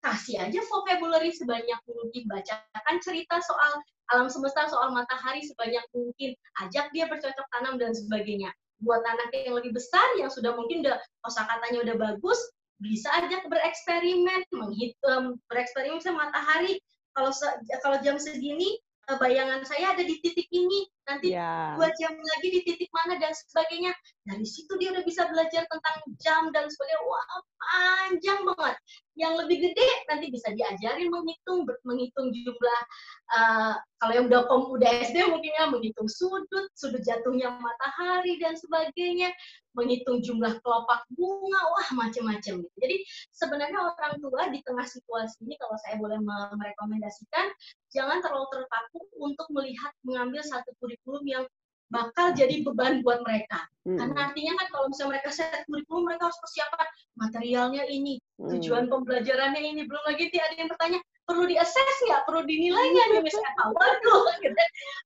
kasih 0.03 0.35
aja 0.43 0.59
vocabulary 0.67 1.31
sebanyak 1.31 1.79
mungkin. 1.87 2.27
Bacakan 2.27 2.95
cerita 2.99 3.39
soal 3.39 3.79
alam 4.11 4.27
semesta, 4.27 4.67
soal 4.67 4.91
matahari 4.91 5.47
sebanyak 5.47 5.83
mungkin. 5.95 6.35
Ajak 6.59 6.91
dia 6.91 7.07
bercocok 7.07 7.47
tanam 7.55 7.79
dan 7.79 7.95
sebagainya. 7.95 8.51
Buat 8.83 8.99
anak 9.07 9.31
yang 9.31 9.55
lebih 9.55 9.71
besar, 9.71 10.03
yang 10.19 10.27
sudah 10.27 10.59
mungkin 10.59 10.83
udah 10.83 10.99
kosakatanya 11.23 11.87
udah 11.87 11.95
bagus, 11.95 12.39
bisa 12.83 13.07
aja 13.15 13.39
bereksperimen, 13.47 14.43
menghitung, 14.51 15.39
bereksperimen 15.47 16.03
sama 16.03 16.27
matahari. 16.27 16.83
Kalau 17.15 17.31
kalau 17.79 17.97
jam 18.03 18.19
segini 18.19 18.75
eh, 19.07 19.17
bayangan 19.17 19.63
saya 19.63 19.95
ada 19.95 20.03
di 20.03 20.19
titik 20.19 20.51
ini, 20.51 20.83
nanti 21.03 21.35
yeah. 21.35 21.75
dua 21.75 21.91
jam 21.99 22.15
lagi 22.15 22.47
di 22.47 22.59
titik 22.63 22.89
mana 22.93 23.19
dan 23.19 23.33
sebagainya. 23.35 23.91
Dari 24.23 24.47
situ 24.47 24.71
dia 24.79 24.95
udah 24.95 25.03
bisa 25.03 25.27
belajar 25.27 25.67
tentang 25.67 25.95
jam 26.19 26.47
dan 26.55 26.71
sebagainya. 26.71 27.01
Wah 27.03 27.25
panjang 27.59 28.39
banget. 28.43 28.75
Yang 29.13 29.33
lebih 29.45 29.57
gede 29.69 29.89
nanti 30.09 30.25
bisa 30.33 30.49
diajarin 30.51 31.09
menghitung, 31.13 31.69
menghitung 31.85 32.33
jumlah. 32.33 32.81
Uh, 33.29 33.75
kalau 34.01 34.13
yang 34.19 34.25
udah 34.27 34.41
kom, 34.49 34.67
udah 34.73 34.89
SD 35.05 35.21
mungkin 35.31 35.53
ya 35.53 35.69
menghitung 35.69 36.09
sudut, 36.09 36.67
sudut 36.75 36.99
jatuhnya 37.05 37.55
matahari 37.55 38.35
dan 38.41 38.57
sebagainya 38.57 39.31
menghitung 39.73 40.21
jumlah 40.21 40.59
kelopak 40.61 41.01
bunga, 41.13 41.61
wah 41.73 41.89
macam-macam. 41.97 42.61
Jadi 42.61 42.95
sebenarnya 43.33 43.79
orang 43.79 44.21
tua 44.21 44.49
di 44.53 44.61
tengah 44.61 44.85
situasi 44.85 45.45
ini 45.45 45.57
kalau 45.57 45.77
saya 45.81 45.97
boleh 45.97 46.21
merekomendasikan, 46.57 47.49
jangan 47.89 48.21
terlalu 48.21 48.49
terpaku 48.53 48.99
untuk 49.17 49.47
melihat 49.53 49.93
mengambil 50.05 50.41
satu 50.45 50.73
kurikulum 50.77 50.92
yang 51.25 51.45
bakal 51.93 52.33
jadi 52.33 52.65
beban 52.65 53.05
buat 53.05 53.21
mereka. 53.21 53.69
Hmm. 53.85 54.01
Karena 54.01 54.33
artinya 54.33 54.53
kan 54.57 54.67
kalau 54.73 54.85
misalnya 54.89 55.09
mereka 55.13 55.29
set 55.29 55.61
kurikulum, 55.69 56.09
mereka 56.09 56.25
harus 56.25 56.39
persiapan 56.41 56.87
materialnya 57.13 57.83
ini, 57.85 58.17
tujuan 58.41 58.89
hmm. 58.89 58.91
pembelajarannya 58.97 59.61
ini. 59.61 59.81
Belum 59.85 60.03
lagi 60.09 60.33
ada 60.33 60.55
yang 60.57 60.69
bertanya, 60.73 60.99
perlu 61.29 61.43
diakses 61.45 61.97
nggak, 62.09 62.21
perlu 62.25 62.41
dinilai 62.49 62.85
nggak 62.97 63.07
nih 63.13 63.21
misalnya 63.23 63.51
waduh, 63.71 64.23
gitu. 64.43 64.63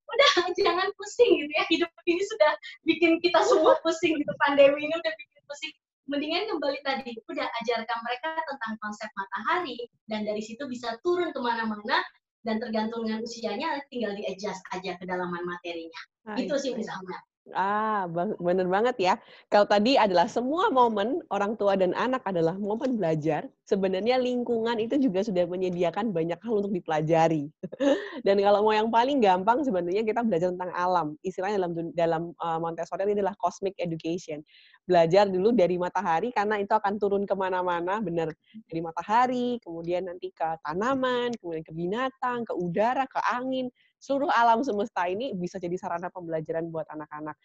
udah 0.08 0.32
jangan 0.58 0.88
pusing 0.98 1.32
gitu 1.44 1.52
ya, 1.52 1.64
hidup 1.70 1.92
ini 2.10 2.24
sudah 2.26 2.52
bikin 2.88 3.12
kita 3.22 3.40
semua 3.46 3.78
pusing 3.86 4.18
gitu, 4.18 4.34
pandemi 4.42 4.88
ini 4.88 4.96
udah 4.96 5.14
bikin 5.14 5.42
pusing. 5.46 5.74
Mendingan 6.08 6.48
kembali 6.48 6.80
tadi, 6.88 7.12
udah 7.20 7.46
ajarkan 7.62 8.00
mereka 8.08 8.40
tentang 8.48 8.74
konsep 8.80 9.10
matahari, 9.14 9.92
dan 10.08 10.24
dari 10.24 10.40
situ 10.40 10.64
bisa 10.64 10.96
turun 11.04 11.36
ke 11.36 11.40
mana-mana, 11.44 12.00
dan 12.48 12.64
tergantung 12.64 13.04
dengan 13.04 13.20
usianya 13.28 13.84
tinggal 13.92 14.16
di 14.16 14.24
adjust 14.24 14.64
aja 14.72 14.96
kedalaman 14.96 15.44
materinya. 15.44 16.02
Ah, 16.24 16.40
itu 16.40 16.56
sih 16.56 16.72
misalnya. 16.72 17.20
Ah, 17.52 18.08
benar 18.40 18.68
banget 18.68 18.96
ya. 19.00 19.14
Kalau 19.52 19.68
tadi 19.68 20.00
adalah 20.00 20.32
semua 20.32 20.72
momen 20.72 21.20
orang 21.28 21.60
tua 21.60 21.76
dan 21.76 21.92
anak 21.96 22.24
adalah 22.24 22.56
momen 22.56 22.96
belajar, 22.96 23.48
sebenarnya 23.68 24.16
lingkungan 24.16 24.80
itu 24.80 24.96
juga 24.96 25.28
sudah 25.28 25.44
menyediakan 25.44 26.16
banyak 26.16 26.40
hal 26.40 26.54
untuk 26.64 26.72
dipelajari. 26.72 27.52
dan 28.26 28.40
kalau 28.40 28.64
mau 28.64 28.72
yang 28.72 28.88
paling 28.88 29.20
gampang 29.20 29.60
sebenarnya 29.68 30.08
kita 30.08 30.24
belajar 30.24 30.56
tentang 30.56 30.72
alam. 30.72 31.20
Istilahnya 31.20 31.60
dalam 31.60 31.74
dalam 31.92 32.24
uh, 32.40 32.60
Montessori 32.64 33.04
ini 33.04 33.20
adalah 33.20 33.36
cosmic 33.36 33.76
education. 33.84 34.40
Belajar 34.88 35.28
dulu 35.28 35.52
dari 35.52 35.76
matahari 35.76 36.32
karena 36.32 36.64
itu 36.64 36.72
akan 36.72 36.96
turun 36.96 37.28
ke 37.28 37.36
mana-mana, 37.36 38.00
benar 38.00 38.32
dari 38.72 38.80
matahari, 38.80 39.60
kemudian 39.60 40.08
nanti 40.08 40.32
ke 40.32 40.48
tanaman, 40.64 41.36
kemudian 41.44 41.68
ke 41.68 41.76
binatang, 41.76 42.48
ke 42.48 42.56
udara, 42.56 43.04
ke 43.04 43.20
angin 43.28 43.68
seluruh 44.00 44.30
alam 44.30 44.62
semesta 44.62 45.10
ini 45.10 45.34
bisa 45.34 45.58
jadi 45.58 45.76
sarana 45.76 46.08
pembelajaran 46.14 46.70
buat 46.72 46.88
anak-anak. 46.88 47.36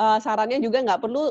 Uh, 0.00 0.16
sarannya 0.16 0.64
juga 0.64 0.80
nggak 0.80 1.04
perlu 1.04 1.28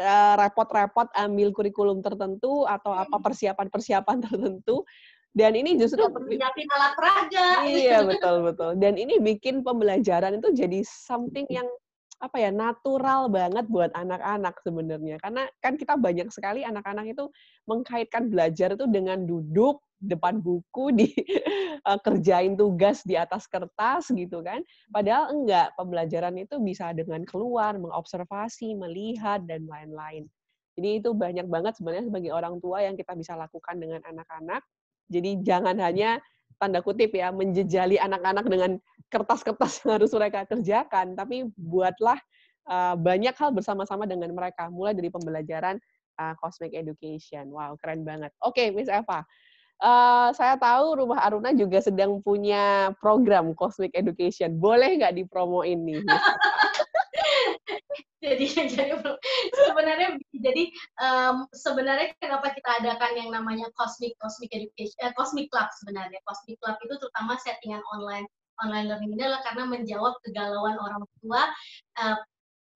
uh, 0.00 0.34
repot-repot 0.40 1.12
ambil 1.12 1.52
kurikulum 1.52 2.00
tertentu 2.00 2.64
atau 2.64 2.96
apa 2.96 3.20
persiapan-persiapan 3.20 4.16
tertentu. 4.24 4.88
Dan 5.36 5.52
ini 5.52 5.76
justru 5.76 6.00
nyiapin 6.00 6.64
alat 6.72 6.92
peraga. 6.96 7.68
Iya 7.68 8.08
betul 8.08 8.40
betul. 8.48 8.70
Dan 8.80 8.96
ini 8.96 9.20
bikin 9.20 9.60
pembelajaran 9.60 10.40
itu 10.40 10.48
jadi 10.56 10.80
something 10.80 11.44
yang 11.52 11.68
apa 12.16 12.36
ya 12.40 12.48
natural 12.48 13.28
banget 13.28 13.68
buat 13.68 13.92
anak-anak 13.92 14.56
sebenarnya 14.64 15.20
karena 15.20 15.44
kan 15.60 15.76
kita 15.76 16.00
banyak 16.00 16.32
sekali 16.32 16.64
anak-anak 16.64 17.12
itu 17.12 17.28
mengkaitkan 17.68 18.32
belajar 18.32 18.72
itu 18.72 18.88
dengan 18.88 19.28
duduk 19.28 19.84
depan 20.00 20.40
buku 20.44 20.92
di 20.92 21.08
uh, 21.88 21.98
kerjain 22.06 22.54
tugas 22.54 23.00
di 23.02 23.16
atas 23.16 23.48
kertas 23.48 24.12
gitu 24.12 24.44
kan. 24.44 24.60
Padahal 24.92 25.32
enggak, 25.32 25.72
pembelajaran 25.74 26.36
itu 26.36 26.60
bisa 26.60 26.92
dengan 26.92 27.24
keluar, 27.24 27.80
mengobservasi, 27.80 28.76
melihat 28.76 29.44
dan 29.48 29.64
lain-lain. 29.64 30.28
Jadi 30.76 31.00
itu 31.00 31.16
banyak 31.16 31.48
banget 31.48 31.80
sebenarnya 31.80 32.12
sebagai 32.12 32.32
orang 32.36 32.60
tua 32.60 32.84
yang 32.84 32.94
kita 33.00 33.16
bisa 33.16 33.32
lakukan 33.32 33.80
dengan 33.80 34.04
anak-anak. 34.04 34.60
Jadi 35.08 35.40
jangan 35.40 35.80
hanya 35.80 36.20
tanda 36.56 36.80
kutip 36.80 37.12
ya 37.12 37.28
menjejali 37.32 38.00
anak-anak 38.00 38.46
dengan 38.48 38.70
kertas-kertas 39.12 39.84
yang 39.84 40.00
harus 40.00 40.10
mereka 40.12 40.48
kerjakan, 40.48 41.14
tapi 41.14 41.46
buatlah 41.54 42.18
uh, 42.68 42.94
banyak 42.98 43.32
hal 43.36 43.54
bersama-sama 43.54 44.04
dengan 44.04 44.32
mereka, 44.34 44.66
mulai 44.72 44.96
dari 44.96 45.12
pembelajaran 45.12 45.78
uh, 46.18 46.34
cosmic 46.40 46.74
education. 46.74 47.48
Wow, 47.52 47.78
keren 47.78 48.02
banget. 48.02 48.32
Oke, 48.42 48.66
okay, 48.66 48.74
Miss 48.74 48.90
Eva. 48.90 49.22
Uh, 49.76 50.32
saya 50.32 50.56
tahu 50.56 51.04
Rumah 51.04 51.20
Aruna 51.28 51.52
juga 51.52 51.84
sedang 51.84 52.24
punya 52.24 52.96
program 52.96 53.52
Cosmic 53.52 53.92
Education. 53.92 54.56
Boleh 54.56 54.96
nggak 54.96 55.20
dipromoin 55.20 55.76
nih? 55.84 56.00
jadi 58.26 58.46
jadi 58.74 58.94
sebenarnya 59.54 60.08
jadi 60.34 60.64
um, 60.98 61.46
sebenarnya 61.54 62.12
kenapa 62.18 62.50
kita 62.50 62.82
adakan 62.82 63.12
yang 63.14 63.30
namanya 63.30 63.70
Cosmic 63.78 64.18
Cosmic 64.18 64.50
Education 64.50 64.98
eh, 65.06 65.14
Cosmic 65.14 65.46
Club 65.54 65.70
sebenarnya 65.82 66.18
Cosmic 66.26 66.58
Club 66.58 66.76
itu 66.82 66.94
terutama 66.98 67.38
settingan 67.38 67.82
online 67.94 68.26
online 68.66 68.88
learning 68.90 69.14
ini 69.14 69.22
adalah 69.22 69.44
karena 69.44 69.64
menjawab 69.68 70.14
kegalauan 70.24 70.76
orang 70.80 71.04
tua 71.22 71.42
uh, 72.02 72.18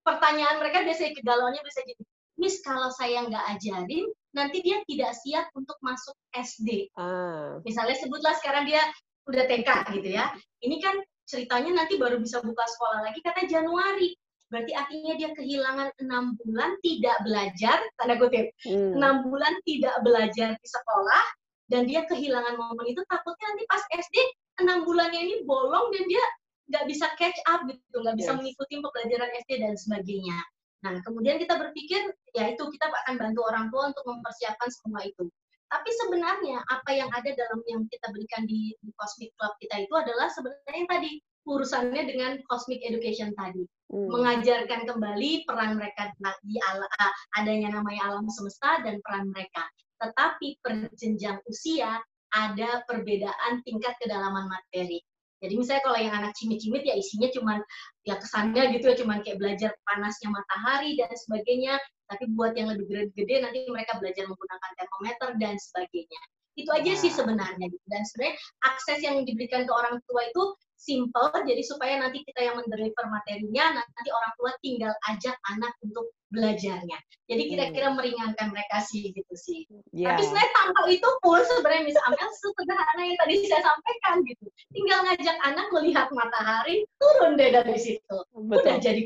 pertanyaan 0.07 0.63
mereka 0.63 0.87
biasanya 0.87 1.13
kegalauannya 1.19 1.63
bisa 1.65 1.81
jadi 1.85 2.03
Miss 2.41 2.65
kalau 2.65 2.89
saya 2.89 3.29
nggak 3.29 3.45
ajarin 3.59 4.09
nanti 4.33 4.65
dia 4.65 4.81
tidak 4.89 5.13
siap 5.13 5.53
untuk 5.53 5.77
masuk 5.85 6.17
SD. 6.33 6.89
Ah. 6.97 7.61
Misalnya 7.67 8.01
sebutlah 8.01 8.33
sekarang 8.41 8.65
dia 8.65 8.81
udah 9.29 9.45
TK 9.45 9.69
gitu 10.01 10.09
ya. 10.17 10.33
Ini 10.65 10.77
kan 10.81 10.97
ceritanya 11.29 11.85
nanti 11.85 12.01
baru 12.01 12.17
bisa 12.17 12.41
buka 12.41 12.65
sekolah 12.65 13.05
lagi 13.05 13.21
kata 13.21 13.45
Januari. 13.45 14.17
Berarti 14.51 14.75
artinya 14.75 15.15
dia 15.15 15.31
kehilangan 15.31 15.89
enam 16.03 16.35
bulan 16.43 16.75
tidak 16.83 17.17
belajar, 17.23 17.79
tanda 17.97 18.19
kutip, 18.19 18.51
hmm. 18.67 18.99
enam 18.99 19.23
hmm. 19.23 19.25
bulan 19.31 19.55
tidak 19.63 19.97
belajar 20.03 20.59
di 20.59 20.67
sekolah, 20.67 21.25
dan 21.71 21.87
dia 21.87 22.03
kehilangan 22.11 22.59
momen 22.59 22.87
itu 22.91 22.99
takutnya 23.07 23.47
nanti 23.55 23.65
pas 23.71 23.83
SD 23.95 24.17
enam 24.61 24.83
bulannya 24.83 25.21
ini 25.23 25.35
bolong 25.47 25.95
dan 25.95 26.05
dia 26.11 26.25
nggak 26.71 26.85
bisa 26.91 27.07
catch 27.15 27.39
up 27.47 27.63
gitu, 27.71 27.97
nggak 28.03 28.19
bisa 28.19 28.35
yes. 28.35 28.39
mengikuti 28.43 28.75
pembelajaran 28.83 29.31
SD 29.47 29.51
dan 29.63 29.75
sebagainya. 29.79 30.39
Nah, 30.81 30.97
kemudian 31.05 31.37
kita 31.39 31.55
berpikir, 31.61 32.11
ya 32.35 32.51
itu 32.51 32.63
kita 32.75 32.87
akan 33.07 33.15
bantu 33.21 33.41
orang 33.47 33.71
tua 33.71 33.95
untuk 33.95 34.05
mempersiapkan 34.07 34.71
semua 34.71 35.07
itu. 35.07 35.31
Tapi 35.71 35.91
sebenarnya 36.03 36.59
apa 36.67 36.91
yang 36.91 37.11
ada 37.15 37.31
dalam 37.31 37.63
yang 37.71 37.87
kita 37.87 38.11
berikan 38.11 38.43
di, 38.43 38.75
di 38.83 38.91
Cosmic 38.99 39.31
Club 39.39 39.55
kita 39.63 39.87
itu 39.87 39.95
adalah 39.95 40.27
sebenarnya 40.27 40.79
yang 40.83 40.91
tadi 40.91 41.11
urusannya 41.47 42.03
dengan 42.11 42.33
cosmic 42.51 42.83
education 42.83 43.31
tadi. 43.39 43.63
Hmm. 43.91 44.07
Mengajarkan 44.07 44.87
kembali 44.87 45.51
peran 45.51 45.75
mereka 45.75 46.15
di 46.47 46.57
ala, 46.63 46.87
adanya 47.35 47.75
namanya 47.75 48.15
alam 48.15 48.31
semesta 48.31 48.79
dan 48.87 49.03
peran 49.03 49.35
mereka. 49.35 49.67
Tetapi 49.99 50.63
perjenjang 50.63 51.43
usia 51.51 51.99
ada 52.31 52.87
perbedaan 52.87 53.67
tingkat 53.67 53.99
kedalaman 53.99 54.47
materi. 54.47 55.03
Jadi 55.41 55.55
misalnya 55.57 55.83
kalau 55.83 55.99
yang 55.99 56.15
anak 56.15 56.37
cimit-cimit 56.37 56.85
ya 56.85 56.95
isinya 56.95 57.33
cuman 57.33 57.59
ya 58.05 58.21
kesannya 58.21 58.77
gitu 58.77 58.93
ya 58.93 58.97
cuman 59.01 59.25
kayak 59.25 59.41
belajar 59.41 59.71
panasnya 59.89 60.29
matahari 60.29 61.01
dan 61.01 61.09
sebagainya 61.17 61.81
tapi 62.13 62.29
buat 62.37 62.53
yang 62.61 62.69
lebih 62.77 62.85
gede-gede 62.93 63.49
nanti 63.49 63.59
mereka 63.73 63.97
belajar 63.97 64.29
menggunakan 64.29 64.71
termometer 64.77 65.29
dan 65.41 65.55
sebagainya. 65.57 66.21
Itu 66.61 66.71
aja 66.77 66.93
sih 66.93 67.09
sebenarnya. 67.09 67.73
Dan 67.89 68.03
sebenarnya 68.05 68.37
akses 68.69 69.01
yang 69.01 69.25
diberikan 69.25 69.65
ke 69.65 69.73
orang 69.73 69.97
tua 70.05 70.29
itu 70.29 70.45
simple, 70.81 71.29
jadi 71.45 71.61
supaya 71.61 72.01
nanti 72.01 72.25
kita 72.25 72.41
yang 72.41 72.57
mendeliver 72.57 73.05
materinya, 73.13 73.77
nanti 73.77 74.09
orang 74.09 74.33
tua 74.41 74.51
tinggal 74.65 74.93
ajak 75.13 75.37
anak 75.53 75.77
untuk 75.85 76.09
belajarnya. 76.33 76.97
Jadi 77.29 77.43
kira-kira 77.53 77.93
hmm. 77.93 77.97
meringankan 78.01 78.49
mereka 78.49 78.81
sih 78.81 79.13
gitu 79.13 79.35
sih. 79.37 79.69
Yeah. 79.93 80.15
Tapi 80.15 80.25
sebenarnya 80.25 80.53
tanpa 80.57 80.81
itu 80.89 81.09
pun 81.21 81.41
sebenarnya 81.45 81.85
bisa 81.85 82.01
ambil 82.09 82.29
sesederhana 82.33 83.03
yang 83.05 83.19
tadi 83.21 83.35
saya 83.45 83.63
sampaikan 83.63 84.15
gitu. 84.25 84.45
Tinggal 84.73 84.99
ngajak 85.05 85.37
anak 85.45 85.67
melihat 85.75 86.07
matahari, 86.17 86.89
turun 86.97 87.37
deh 87.37 87.51
dari 87.53 87.77
situ. 87.77 88.17
Betul. 88.33 88.57
Udah 88.65 88.77
jadi 88.81 89.03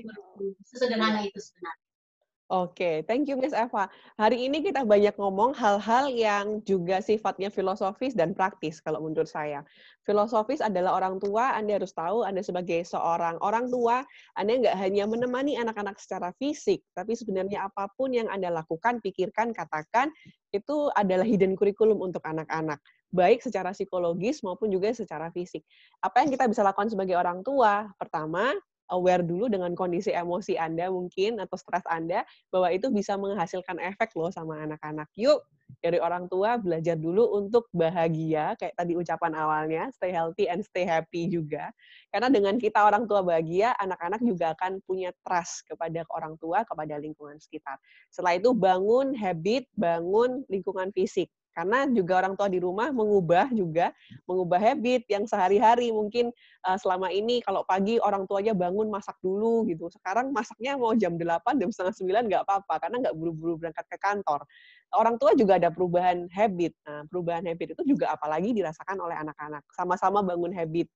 sesederhana 0.69 1.27
itu 1.27 1.41
sebenarnya. 1.43 1.84
Oke, 2.53 3.01
thank 3.09 3.25
you 3.25 3.41
Miss 3.41 3.57
Eva. 3.57 3.89
Hari 4.21 4.37
ini 4.37 4.61
kita 4.61 4.85
banyak 4.85 5.17
ngomong 5.17 5.57
hal-hal 5.57 6.13
yang 6.13 6.61
juga 6.69 7.01
sifatnya 7.01 7.49
filosofis 7.49 8.13
dan 8.13 8.37
praktis 8.37 8.85
kalau 8.85 9.01
menurut 9.01 9.25
saya. 9.25 9.65
Filosofis 10.05 10.61
adalah 10.61 11.01
orang 11.01 11.17
tua, 11.17 11.57
Anda 11.57 11.81
harus 11.81 11.97
tahu 11.97 12.21
Anda 12.21 12.45
sebagai 12.45 12.85
seorang 12.85 13.41
orang 13.41 13.73
tua, 13.73 14.05
Anda 14.37 14.61
nggak 14.61 14.77
hanya 14.77 15.09
menemani 15.09 15.57
anak-anak 15.57 15.97
secara 15.97 16.37
fisik, 16.37 16.85
tapi 16.93 17.17
sebenarnya 17.17 17.65
apa 17.65 17.89
pun 17.97 18.13
yang 18.13 18.29
Anda 18.29 18.53
lakukan, 18.53 19.01
pikirkan, 19.01 19.57
katakan, 19.57 20.13
itu 20.53 20.93
adalah 20.93 21.25
hidden 21.25 21.57
curriculum 21.57 22.05
untuk 22.05 22.21
anak-anak. 22.29 22.77
Baik 23.09 23.41
secara 23.41 23.73
psikologis 23.73 24.45
maupun 24.45 24.69
juga 24.69 24.93
secara 24.93 25.33
fisik. 25.33 25.65
Apa 26.05 26.21
yang 26.21 26.29
kita 26.29 26.45
bisa 26.45 26.61
lakukan 26.61 26.93
sebagai 26.93 27.17
orang 27.17 27.41
tua? 27.41 27.89
Pertama, 27.97 28.53
aware 28.93 29.25
dulu 29.25 29.49
dengan 29.49 29.73
kondisi 29.73 30.13
emosi 30.13 30.59
Anda 30.61 30.91
mungkin 30.93 31.41
atau 31.41 31.57
stres 31.57 31.85
Anda 31.89 32.27
bahwa 32.53 32.69
itu 32.73 32.91
bisa 32.93 33.17
menghasilkan 33.17 33.81
efek 33.81 34.13
loh 34.19 34.29
sama 34.29 34.61
anak-anak. 34.65 35.09
Yuk, 35.17 35.41
dari 35.81 35.97
orang 36.01 36.29
tua 36.29 36.61
belajar 36.61 36.97
dulu 36.97 37.37
untuk 37.37 37.69
bahagia 37.73 38.57
kayak 38.61 38.77
tadi 38.77 38.97
ucapan 38.97 39.33
awalnya, 39.37 39.83
stay 39.97 40.13
healthy 40.13 40.49
and 40.49 40.65
stay 40.65 40.85
happy 40.85 41.29
juga. 41.29 41.73
Karena 42.13 42.29
dengan 42.29 42.57
kita 42.61 42.85
orang 42.85 43.09
tua 43.09 43.25
bahagia, 43.25 43.73
anak-anak 43.81 44.21
juga 44.25 44.53
akan 44.57 44.81
punya 44.85 45.13
trust 45.25 45.65
kepada 45.69 46.05
orang 46.13 46.37
tua, 46.41 46.65
kepada 46.69 47.01
lingkungan 47.01 47.41
sekitar. 47.41 47.81
Setelah 48.13 48.37
itu 48.37 48.53
bangun 48.53 49.17
habit, 49.17 49.69
bangun 49.77 50.45
lingkungan 50.53 50.93
fisik 50.93 51.33
karena 51.55 51.87
juga 51.87 52.19
orang 52.19 52.35
tua 52.35 52.51
di 52.51 52.59
rumah 52.59 52.91
mengubah 52.91 53.49
juga 53.55 53.95
mengubah 54.27 54.59
habit 54.59 55.07
yang 55.07 55.25
sehari-hari 55.25 55.95
mungkin 55.95 56.35
uh, 56.67 56.77
selama 56.77 57.15
ini 57.15 57.39
kalau 57.47 57.63
pagi 57.63 58.03
orang 58.03 58.27
tuanya 58.27 58.53
bangun 58.53 58.91
masak 58.91 59.15
dulu 59.23 59.63
gitu. 59.71 59.87
Sekarang 59.95 60.35
masaknya 60.35 60.75
mau 60.75 60.93
jam 60.99 61.15
8 61.15 61.63
jam 61.63 61.71
setengah 61.71 61.95
9 61.95 62.31
nggak 62.31 62.43
apa-apa 62.43 62.75
karena 62.83 62.97
nggak 63.07 63.15
buru-buru 63.15 63.55
berangkat 63.63 63.87
ke 63.87 63.97
kantor. 64.03 64.43
Orang 64.95 65.17
tua 65.17 65.35
juga 65.39 65.59
ada 65.59 65.71
perubahan 65.71 66.27
habit. 66.31 66.75
Nah, 66.87 67.07
perubahan 67.07 67.47
habit 67.47 67.79
itu 67.79 67.83
juga 67.97 68.15
apalagi 68.15 68.55
dirasakan 68.55 68.99
oleh 68.99 69.17
anak-anak. 69.19 69.63
Sama-sama 69.75 70.23
bangun 70.23 70.55
habit. 70.55 70.91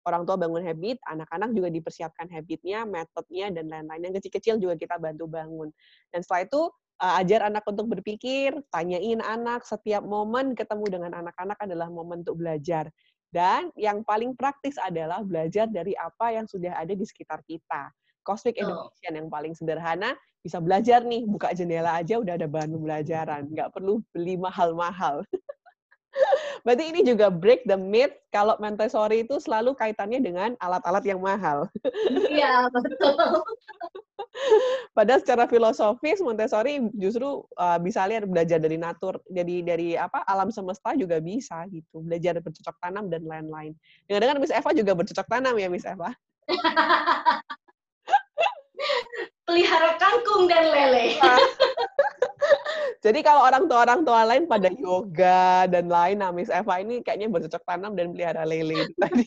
Orang 0.00 0.24
tua 0.24 0.40
bangun 0.40 0.64
habit, 0.64 0.96
anak-anak 1.04 1.52
juga 1.52 1.68
dipersiapkan 1.68 2.24
habitnya, 2.32 2.88
metodenya, 2.88 3.52
dan 3.52 3.68
lain-lain. 3.68 4.08
Yang 4.08 4.14
kecil-kecil 4.24 4.56
juga 4.56 4.74
kita 4.80 4.96
bantu 4.96 5.28
bangun. 5.28 5.68
Dan 6.08 6.24
setelah 6.24 6.48
itu, 6.48 6.62
uh, 7.00 7.14
ajar 7.20 7.48
anak 7.48 7.64
untuk 7.66 7.88
berpikir, 7.98 8.54
tanyain 8.70 9.24
anak 9.24 9.64
setiap 9.64 10.04
momen 10.04 10.52
ketemu 10.52 10.86
dengan 10.86 11.12
anak-anak 11.24 11.58
adalah 11.64 11.88
momen 11.88 12.22
untuk 12.22 12.38
belajar. 12.38 12.86
Dan 13.30 13.70
yang 13.78 14.02
paling 14.04 14.34
praktis 14.34 14.76
adalah 14.76 15.22
belajar 15.24 15.70
dari 15.70 15.94
apa 15.96 16.34
yang 16.34 16.46
sudah 16.50 16.76
ada 16.76 16.92
di 16.92 17.06
sekitar 17.06 17.40
kita. 17.46 17.88
Cosmic 18.20 18.60
Education 18.60 19.16
yang 19.16 19.28
paling 19.32 19.56
sederhana, 19.56 20.12
bisa 20.44 20.60
belajar 20.60 21.00
nih, 21.04 21.24
buka 21.24 21.56
jendela 21.56 21.96
aja 21.96 22.20
udah 22.20 22.36
ada 22.36 22.44
bahan 22.44 22.76
pembelajaran. 22.76 23.48
Nggak 23.48 23.72
perlu 23.72 24.04
beli 24.12 24.36
mahal-mahal. 24.36 25.24
Berarti 26.64 26.84
ini 26.92 27.00
juga 27.06 27.32
break 27.32 27.64
the 27.64 27.78
myth 27.78 28.12
kalau 28.28 28.56
Montessori 28.60 29.24
itu 29.24 29.40
selalu 29.40 29.72
kaitannya 29.78 30.20
dengan 30.20 30.50
alat-alat 30.60 31.04
yang 31.06 31.20
mahal. 31.22 31.70
Iya, 32.28 32.68
betul. 32.70 33.16
Padahal 34.96 35.20
secara 35.22 35.48
filosofis 35.48 36.20
Montessori 36.20 36.92
justru 36.94 37.42
uh, 37.56 37.78
bisa 37.80 38.04
lihat 38.06 38.28
belajar 38.28 38.60
dari 38.60 38.76
natur, 38.76 39.18
jadi 39.26 39.56
dari 39.64 39.96
apa 39.96 40.22
alam 40.28 40.52
semesta 40.52 40.92
juga 40.94 41.18
bisa 41.18 41.64
gitu, 41.72 42.04
belajar 42.04 42.38
bercocok 42.38 42.76
tanam 42.78 43.08
dan 43.08 43.24
lain-lain. 43.24 43.72
Dengar-dengar 44.06 44.38
Miss 44.38 44.54
Eva 44.54 44.70
juga 44.76 44.92
bercocok 44.94 45.26
tanam 45.26 45.56
ya 45.56 45.68
Miss 45.72 45.88
Eva? 45.88 46.12
Pelihara 49.50 49.98
kangkung 49.98 50.46
dan 50.46 50.70
lele. 50.70 51.18
Jadi 53.04 53.18
kalau 53.26 53.42
orang 53.42 53.66
tua 53.66 53.82
orang 53.82 54.00
tua 54.06 54.22
lain 54.22 54.46
pada 54.46 54.70
yoga 54.70 55.66
dan 55.66 55.90
lain, 55.90 56.22
nah 56.22 56.30
Miss 56.30 56.52
Eva 56.52 56.78
ini 56.78 57.02
kayaknya 57.02 57.26
bercocok 57.26 57.66
tanam 57.66 57.98
dan 57.98 58.14
pelihara 58.14 58.46
lele 58.46 58.86
tadi. 59.02 59.26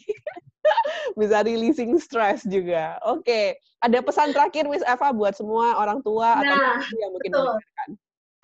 Bisa 1.20 1.44
releasing 1.44 2.00
stress 2.00 2.48
juga. 2.48 2.96
Oke, 3.04 3.28
okay. 3.28 3.46
ada 3.84 4.00
pesan 4.00 4.32
terakhir 4.32 4.72
Miss 4.72 4.86
Eva 4.88 5.12
buat 5.12 5.36
semua 5.36 5.76
orang 5.76 6.00
tua 6.00 6.40
nah, 6.40 6.80
atau 6.80 6.96
yang 6.96 7.12
mungkin 7.12 7.32
betul. 7.36 7.54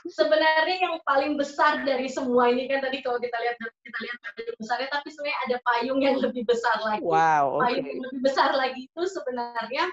Sebenarnya 0.09 0.77
yang 0.83 0.95
paling 1.07 1.39
besar 1.39 1.87
dari 1.87 2.11
semua 2.11 2.51
ini 2.51 2.67
kan 2.67 2.83
tadi 2.83 2.99
kalau 2.99 3.23
kita 3.23 3.35
lihat 3.39 3.55
kita 3.59 3.97
lihat 4.03 4.17
payung 4.19 4.57
besarnya, 4.59 4.89
tapi 4.91 5.07
sebenarnya 5.15 5.39
ada 5.47 5.57
payung 5.63 5.99
yang 6.03 6.17
lebih 6.19 6.43
besar 6.43 6.75
lagi. 6.83 7.07
Wow. 7.07 7.63
Okay. 7.63 7.63
Payung 7.63 7.87
yang 7.87 8.01
lebih 8.11 8.21
besar 8.27 8.49
lagi 8.51 8.81
itu 8.91 9.03
sebenarnya 9.07 9.87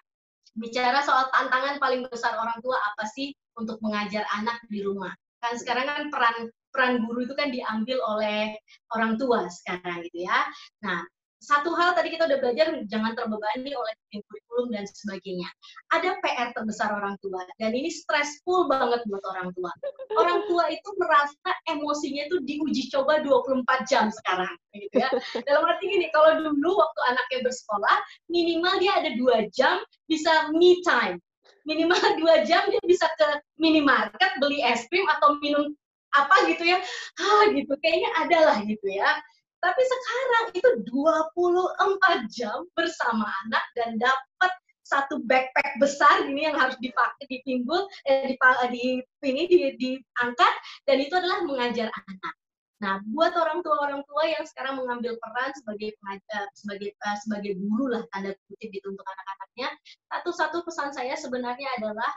bicara 0.57 1.05
soal 1.05 1.29
tantangan 1.31 1.77
paling 1.77 2.05
besar 2.09 2.37
orang 2.41 2.57
tua 2.65 2.81
apa 2.81 3.05
sih 3.13 3.33
untuk 3.57 3.77
mengajar 3.85 4.25
anak 4.33 4.61
di 4.73 4.81
rumah. 4.81 5.13
Kan 5.41 5.61
sekarang 5.61 5.87
kan 5.87 6.05
peran 6.09 6.37
peran 6.73 7.01
guru 7.09 7.25
itu 7.25 7.33
kan 7.33 7.49
diambil 7.49 8.01
oleh 8.05 8.53
orang 8.93 9.17
tua 9.17 9.49
sekarang 9.49 10.05
gitu 10.09 10.29
ya. 10.29 10.45
Nah, 10.85 11.05
satu 11.41 11.71
hal 11.77 11.93
tadi 11.93 12.17
kita 12.17 12.25
udah 12.27 12.39
belajar 12.41 12.67
jangan 12.89 13.13
terbebani 13.13 13.73
oleh 13.77 13.93
kurikulum 14.11 14.73
dan 14.73 14.89
sebagainya. 14.89 15.49
Ada 15.93 16.17
PR 16.25 16.57
terbesar 16.57 16.97
orang 16.97 17.21
tua 17.21 17.45
dan 17.61 17.71
ini 17.77 17.93
stressful 17.93 18.67
banget 18.73 19.05
buat 19.07 19.23
orang 19.29 19.53
tua. 19.53 19.71
Orang 20.17 20.49
tua 20.49 20.73
itu 20.73 20.89
merasa 20.97 21.51
emosinya 21.69 22.27
itu 22.27 22.41
diuji 22.43 22.89
coba 22.89 23.21
24 23.21 23.63
jam 23.91 24.09
sekarang 24.09 24.55
gitu 24.73 24.97
ya. 24.97 25.13
Dalam 25.45 25.69
arti 25.69 25.85
gini, 25.93 26.09
kalau 26.11 26.41
dulu 26.41 26.81
waktu 26.81 27.01
anaknya 27.13 27.39
bersekolah 27.45 27.97
minimal 28.33 28.75
dia 28.81 28.93
ada 28.97 29.11
dua 29.15 29.37
jam 29.53 29.85
bisa 30.09 30.51
me 30.57 30.81
time 30.83 31.21
minimal 31.67 31.99
dua 32.23 32.47
jam 32.47 32.63
dia 32.71 32.81
bisa 32.87 33.11
ke 33.19 33.29
minimarket 33.59 34.39
beli 34.39 34.63
es 34.63 34.87
krim 34.89 35.05
atau 35.19 35.37
minum 35.43 35.75
apa 36.15 36.49
gitu 36.49 36.65
ya 36.65 36.79
ah 37.21 37.45
gitu 37.53 37.75
kayaknya 37.83 38.11
ada 38.17 38.39
lah 38.49 38.59
gitu 38.65 38.87
ya 38.89 39.21
tapi 39.61 39.83
sekarang 39.83 40.47
itu 40.55 40.71
24 40.91 42.29
jam 42.33 42.65
bersama 42.77 43.27
anak 43.47 43.65
dan 43.75 43.97
dapat 43.99 44.53
satu 44.87 45.19
backpack 45.27 45.83
besar 45.83 46.31
ini 46.31 46.47
yang 46.47 46.55
harus 46.55 46.79
dipakai 46.79 47.27
dipinggul 47.27 47.91
eh, 48.07 48.39
di, 48.71 49.03
di 49.03 49.29
ini 49.29 49.43
di, 49.51 49.59
diangkat 49.75 50.55
dan 50.87 50.97
itu 51.03 51.15
adalah 51.19 51.43
mengajar 51.43 51.91
anak. 51.91 52.35
Nah, 52.77 53.01
buat 53.09 53.33
orang 53.33 53.65
tua 53.65 53.77
orang 53.89 54.05
tua 54.05 54.29
yang 54.29 54.45
sekarang 54.45 54.77
mengambil 54.77 55.17
peran 55.17 55.49
sebagai 55.57 55.97
pengajar, 55.97 56.45
sebagai 56.53 56.93
uh, 57.09 57.17
sebagai 57.25 57.57
guru 57.57 57.89
lah 57.89 58.05
tanda 58.13 58.37
kutip 58.47 58.69
itu 58.69 58.87
untuk 58.93 59.07
anak-anaknya, 59.09 59.69
satu-satu 60.13 60.61
pesan 60.61 60.93
saya 60.93 61.17
sebenarnya 61.17 61.73
adalah 61.81 62.11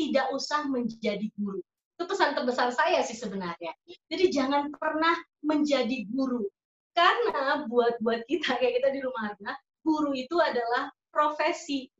tidak 0.00 0.32
usah 0.32 0.64
menjadi 0.72 1.28
guru. 1.36 1.60
Itu 2.00 2.08
pesan 2.08 2.32
terbesar 2.32 2.72
saya 2.72 3.04
sih 3.04 3.16
sebenarnya. 3.16 3.76
Jadi 4.08 4.24
jangan 4.32 4.72
pernah 4.72 5.20
menjadi 5.44 6.08
guru. 6.08 6.48
Karena 6.96 7.68
buat 7.68 8.00
buat 8.00 8.24
kita 8.24 8.56
kayak 8.56 8.80
kita 8.80 8.88
di 8.96 9.00
rumah 9.04 9.36
guru 9.84 10.16
itu 10.16 10.40
adalah 10.40 10.88
profesi. 11.12 11.92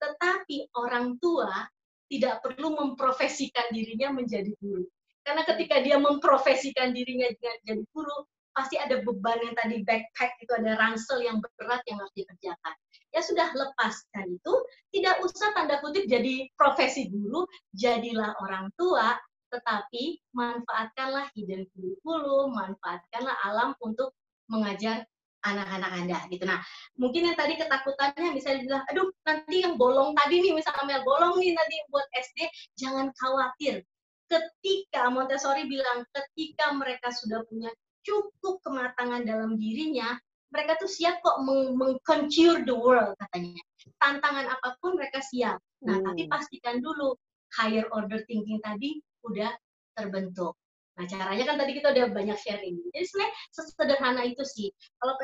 Tetapi 0.00 0.72
orang 0.72 1.20
tua 1.20 1.68
tidak 2.08 2.40
perlu 2.40 2.72
memprofesikan 2.72 3.68
dirinya 3.68 4.16
menjadi 4.16 4.48
guru 4.56 4.88
karena 5.28 5.44
ketika 5.44 5.76
dia 5.84 6.00
memprofesikan 6.00 6.96
dirinya 6.96 7.28
jadi 7.60 7.84
guru, 7.92 8.24
pasti 8.56 8.80
ada 8.80 9.04
beban 9.04 9.36
yang 9.44 9.52
tadi 9.60 9.84
backpack 9.84 10.40
itu 10.40 10.52
ada 10.56 10.72
ransel 10.80 11.20
yang 11.20 11.36
berat 11.60 11.84
yang 11.84 12.00
harus 12.00 12.16
dikerjakan. 12.16 12.74
Ya 13.12 13.20
sudah 13.20 13.52
lepaskan 13.52 14.40
itu, 14.40 14.54
tidak 14.96 15.20
usah 15.20 15.52
tanda 15.52 15.84
kutip 15.84 16.08
jadi 16.08 16.48
profesi 16.56 17.12
guru, 17.12 17.44
jadilah 17.76 18.40
orang 18.40 18.72
tua 18.80 19.20
tetapi 19.48 20.20
manfaatkanlah 20.36 21.28
hidden 21.36 21.64
curriculum, 21.72 22.52
manfaatkanlah 22.52 23.36
alam 23.44 23.76
untuk 23.84 24.12
mengajar 24.48 25.04
anak-anak 25.46 25.90
Anda 25.94 26.18
gitu. 26.32 26.44
Nah, 26.44 26.58
mungkin 26.98 27.30
yang 27.30 27.36
tadi 27.38 27.54
ketakutannya 27.54 28.34
misalnya 28.34 28.60
bilang, 28.66 28.82
aduh 28.90 29.08
nanti 29.22 29.56
yang 29.62 29.78
bolong 29.78 30.12
tadi 30.18 30.42
nih, 30.42 30.52
misalnya 30.56 30.84
Mel 30.84 31.02
bolong 31.06 31.38
nih 31.38 31.54
nanti 31.54 31.76
buat 31.92 32.06
SD, 32.10 32.38
jangan 32.74 33.14
khawatir. 33.14 33.86
Ketika 34.28 35.08
Montessori 35.08 35.64
bilang, 35.70 36.04
ketika 36.12 36.74
mereka 36.74 37.08
sudah 37.14 37.46
punya 37.48 37.70
cukup 38.02 38.60
kematangan 38.66 39.24
dalam 39.24 39.56
dirinya, 39.56 40.18
mereka 40.48 40.80
tuh 40.80 40.88
siap 40.88 41.20
kok 41.20 41.44
meng-conquer 41.44 42.64
the 42.64 42.72
world 42.72 43.12
katanya. 43.28 43.62
Tantangan 44.00 44.48
apa 44.48 44.68
pun 44.80 44.96
mereka 44.96 45.20
siap. 45.20 45.60
Nah, 45.84 46.00
hmm. 46.00 46.04
tapi 46.08 46.22
pastikan 46.26 46.80
dulu 46.80 47.14
higher 47.56 47.86
order 47.92 48.20
thinking 48.28 48.60
tadi 48.64 49.00
udah 49.24 49.52
terbentuk. 49.96 50.56
Nah, 50.98 51.06
caranya 51.06 51.44
kan 51.46 51.56
tadi 51.62 51.78
kita 51.78 51.94
udah 51.94 52.04
banyak 52.10 52.38
sharing. 52.42 52.74
Jadi 52.90 53.04
sebenarnya 53.06 53.32
sesederhana 53.54 54.22
itu 54.26 54.42
sih. 54.42 54.68
Kalau 54.98 55.14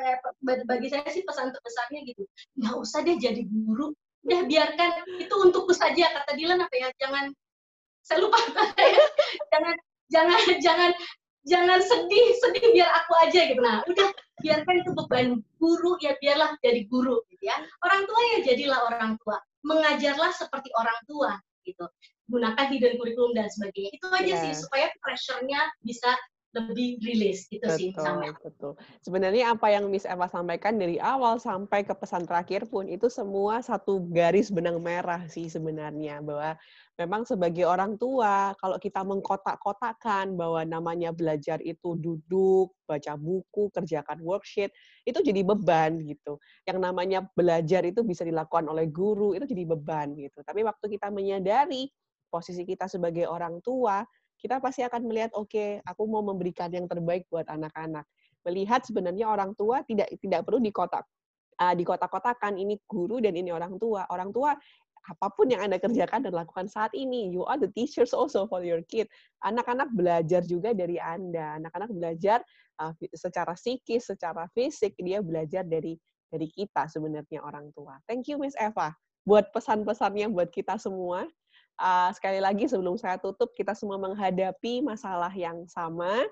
bagi 0.70 0.86
saya 0.86 1.02
sih 1.10 1.26
pesan 1.26 1.50
terbesarnya 1.50 2.00
gitu. 2.06 2.22
Nggak 2.62 2.74
usah 2.78 3.02
deh 3.02 3.18
jadi 3.18 3.42
guru. 3.42 3.90
Udah 4.24 4.40
biarkan 4.46 4.90
itu 5.18 5.34
untukku 5.34 5.74
saja 5.74 6.14
kata 6.14 6.38
Dilan 6.38 6.62
apa 6.62 6.74
ya? 6.78 6.88
Jangan 7.02 7.34
saya 8.04 8.20
lupa 8.20 8.36
jangan 9.52 9.74
jangan 10.12 10.40
jangan 10.60 10.90
jangan 11.44 11.80
sedih 11.80 12.26
sedih 12.40 12.64
biar 12.76 12.88
aku 13.04 13.12
aja 13.24 13.40
gitu 13.48 13.60
nah 13.64 13.80
udah 13.88 14.08
biarkan 14.44 14.84
itu 14.84 14.90
beban 14.92 15.26
guru 15.56 15.96
ya 16.04 16.12
biarlah 16.20 16.52
jadi 16.60 16.84
guru 16.88 17.24
gitu 17.32 17.48
ya 17.48 17.56
orang 17.80 18.04
tua 18.04 18.20
ya 18.36 18.38
jadilah 18.44 18.80
orang 18.92 19.16
tua 19.24 19.40
mengajarlah 19.64 20.32
seperti 20.36 20.68
orang 20.76 21.00
tua 21.08 21.32
gitu 21.64 21.88
gunakan 22.28 22.66
hidden 22.72 22.96
curriculum 22.96 23.36
dan 23.36 23.48
sebagainya 23.52 23.90
itu 23.92 24.06
aja 24.08 24.24
yeah. 24.24 24.42
sih 24.48 24.52
supaya 24.56 24.86
pressure-nya 25.04 25.60
bisa 25.84 26.16
lebih 26.54 27.02
rilis 27.02 27.50
gitu 27.50 27.66
betul, 27.66 27.78
sih 27.78 27.90
sama. 27.98 28.30
Betul. 28.38 28.72
Sebenarnya 29.02 29.58
apa 29.58 29.74
yang 29.74 29.90
Miss 29.90 30.06
Eva 30.06 30.30
sampaikan 30.30 30.78
dari 30.78 31.02
awal 31.02 31.42
sampai 31.42 31.82
ke 31.82 31.90
pesan 31.98 32.30
terakhir 32.30 32.70
pun 32.70 32.86
itu 32.86 33.10
semua 33.10 33.58
satu 33.58 34.06
garis 34.06 34.54
benang 34.54 34.78
merah 34.78 35.26
sih 35.26 35.50
sebenarnya 35.50 36.22
bahwa 36.22 36.54
memang 36.94 37.26
sebagai 37.26 37.66
orang 37.66 37.98
tua 37.98 38.54
kalau 38.62 38.78
kita 38.78 39.02
mengkotak-kotakan 39.02 40.38
bahwa 40.38 40.62
namanya 40.62 41.10
belajar 41.10 41.58
itu 41.58 41.98
duduk, 41.98 42.70
baca 42.86 43.18
buku, 43.18 43.74
kerjakan 43.74 44.22
worksheet, 44.22 44.70
itu 45.02 45.18
jadi 45.26 45.42
beban 45.42 45.98
gitu. 46.06 46.38
Yang 46.70 46.78
namanya 46.78 47.26
belajar 47.34 47.82
itu 47.82 48.06
bisa 48.06 48.22
dilakukan 48.22 48.70
oleh 48.70 48.86
guru, 48.86 49.34
itu 49.34 49.42
jadi 49.42 49.66
beban 49.66 50.14
gitu. 50.14 50.38
Tapi 50.46 50.62
waktu 50.62 50.86
kita 50.86 51.10
menyadari 51.10 51.90
posisi 52.34 52.66
kita 52.66 52.90
sebagai 52.90 53.30
orang 53.30 53.62
tua, 53.62 54.02
kita 54.42 54.58
pasti 54.58 54.82
akan 54.82 55.06
melihat 55.06 55.30
oke 55.38 55.46
okay, 55.46 55.78
aku 55.86 56.02
mau 56.10 56.26
memberikan 56.26 56.66
yang 56.74 56.90
terbaik 56.90 57.30
buat 57.30 57.46
anak-anak. 57.46 58.02
Melihat 58.42 58.82
sebenarnya 58.82 59.30
orang 59.30 59.54
tua 59.54 59.86
tidak 59.86 60.10
tidak 60.18 60.42
perlu 60.42 60.58
dikotak 60.58 61.06
uh, 61.62 61.74
dikotak-kotakan 61.78 62.58
ini 62.58 62.74
guru 62.90 63.22
dan 63.22 63.38
ini 63.38 63.54
orang 63.54 63.78
tua. 63.78 64.02
Orang 64.10 64.34
tua 64.34 64.58
apa 65.04 65.28
pun 65.36 65.52
yang 65.52 65.60
anda 65.62 65.76
kerjakan 65.78 66.24
dan 66.26 66.32
lakukan 66.32 66.64
saat 66.64 66.90
ini 66.96 67.28
you 67.28 67.44
are 67.46 67.60
the 67.60 67.70
teachers 67.72 68.10
also 68.10 68.50
for 68.50 68.66
your 68.66 68.82
kid. 68.90 69.06
Anak-anak 69.46 69.94
belajar 69.94 70.42
juga 70.42 70.74
dari 70.74 70.98
anda. 70.98 71.56
Anak-anak 71.62 71.94
belajar 71.94 72.42
uh, 72.82 72.90
secara 73.14 73.54
psikis 73.54 74.10
secara 74.10 74.50
fisik 74.52 74.98
dia 74.98 75.22
belajar 75.22 75.62
dari 75.62 75.94
dari 76.28 76.50
kita 76.50 76.90
sebenarnya 76.90 77.40
orang 77.46 77.70
tua. 77.72 77.96
Thank 78.10 78.26
you 78.26 78.36
Miss 78.42 78.58
Eva 78.58 78.92
buat 79.24 79.48
pesan-pesannya 79.56 80.28
buat 80.28 80.52
kita 80.52 80.76
semua 80.76 81.24
uh, 81.78 82.10
sekali 82.14 82.38
lagi 82.42 82.66
sebelum 82.70 82.98
saya 82.98 83.18
tutup, 83.18 83.50
kita 83.54 83.74
semua 83.74 83.98
menghadapi 83.98 84.82
masalah 84.84 85.30
yang 85.34 85.66
sama. 85.70 86.24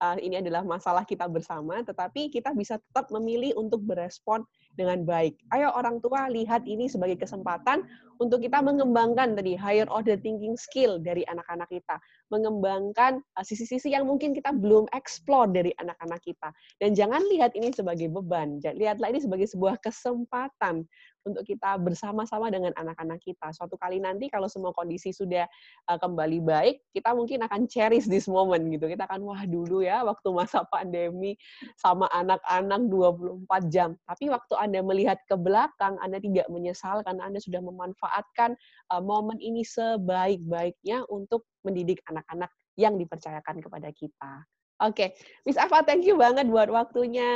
Uh, 0.00 0.16
ini 0.16 0.40
adalah 0.40 0.64
masalah 0.64 1.04
kita 1.04 1.28
bersama, 1.28 1.84
tetapi 1.84 2.32
kita 2.32 2.56
bisa 2.56 2.80
tetap 2.80 3.12
memilih 3.12 3.52
untuk 3.60 3.84
berespon 3.84 4.40
dengan 4.72 5.04
baik. 5.04 5.36
Ayo 5.52 5.76
orang 5.76 6.00
tua 6.00 6.24
lihat 6.32 6.64
ini 6.64 6.88
sebagai 6.88 7.20
kesempatan 7.20 7.84
untuk 8.16 8.40
kita 8.40 8.64
mengembangkan 8.64 9.36
tadi 9.36 9.52
higher 9.60 9.84
order 9.92 10.16
thinking 10.16 10.56
skill 10.56 10.96
dari 10.96 11.20
anak-anak 11.28 11.68
kita, 11.68 12.00
mengembangkan 12.32 13.20
sisi-sisi 13.44 13.92
uh, 13.92 14.00
yang 14.00 14.08
mungkin 14.08 14.32
kita 14.32 14.56
belum 14.56 14.88
explore 14.96 15.52
dari 15.52 15.76
anak-anak 15.76 16.24
kita. 16.24 16.48
Dan 16.80 16.96
jangan 16.96 17.20
lihat 17.28 17.52
ini 17.52 17.68
sebagai 17.68 18.08
beban, 18.08 18.56
lihatlah 18.64 19.12
ini 19.12 19.20
sebagai 19.20 19.52
sebuah 19.52 19.84
kesempatan 19.84 20.88
untuk 21.24 21.44
kita 21.44 21.76
bersama-sama 21.80 22.48
dengan 22.48 22.72
anak-anak 22.76 23.20
kita. 23.20 23.52
Suatu 23.52 23.76
kali 23.76 24.00
nanti 24.00 24.32
kalau 24.32 24.48
semua 24.48 24.72
kondisi 24.72 25.12
sudah 25.12 25.44
uh, 25.88 25.98
kembali 26.00 26.38
baik, 26.40 26.76
kita 26.96 27.12
mungkin 27.12 27.44
akan 27.44 27.68
cherish 27.68 28.08
this 28.08 28.26
moment 28.26 28.62
gitu. 28.72 28.88
Kita 28.88 29.04
akan 29.04 29.20
wah 29.24 29.42
dulu 29.44 29.84
ya 29.84 30.02
waktu 30.02 30.28
masa 30.32 30.64
pandemi 30.72 31.36
sama 31.76 32.08
anak-anak 32.10 32.88
24 32.88 33.72
jam. 33.72 33.96
Tapi 34.08 34.32
waktu 34.32 34.54
Anda 34.56 34.80
melihat 34.80 35.18
ke 35.28 35.36
belakang, 35.36 36.00
Anda 36.00 36.18
tidak 36.18 36.48
menyesal 36.48 37.04
karena 37.04 37.28
Anda 37.28 37.40
sudah 37.42 37.60
memanfaatkan 37.60 38.56
uh, 38.92 39.02
momen 39.02 39.36
ini 39.38 39.62
sebaik-baiknya 39.66 41.04
untuk 41.12 41.44
mendidik 41.60 42.00
anak-anak 42.08 42.48
yang 42.80 42.96
dipercayakan 42.96 43.60
kepada 43.60 43.92
kita. 43.92 44.48
Oke, 44.80 44.96
okay. 44.96 45.08
Miss 45.44 45.60
Ava, 45.60 45.84
thank 45.84 46.08
you 46.08 46.16
banget 46.16 46.48
buat 46.48 46.72
waktunya 46.72 47.28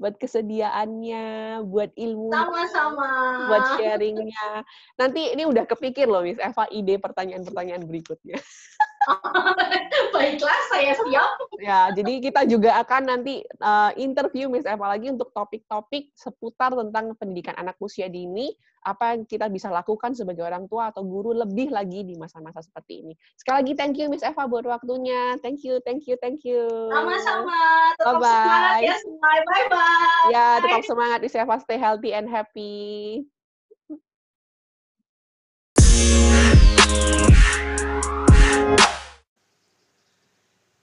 buat 0.00 0.16
kesediaannya, 0.16 1.60
buat 1.68 1.92
ilmu, 1.92 2.32
sama-sama, 2.32 3.10
buat 3.52 3.64
sharingnya. 3.76 4.64
Nanti 4.96 5.36
ini 5.36 5.44
udah 5.44 5.68
kepikir 5.68 6.08
loh, 6.08 6.24
Miss 6.24 6.40
Eva, 6.40 6.64
ide 6.72 6.96
pertanyaan-pertanyaan 6.96 7.84
berikutnya. 7.84 8.40
Baiklah, 10.14 10.60
saya 10.70 10.92
siap. 10.96 11.30
Ya, 11.60 11.92
jadi 11.92 12.12
kita 12.22 12.46
juga 12.48 12.80
akan 12.80 13.02
nanti 13.10 13.44
uh, 13.60 13.92
interview 13.98 14.48
Miss 14.48 14.66
Eva 14.66 14.96
lagi 14.96 15.12
untuk 15.12 15.30
topik-topik 15.36 16.14
seputar 16.16 16.72
tentang 16.72 17.12
pendidikan 17.18 17.54
anak 17.58 17.76
usia 17.78 18.08
dini, 18.08 18.50
apa 18.80 19.12
yang 19.12 19.28
kita 19.28 19.52
bisa 19.52 19.68
lakukan 19.68 20.16
sebagai 20.16 20.40
orang 20.40 20.64
tua 20.64 20.88
atau 20.88 21.04
guru 21.04 21.36
lebih 21.36 21.68
lagi 21.68 22.00
di 22.00 22.16
masa-masa 22.16 22.64
seperti 22.64 23.04
ini. 23.04 23.12
Sekali 23.36 23.60
lagi 23.60 23.72
thank 23.76 23.96
you 24.00 24.08
Miss 24.08 24.24
Eva 24.24 24.48
buat 24.48 24.64
waktunya. 24.64 25.36
Thank 25.44 25.62
you, 25.68 25.78
thank 25.84 26.08
you, 26.08 26.16
thank 26.18 26.42
you. 26.48 26.64
Sama-sama. 26.88 27.60
Tetap 28.00 28.16
bye 28.18 28.24
-bye. 28.24 28.96
semangat 28.96 29.44
ya 29.44 29.44
Bye-bye. 29.44 30.24
Ya, 30.32 30.46
tetap 30.64 30.82
semangat 30.88 31.18
Miss 31.20 31.36
Eva. 31.36 31.56
Stay 31.60 31.78
healthy 31.78 32.10
and 32.16 32.26
happy. 32.28 33.28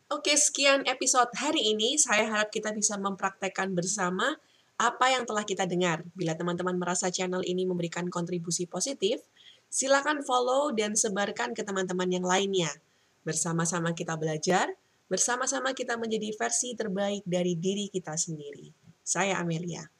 Oke, 0.08 0.40
sekian 0.40 0.88
episode 0.88 1.28
hari 1.36 1.76
ini. 1.76 2.00
Saya 2.00 2.32
harap 2.32 2.48
kita 2.48 2.72
bisa 2.72 2.96
mempraktekkan 2.96 3.76
bersama 3.76 4.40
apa 4.80 5.12
yang 5.12 5.28
telah 5.28 5.44
kita 5.44 5.68
dengar. 5.68 6.08
Bila 6.16 6.32
teman-teman 6.32 6.80
merasa 6.80 7.12
channel 7.12 7.44
ini 7.44 7.68
memberikan 7.68 8.08
kontribusi 8.08 8.64
positif, 8.72 9.20
silakan 9.68 10.24
follow 10.24 10.72
dan 10.72 10.96
sebarkan 10.96 11.52
ke 11.52 11.60
teman-teman 11.60 12.08
yang 12.08 12.24
lainnya. 12.24 12.72
Bersama-sama 13.28 13.92
kita 13.92 14.16
belajar, 14.16 14.72
bersama-sama 15.12 15.76
kita 15.76 16.00
menjadi 16.00 16.32
versi 16.40 16.72
terbaik 16.72 17.28
dari 17.28 17.60
diri 17.60 17.92
kita 17.92 18.16
sendiri. 18.16 18.72
Saya 19.04 19.44
Amelia. 19.44 19.92